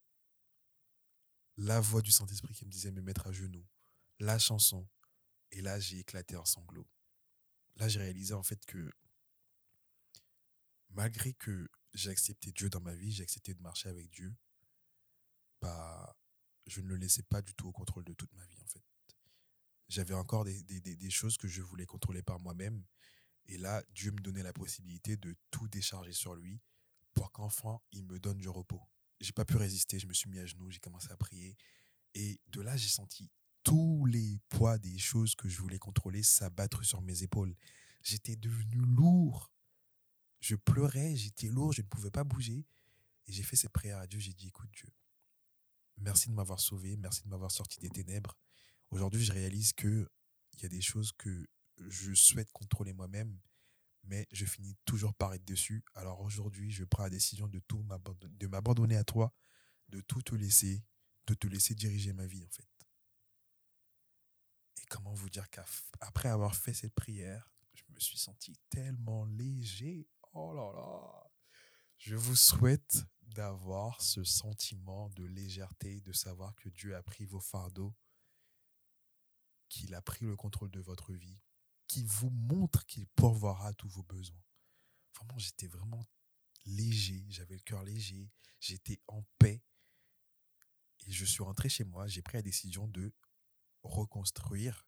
la 1.57 1.81
voix 1.81 2.03
du 2.03 2.13
Saint-Esprit 2.13 2.55
qui 2.55 2.67
me 2.67 2.71
disait 2.71 2.93
me 2.93 3.01
mettre 3.01 3.27
à 3.27 3.33
genoux, 3.33 3.67
la 4.19 4.39
chanson, 4.39 4.87
et 5.53 5.63
là, 5.63 5.79
j'ai 5.79 5.99
éclaté 5.99 6.37
en 6.37 6.45
sanglots. 6.45 6.89
Là, 7.77 7.89
j'ai 7.89 8.01
réalisé 8.01 8.35
en 8.35 8.43
fait 8.43 8.65
que 8.67 8.91
malgré 10.91 11.35
que 11.35 11.69
j'ai 11.95 12.11
accepté 12.11 12.53
Dieu 12.53 12.71
dans 12.71 12.81
ma 12.81 12.95
vie, 12.95 13.13
j'ai 13.13 13.23
accepté 13.23 13.55
de 13.55 13.61
marcher 13.61 13.89
avec 13.89 14.11
Dieu, 14.11 14.35
bah, 15.61 16.17
je 16.67 16.81
ne 16.81 16.89
le 16.89 16.97
laissais 16.97 17.23
pas 17.23 17.43
du 17.43 17.55
tout 17.55 17.69
au 17.69 17.73
contrôle 17.73 18.05
de 18.05 18.15
toute 18.15 18.33
ma 18.35 18.47
vie 18.47 18.61
en 18.63 18.67
fait. 18.67 18.83
J'avais 19.89 20.15
encore 20.15 20.45
des, 20.45 20.63
des, 20.63 20.81
des, 20.81 21.11
choses 21.11 21.37
que 21.37 21.47
je 21.47 21.63
voulais 21.63 21.87
contrôler 21.87 22.23
par 22.23 22.41
moi-même. 22.41 22.85
Et 23.47 23.57
là, 23.57 23.85
Dieu 23.91 24.11
me 24.11 24.19
donnait 24.19 24.43
la 24.43 24.53
possibilité 24.53 25.17
de 25.17 25.37
tout 25.53 25.69
décharger 25.69 26.13
sur 26.13 26.35
lui 26.35 26.61
pour 27.15 27.31
qu'enfin, 27.31 27.81
il 27.93 28.05
me 28.05 28.19
donne 28.19 28.39
du 28.39 28.49
repos. 28.49 28.83
J'ai 29.21 29.33
pas 29.33 29.45
pu 29.45 29.57
résister, 29.57 30.01
je 30.01 30.09
me 30.09 30.13
suis 30.13 30.29
mis 30.29 30.41
à 30.41 30.47
genoux, 30.47 30.71
j'ai 30.71 30.81
commencé 30.81 31.09
à 31.11 31.17
prier. 31.17 31.57
Et 32.15 32.41
de 32.49 32.61
là, 32.63 32.77
j'ai 32.77 32.89
senti 32.89 33.31
tous 33.67 34.07
les 34.07 34.39
poids 34.49 34.79
des 34.79 34.97
choses 34.97 35.35
que 35.35 35.49
je 35.49 35.61
voulais 35.61 35.81
contrôler 35.81 36.23
s'abattre 36.23 36.85
sur 36.85 37.03
mes 37.03 37.25
épaules. 37.25 37.57
J'étais 38.01 38.37
devenu 38.37 38.77
lourd. 38.77 39.53
Je 40.39 40.55
pleurais, 40.55 41.17
j'étais 41.17 41.49
lourd, 41.49 41.73
je 41.73 41.83
ne 41.83 41.87
pouvais 41.89 42.13
pas 42.13 42.23
bouger. 42.23 42.65
Et 43.27 43.33
j'ai 43.33 43.43
fait 43.43 43.57
cette 43.57 43.73
prière 43.73 43.99
à 43.99 44.07
Dieu. 44.07 44.21
J'ai 44.21 44.35
dit, 44.35 44.47
écoute 44.47 44.71
Dieu, 44.71 44.89
merci 45.97 46.29
de 46.29 46.35
m'avoir 46.35 46.61
sauvé, 46.61 46.97
merci 46.97 47.25
de 47.25 47.29
m'avoir 47.29 47.51
sorti 47.51 47.81
des 47.81 47.91
ténèbres. 47.91 48.39
Aujourd'hui, 48.91 49.25
je 49.25 49.33
réalise 49.33 49.73
que 49.73 50.09
il 50.53 50.63
y 50.63 50.67
a 50.67 50.69
des 50.69 50.81
choses 50.81 51.11
que 51.19 51.49
je 51.89 52.15
souhaite 52.15 52.53
contrôler 52.53 52.93
moi-même, 52.93 53.37
mais 54.05 54.29
je 54.31 54.45
finis 54.45 54.77
toujours 54.85 55.13
par 55.13 55.35
être 55.35 55.45
dessus. 55.45 55.85
Alors 55.97 56.21
aujourd'hui, 56.21 56.71
je 56.71 56.85
prends 56.85 57.03
la 57.03 57.11
décision 57.11 57.49
de 57.49 57.59
tout 57.59 57.85
de 58.23 58.47
m'abandonner 58.47 58.97
à 58.97 59.03
toi, 59.03 59.35
de 59.89 60.01
tout 60.03 60.23
te 60.23 60.37
laisser, 60.37 60.85
de 61.27 61.35
te 61.35 61.49
laisser 61.49 61.75
diriger 61.75 62.13
ma 62.13 62.27
vie 62.27 62.45
en 62.45 62.51
fait 62.51 62.76
comment 64.89 65.15
vous 65.15 65.31
dire 65.31 65.49
qu'après 65.51 66.29
avoir 66.29 66.55
fait 66.55 66.75
cette 66.75 66.95
prière, 66.95 67.51
je 67.75 67.83
me 67.91 67.99
suis 68.01 68.19
senti 68.19 68.57
tellement 68.71 69.25
léger. 69.25 70.09
Oh 70.33 70.53
là 70.53 70.73
là. 70.73 71.31
Je 71.99 72.15
vous 72.15 72.37
souhaite 72.37 73.05
d'avoir 73.23 74.01
ce 74.01 74.23
sentiment 74.25 75.09
de 75.11 75.25
légèreté, 75.25 76.01
de 76.01 76.13
savoir 76.13 76.55
que 76.57 76.69
Dieu 76.69 76.95
a 76.95 77.03
pris 77.03 77.25
vos 77.25 77.41
fardeaux, 77.41 77.95
qu'il 79.69 79.95
a 79.95 80.03
pris 80.03 80.25
le 80.25 80.37
contrôle 80.37 80.71
de 80.71 80.81
votre 80.81 81.13
vie, 81.13 81.41
qu'il 81.87 82.07
vous 82.07 82.31
montre 82.31 82.87
qu'il 82.87 83.07
pourvoira 83.09 83.73
tous 83.75 83.89
vos 83.89 84.03
besoins. 84.03 84.43
Vraiment, 85.15 85.39
j'étais 85.39 85.67
vraiment 85.67 86.07
léger, 86.65 87.25
j'avais 87.29 87.55
le 87.55 87.63
cœur 87.63 87.83
léger, 87.83 88.31
j'étais 88.61 89.01
en 89.09 89.23
paix. 89.39 89.63
Et 91.07 91.13
je 91.13 91.25
suis 91.25 91.43
rentré 91.43 91.69
chez 91.69 91.85
moi, 91.85 92.07
j'ai 92.07 92.23
pris 92.23 92.39
la 92.39 92.43
décision 92.43 92.89
de 92.89 93.13
reconstruire 93.83 94.87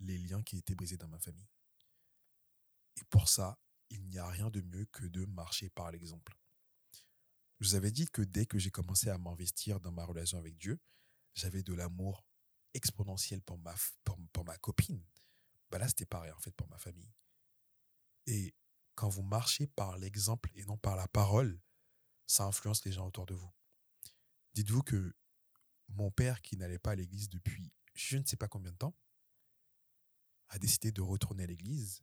les 0.00 0.18
liens 0.18 0.42
qui 0.42 0.58
étaient 0.58 0.74
brisés 0.74 0.96
dans 0.96 1.08
ma 1.08 1.18
famille. 1.18 1.48
Et 2.96 3.04
pour 3.04 3.28
ça, 3.28 3.58
il 3.90 4.06
n'y 4.08 4.18
a 4.18 4.26
rien 4.26 4.50
de 4.50 4.60
mieux 4.60 4.86
que 4.86 5.04
de 5.04 5.24
marcher 5.26 5.70
par 5.70 5.90
l'exemple. 5.90 6.36
Je 7.60 7.68
vous 7.68 7.74
avais 7.74 7.90
dit 7.90 8.06
que 8.06 8.22
dès 8.22 8.46
que 8.46 8.58
j'ai 8.58 8.70
commencé 8.70 9.08
à 9.08 9.18
m'investir 9.18 9.80
dans 9.80 9.92
ma 9.92 10.04
relation 10.04 10.38
avec 10.38 10.58
Dieu, 10.58 10.80
j'avais 11.34 11.62
de 11.62 11.74
l'amour 11.74 12.24
exponentiel 12.74 13.40
pour 13.42 13.58
ma, 13.58 13.74
pour, 14.04 14.44
ma 14.44 14.56
copine. 14.58 15.04
Bah 15.70 15.78
là, 15.78 15.88
c'était 15.88 16.06
pareil 16.06 16.32
en 16.32 16.38
fait 16.38 16.50
pour 16.52 16.68
ma 16.68 16.78
famille. 16.78 17.12
Et 18.26 18.54
quand 18.94 19.08
vous 19.08 19.22
marchez 19.22 19.66
par 19.66 19.96
l'exemple 19.96 20.50
et 20.54 20.64
non 20.64 20.76
par 20.76 20.96
la 20.96 21.08
parole, 21.08 21.60
ça 22.26 22.44
influence 22.44 22.84
les 22.84 22.92
gens 22.92 23.06
autour 23.06 23.26
de 23.26 23.34
vous. 23.34 23.52
Dites-vous 24.54 24.82
que 24.82 25.14
mon 25.88 26.10
père 26.10 26.42
qui 26.42 26.56
n'allait 26.56 26.78
pas 26.78 26.92
à 26.92 26.94
l'église 26.94 27.28
depuis 27.28 27.72
je 27.94 28.18
ne 28.18 28.24
sais 28.24 28.36
pas 28.36 28.48
combien 28.48 28.72
de 28.72 28.76
temps, 28.76 28.96
a 30.48 30.58
décidé 30.58 30.92
de 30.92 31.00
retourner 31.00 31.44
à 31.44 31.46
l'église. 31.46 32.02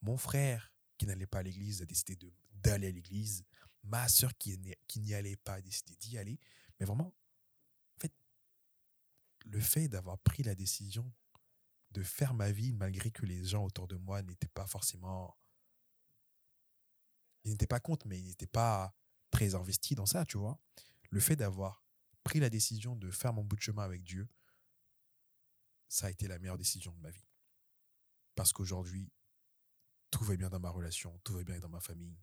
Mon 0.00 0.16
frère, 0.16 0.72
qui 0.98 1.06
n'allait 1.06 1.26
pas 1.26 1.38
à 1.38 1.42
l'église, 1.42 1.82
a 1.82 1.86
décidé 1.86 2.16
d'aller 2.54 2.88
à 2.88 2.90
l'église. 2.90 3.44
Ma 3.84 4.08
soeur, 4.08 4.32
qui, 4.38 4.58
n'y 4.96 5.14
allait 5.14 5.36
pas, 5.36 5.54
a 5.54 5.60
décidé 5.60 5.96
d'y 5.96 6.16
aller. 6.16 6.38
Mais 6.78 6.86
vraiment, 6.86 7.14
en 7.96 8.00
fait, 8.00 8.12
le 9.44 9.60
fait 9.60 9.88
d'avoir 9.88 10.18
pris 10.18 10.42
la 10.42 10.54
décision 10.54 11.12
de 11.90 12.02
faire 12.02 12.32
ma 12.32 12.50
vie 12.50 12.72
malgré 12.72 13.10
que 13.10 13.26
les 13.26 13.44
gens 13.44 13.64
autour 13.64 13.86
de 13.88 13.96
moi 13.96 14.22
n'étaient 14.22 14.48
pas 14.48 14.66
forcément... 14.66 15.36
Ils 17.44 17.50
n'étaient 17.50 17.66
pas 17.66 17.80
contre, 17.80 18.06
mais 18.06 18.18
ils 18.18 18.28
n'étaient 18.28 18.46
pas 18.46 18.96
très 19.30 19.54
investis 19.54 19.96
dans 19.96 20.06
ça, 20.06 20.24
tu 20.24 20.38
vois. 20.38 20.60
Le 21.10 21.20
fait 21.20 21.36
d'avoir 21.36 21.84
pris 22.22 22.38
la 22.38 22.48
décision 22.48 22.94
de 22.94 23.10
faire 23.10 23.32
mon 23.32 23.42
bout 23.42 23.56
de 23.56 23.62
chemin 23.62 23.82
avec 23.82 24.04
Dieu, 24.04 24.28
ça 25.92 26.06
a 26.06 26.10
été 26.10 26.26
la 26.26 26.38
meilleure 26.38 26.56
décision 26.56 26.90
de 26.92 27.00
ma 27.00 27.10
vie. 27.10 27.28
Parce 28.34 28.50
qu'aujourd'hui, 28.50 29.12
tout 30.10 30.24
va 30.24 30.36
bien 30.36 30.48
dans 30.48 30.58
ma 30.58 30.70
relation, 30.70 31.18
tout 31.22 31.34
va 31.34 31.44
bien 31.44 31.58
dans 31.58 31.68
ma 31.68 31.80
famille. 31.80 32.18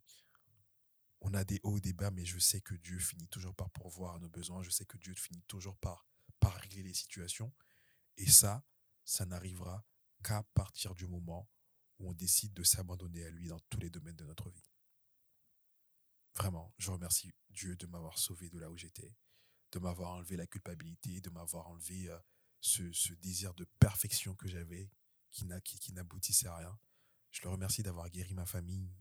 On 1.22 1.36
a 1.36 1.43
des 1.43 1.59
hauts 1.61 1.78
et 1.78 1.82
des 1.82 1.93
bas, 1.93 2.09
mais 2.09 2.26
je 2.26 2.39
sais 2.39 2.61
que 2.61 2.74
Dieu 2.74 2.97
finit 2.97 3.28
toujours 3.28 3.53
par 3.53 3.70
pourvoir 3.70 4.15
à 4.15 4.20
nos 4.20 4.28
besoins. 4.28 4.63
Je 4.63 4.72
sais 4.72 4.86
que 4.86 4.97
Dieu 4.97 5.13
finit 5.13 5.43
toujours 5.43 5.78
par, 5.78 6.07
par 6.39 6.55
régler 6.55 6.82
les 6.82 6.95
situations. 6.95 7.53
Et 8.17 8.28
ça, 8.28 8.65
ça 9.05 9.28
n'arrivera 9.28 9.86
qu'à 10.24 10.41
partir 10.55 10.95
du 10.95 11.05
moment 11.05 11.47
où 11.99 12.09
on 12.09 12.13
décide 12.13 12.55
de 12.55 12.63
s'abandonner 12.63 13.24
à 13.24 13.30
lui 13.30 13.49
dans 13.49 13.59
tous 13.70 13.80
les 13.80 13.91
domaines 13.91 14.15
de 14.15 14.26
notre 14.26 14.49
vie. 14.49 14.72
Vraiment, 16.34 16.74
je 16.80 16.89
remercie 16.89 17.32
Dieu 17.51 17.76
de 17.76 17.86
m'avoir 17.86 18.17
sauvé 18.17 18.49
de 18.49 18.57
là 18.57 18.72
où 18.72 18.78
j'étais, 18.78 19.15
de 19.74 19.78
m'avoir 19.78 20.13
enlevé 20.13 20.38
la 20.38 20.47
culpabilité, 20.47 21.22
de 21.22 21.30
m'avoir 21.30 21.67
enlevé 21.67 22.09
euh, 22.09 22.17
ce, 22.62 23.14
désir 23.14 23.53
de 23.53 23.66
perfection 23.80 24.36
que 24.36 24.47
j'avais 24.47 24.91
qui, 25.32 25.93
n'aboutissait 25.93 26.47
à 26.47 26.57
rien. 26.57 26.80
Je 27.32 27.41
le 27.43 27.49
remercie 27.49 27.84
d'avoir 27.84 28.10
guéri 28.10 28.34
ma 28.34 28.45
famille, 28.45 28.91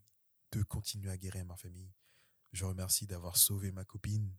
de 0.53 0.63
continuer 0.63 1.11
à 1.11 1.17
guérir 1.17 1.45
ma 1.45 1.57
famille. 1.57 1.93
Je 2.53 2.65
remercie 2.65 3.07
d'avoir 3.07 3.37
sauvé 3.37 3.73
ma 3.73 3.85
copine. 3.85 4.37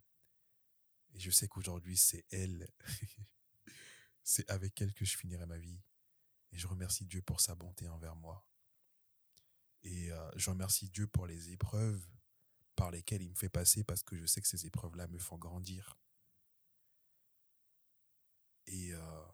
Et 1.12 1.20
je 1.20 1.30
sais 1.30 1.48
qu'aujourd'hui, 1.48 1.96
c'est 1.96 2.24
elle. 2.30 2.68
c'est 4.22 4.48
avec 4.50 4.80
elle 4.80 4.92
que 4.94 5.04
je 5.04 5.16
finirai 5.16 5.46
ma 5.46 5.58
vie. 5.58 5.80
Et 6.52 6.58
je 6.58 6.66
remercie 6.66 7.06
Dieu 7.06 7.22
pour 7.22 7.40
sa 7.40 7.54
bonté 7.54 7.88
envers 7.88 8.16
moi. 8.16 8.46
Et 9.82 10.12
euh, 10.12 10.30
je 10.36 10.50
remercie 10.50 10.88
Dieu 10.90 11.06
pour 11.06 11.26
les 11.26 11.50
épreuves 11.50 12.06
par 12.76 12.90
lesquelles 12.90 13.22
il 13.22 13.30
me 13.30 13.34
fait 13.34 13.48
passer 13.48 13.84
parce 13.84 14.02
que 14.02 14.16
je 14.16 14.26
sais 14.26 14.40
que 14.40 14.48
ces 14.48 14.66
épreuves-là 14.66 15.06
me 15.08 15.18
font 15.18 15.38
grandir. 15.38 15.98
Et 18.70 18.92
euh, 18.92 19.24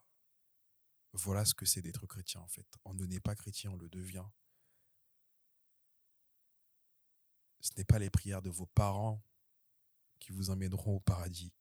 voilà 1.13 1.45
ce 1.45 1.55
que 1.55 1.67
c'est 1.67 1.83
d'être 1.83 2.07
chrétien 2.07 2.41
en 2.41 2.49
fait. 2.49 2.67
On 2.85 2.95
ne 2.95 3.05
n'est 3.05 3.21
pas 3.21 3.35
chrétien, 3.35 3.71
on 3.71 3.77
le 3.77 3.89
devient. 3.89 4.25
Ce 7.61 7.71
n'est 7.77 7.85
pas 7.85 7.99
les 7.99 8.11
prières 8.11 8.41
de 8.41 8.49
vos 8.49 8.67
parents 8.67 9.23
qui 10.19 10.33
vous 10.33 10.49
emmèneront 10.51 10.97
au 10.97 11.01
paradis. 11.01 11.53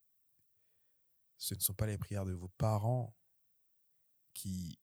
Ce 1.38 1.54
ne 1.54 1.60
sont 1.60 1.74
pas 1.74 1.86
les 1.86 1.98
prières 1.98 2.26
de 2.26 2.32
vos 2.32 2.48
parents 2.48 3.14
qui 4.34 4.80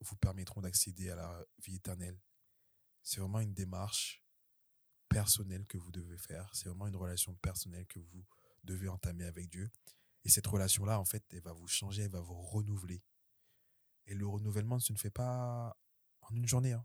vous 0.00 0.16
permettront 0.16 0.60
d'accéder 0.60 1.10
à 1.10 1.16
la 1.16 1.44
vie 1.58 1.76
éternelle. 1.76 2.20
C'est 3.02 3.20
vraiment 3.20 3.40
une 3.40 3.54
démarche 3.54 4.22
personnelle 5.08 5.66
que 5.66 5.78
vous 5.78 5.92
devez 5.92 6.18
faire. 6.18 6.50
C'est 6.54 6.68
vraiment 6.68 6.88
une 6.88 6.96
relation 6.96 7.34
personnelle 7.36 7.86
que 7.86 8.00
vous 8.00 8.26
devez 8.64 8.88
entamer 8.88 9.24
avec 9.24 9.48
Dieu. 9.48 9.70
Et 10.26 10.28
cette 10.28 10.48
relation-là, 10.48 10.98
en 10.98 11.04
fait, 11.04 11.24
elle 11.32 11.42
va 11.42 11.52
vous 11.52 11.68
changer, 11.68 12.02
elle 12.02 12.10
va 12.10 12.20
vous 12.20 12.42
renouveler. 12.42 13.00
Et 14.06 14.14
le 14.14 14.26
renouvellement 14.26 14.74
ne 14.74 14.80
se 14.80 14.92
fait 14.94 15.08
pas 15.08 15.78
en 16.22 16.34
une 16.34 16.48
journée. 16.48 16.72
Hein. 16.72 16.84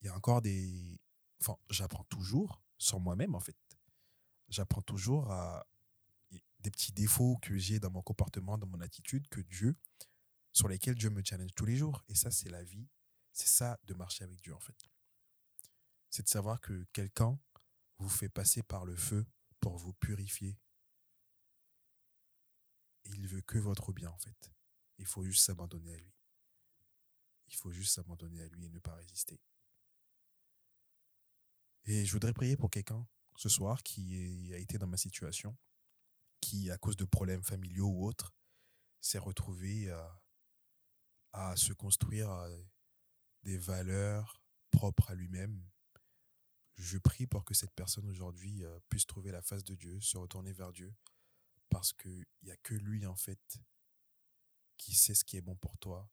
Il 0.00 0.06
y 0.06 0.08
a 0.08 0.14
encore 0.14 0.42
des... 0.42 1.00
Enfin, 1.40 1.58
j'apprends 1.68 2.04
toujours 2.04 2.62
sur 2.78 3.00
moi-même, 3.00 3.34
en 3.34 3.40
fait. 3.40 3.56
J'apprends 4.48 4.80
toujours 4.80 5.28
à 5.32 5.66
des 6.60 6.70
petits 6.70 6.92
défauts 6.92 7.36
que 7.42 7.58
j'ai 7.58 7.80
dans 7.80 7.90
mon 7.90 8.00
comportement, 8.00 8.56
dans 8.58 8.68
mon 8.68 8.80
attitude, 8.80 9.26
que 9.26 9.40
Dieu, 9.40 9.76
sur 10.52 10.68
lesquels 10.68 10.94
Dieu 10.94 11.10
me 11.10 11.24
challenge 11.24 11.52
tous 11.56 11.66
les 11.66 11.76
jours. 11.76 12.04
Et 12.06 12.14
ça, 12.14 12.30
c'est 12.30 12.48
la 12.48 12.62
vie. 12.62 12.86
C'est 13.32 13.48
ça 13.48 13.76
de 13.82 13.94
marcher 13.94 14.22
avec 14.22 14.40
Dieu, 14.40 14.54
en 14.54 14.60
fait. 14.60 14.88
C'est 16.10 16.22
de 16.22 16.28
savoir 16.28 16.60
que 16.60 16.86
quelqu'un 16.92 17.36
vous 17.98 18.08
fait 18.08 18.28
passer 18.28 18.62
par 18.62 18.84
le 18.84 18.94
feu 18.94 19.26
pour 19.58 19.76
vous 19.78 19.94
purifier. 19.94 20.56
Il 23.14 23.26
veut 23.28 23.42
que 23.42 23.58
votre 23.58 23.92
bien, 23.92 24.10
en 24.10 24.18
fait. 24.18 24.52
Il 24.98 25.06
faut 25.06 25.24
juste 25.24 25.44
s'abandonner 25.44 25.94
à 25.94 25.96
lui. 25.98 26.14
Il 27.48 27.56
faut 27.56 27.70
juste 27.70 27.94
s'abandonner 27.94 28.42
à 28.42 28.48
lui 28.48 28.66
et 28.66 28.70
ne 28.70 28.78
pas 28.78 28.94
résister. 28.94 29.40
Et 31.84 32.04
je 32.04 32.12
voudrais 32.12 32.32
prier 32.32 32.56
pour 32.56 32.70
quelqu'un 32.70 33.06
ce 33.36 33.48
soir 33.48 33.82
qui 33.82 34.52
a 34.52 34.58
été 34.58 34.78
dans 34.78 34.88
ma 34.88 34.96
situation, 34.96 35.56
qui, 36.40 36.70
à 36.70 36.78
cause 36.78 36.96
de 36.96 37.04
problèmes 37.04 37.42
familiaux 37.42 37.88
ou 37.88 38.06
autres, 38.06 38.34
s'est 39.00 39.18
retrouvé 39.18 39.90
à, 39.90 40.22
à 41.32 41.56
se 41.56 41.72
construire 41.72 42.30
euh, 42.30 42.62
des 43.42 43.58
valeurs 43.58 44.42
propres 44.70 45.10
à 45.10 45.14
lui-même. 45.14 45.62
Je 46.76 46.98
prie 46.98 47.26
pour 47.26 47.44
que 47.44 47.54
cette 47.54 47.74
personne 47.74 48.08
aujourd'hui 48.08 48.64
euh, 48.64 48.78
puisse 48.88 49.06
trouver 49.06 49.30
la 49.30 49.42
face 49.42 49.64
de 49.64 49.74
Dieu, 49.74 50.00
se 50.00 50.18
retourner 50.18 50.52
vers 50.52 50.72
Dieu, 50.72 50.94
parce 51.68 51.92
qu'il 51.92 52.24
n'y 52.42 52.50
a 52.50 52.56
que 52.58 52.74
lui, 52.74 53.06
en 53.06 53.16
fait, 53.16 53.58
qui 54.76 54.94
sait 54.94 55.14
ce 55.14 55.24
qui 55.24 55.36
est 55.36 55.42
bon 55.42 55.56
pour 55.56 55.78
toi. 55.78 56.10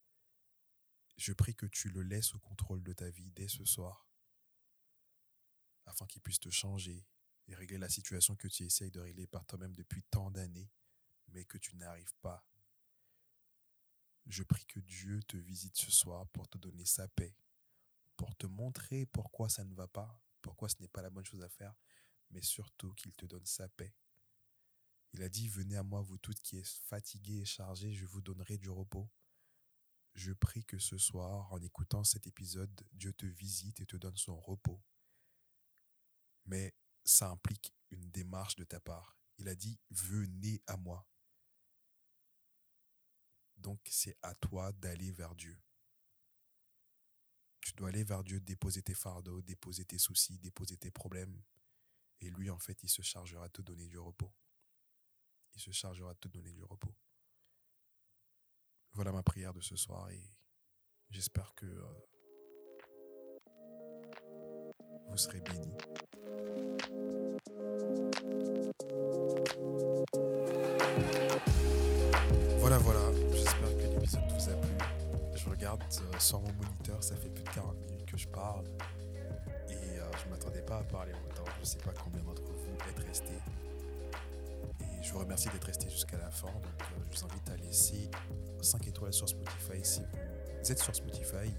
Je 1.17 1.33
prie 1.33 1.55
que 1.55 1.65
tu 1.65 1.89
le 1.89 2.01
laisses 2.01 2.33
au 2.33 2.39
contrôle 2.39 2.83
de 2.83 2.93
ta 2.93 3.09
vie 3.09 3.31
dès 3.31 3.47
ce 3.47 3.65
soir, 3.65 4.07
afin 5.85 6.05
qu'il 6.07 6.21
puisse 6.21 6.39
te 6.39 6.49
changer 6.49 7.05
et 7.47 7.55
régler 7.55 7.77
la 7.77 7.89
situation 7.89 8.35
que 8.35 8.47
tu 8.47 8.63
essayes 8.63 8.91
de 8.91 8.99
régler 8.99 9.27
par 9.27 9.45
toi-même 9.45 9.75
depuis 9.75 10.03
tant 10.03 10.31
d'années, 10.31 10.71
mais 11.27 11.45
que 11.45 11.57
tu 11.57 11.75
n'arrives 11.75 12.15
pas. 12.21 12.45
Je 14.25 14.43
prie 14.43 14.65
que 14.65 14.79
Dieu 14.79 15.21
te 15.23 15.37
visite 15.37 15.75
ce 15.77 15.91
soir 15.91 16.27
pour 16.29 16.47
te 16.47 16.57
donner 16.57 16.85
sa 16.85 17.07
paix, 17.09 17.35
pour 18.15 18.35
te 18.35 18.47
montrer 18.47 19.05
pourquoi 19.07 19.49
ça 19.49 19.65
ne 19.65 19.75
va 19.75 19.87
pas, 19.87 20.21
pourquoi 20.41 20.69
ce 20.69 20.75
n'est 20.79 20.87
pas 20.87 21.01
la 21.01 21.09
bonne 21.09 21.25
chose 21.25 21.43
à 21.43 21.49
faire, 21.49 21.75
mais 22.29 22.41
surtout 22.41 22.93
qu'il 22.93 23.13
te 23.13 23.25
donne 23.25 23.45
sa 23.45 23.67
paix. 23.69 23.93
Il 25.13 25.21
a 25.21 25.29
dit, 25.29 25.47
venez 25.47 25.77
à 25.77 25.83
moi, 25.83 26.01
vous 26.01 26.17
toutes 26.17 26.41
qui 26.41 26.57
êtes 26.57 26.67
fatiguées 26.67 27.41
et 27.41 27.45
chargées, 27.45 27.93
je 27.93 28.05
vous 28.05 28.21
donnerai 28.21 28.57
du 28.57 28.69
repos. 28.69 29.09
Je 30.15 30.31
prie 30.31 30.65
que 30.65 30.79
ce 30.79 30.97
soir, 30.97 31.51
en 31.51 31.61
écoutant 31.61 32.03
cet 32.03 32.27
épisode, 32.27 32.81
Dieu 32.91 33.13
te 33.13 33.25
visite 33.25 33.79
et 33.79 33.85
te 33.85 33.95
donne 33.95 34.17
son 34.17 34.39
repos. 34.39 34.81
Mais 36.45 36.75
ça 37.03 37.29
implique 37.29 37.73
une 37.91 38.09
démarche 38.11 38.55
de 38.55 38.63
ta 38.63 38.79
part. 38.79 39.17
Il 39.37 39.47
a 39.47 39.55
dit, 39.55 39.79
venez 39.89 40.61
à 40.67 40.77
moi. 40.77 41.07
Donc 43.57 43.79
c'est 43.89 44.17
à 44.21 44.35
toi 44.35 44.71
d'aller 44.73 45.11
vers 45.11 45.35
Dieu. 45.35 45.59
Tu 47.61 47.71
dois 47.73 47.89
aller 47.89 48.03
vers 48.03 48.23
Dieu, 48.23 48.41
déposer 48.41 48.81
tes 48.81 48.93
fardeaux, 48.93 49.41
déposer 49.41 49.85
tes 49.85 49.97
soucis, 49.97 50.37
déposer 50.37 50.77
tes 50.77 50.91
problèmes. 50.91 51.41
Et 52.19 52.29
lui, 52.29 52.49
en 52.49 52.59
fait, 52.59 52.83
il 52.83 52.89
se 52.89 53.01
chargera 53.01 53.47
de 53.47 53.53
te 53.53 53.61
donner 53.61 53.87
du 53.87 53.97
repos. 53.97 54.33
Il 55.55 55.61
se 55.61 55.71
chargera 55.71 56.13
de 56.13 56.19
te 56.19 56.27
donner 56.27 56.51
du 56.51 56.63
repos. 56.63 56.93
Voilà 58.93 59.11
ma 59.11 59.23
prière 59.23 59.53
de 59.53 59.61
ce 59.61 59.75
soir 59.75 60.09
et 60.11 60.21
j'espère 61.09 61.53
que 61.55 61.65
euh, 61.65 61.83
vous 65.09 65.17
serez 65.17 65.41
bénis. 65.41 65.73
Voilà, 72.59 72.77
voilà, 72.77 73.11
j'espère 73.31 73.77
que 73.77 73.81
l'épisode 73.81 74.31
vous 74.31 74.49
a 74.49 74.55
plu. 74.55 74.71
Je 75.35 75.49
regarde 75.49 75.81
euh, 75.81 76.19
sur 76.19 76.39
mon 76.41 76.53
moniteur, 76.53 77.03
ça 77.03 77.15
fait 77.15 77.29
plus 77.29 77.43
de 77.43 77.49
40 77.49 77.75
minutes 77.81 78.05
que 78.05 78.17
je 78.17 78.27
parle 78.27 78.65
et 79.69 79.99
euh, 79.99 80.11
je 80.17 80.25
ne 80.25 80.29
m'attendais 80.29 80.61
pas 80.61 80.77
à 80.77 80.83
parler 80.83 81.13
autant. 81.13 81.45
Je 81.55 81.59
ne 81.61 81.65
sais 81.65 81.79
pas 81.79 81.93
combien 82.03 82.23
d'entre 82.23 82.43
vous 82.43 82.89
êtes 82.89 82.99
restés. 82.99 83.39
Je 85.03 85.11
vous 85.11 85.19
remercie 85.19 85.49
d'être 85.49 85.65
restés 85.65 85.89
jusqu'à 85.89 86.17
la 86.17 86.31
fin. 86.31 86.47
Euh, 86.47 86.97
je 87.11 87.19
vous 87.19 87.25
invite 87.25 87.49
à 87.49 87.57
laisser 87.57 88.09
5 88.61 88.87
étoiles 88.87 89.11
sur 89.11 89.27
Spotify 89.27 89.83
si 89.83 90.01
vous 90.61 90.71
êtes 90.71 90.79
sur 90.79 90.95
Spotify. 90.95 91.53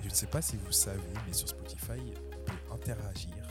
je 0.00 0.08
ne 0.08 0.14
sais 0.14 0.26
pas 0.26 0.40
si 0.40 0.56
vous 0.56 0.72
savez, 0.72 0.98
mais 1.26 1.34
sur 1.34 1.48
Spotify, 1.48 2.00
interagir. 2.72 3.46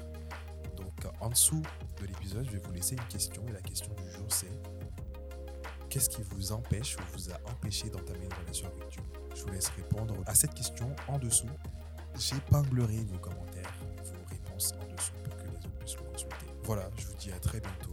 Donc 0.76 0.92
en 1.20 1.30
dessous 1.30 1.62
de 2.02 2.08
l'épisode, 2.08 2.46
je 2.46 2.52
vais 2.52 2.58
vous 2.58 2.72
laisser 2.72 2.96
une 2.96 3.08
question 3.08 3.46
et 3.48 3.52
la 3.52 3.62
question 3.62 3.94
du 3.94 4.12
jour 4.12 4.26
c'est 4.30 4.60
qu'est-ce 5.90 6.10
qui 6.10 6.24
vous 6.24 6.52
empêche 6.52 6.98
ou 6.98 7.02
vous 7.14 7.30
a 7.30 7.36
empêché 7.52 7.92
d'entamer 7.92 8.26
une 8.26 8.34
relation 8.34 8.68
avec 8.70 8.90
Dieu? 8.90 9.04
Je 9.36 9.44
vous 9.44 9.52
laisse 9.52 9.70
répondre 9.70 10.16
à 10.26 10.34
cette 10.34 10.56
question 10.56 10.96
en 11.08 11.20
dessous. 11.20 11.46
J'épinglerai 12.18 13.04
vos 13.04 13.20
commentaires, 13.20 13.74
vos 14.04 14.26
réponses 14.30 14.74
en 14.74 14.96
dessous 14.96 15.14
pour 15.24 15.38
que 15.38 15.44
les 15.44 15.58
autres 15.58 15.78
puissent 15.78 15.96
vous 15.96 16.06
consulter. 16.06 16.48
Voilà, 16.64 16.90
je 16.98 17.06
vous 17.06 17.16
dis 17.16 17.32
à 17.32 17.40
très 17.40 17.60
bientôt 17.60 17.91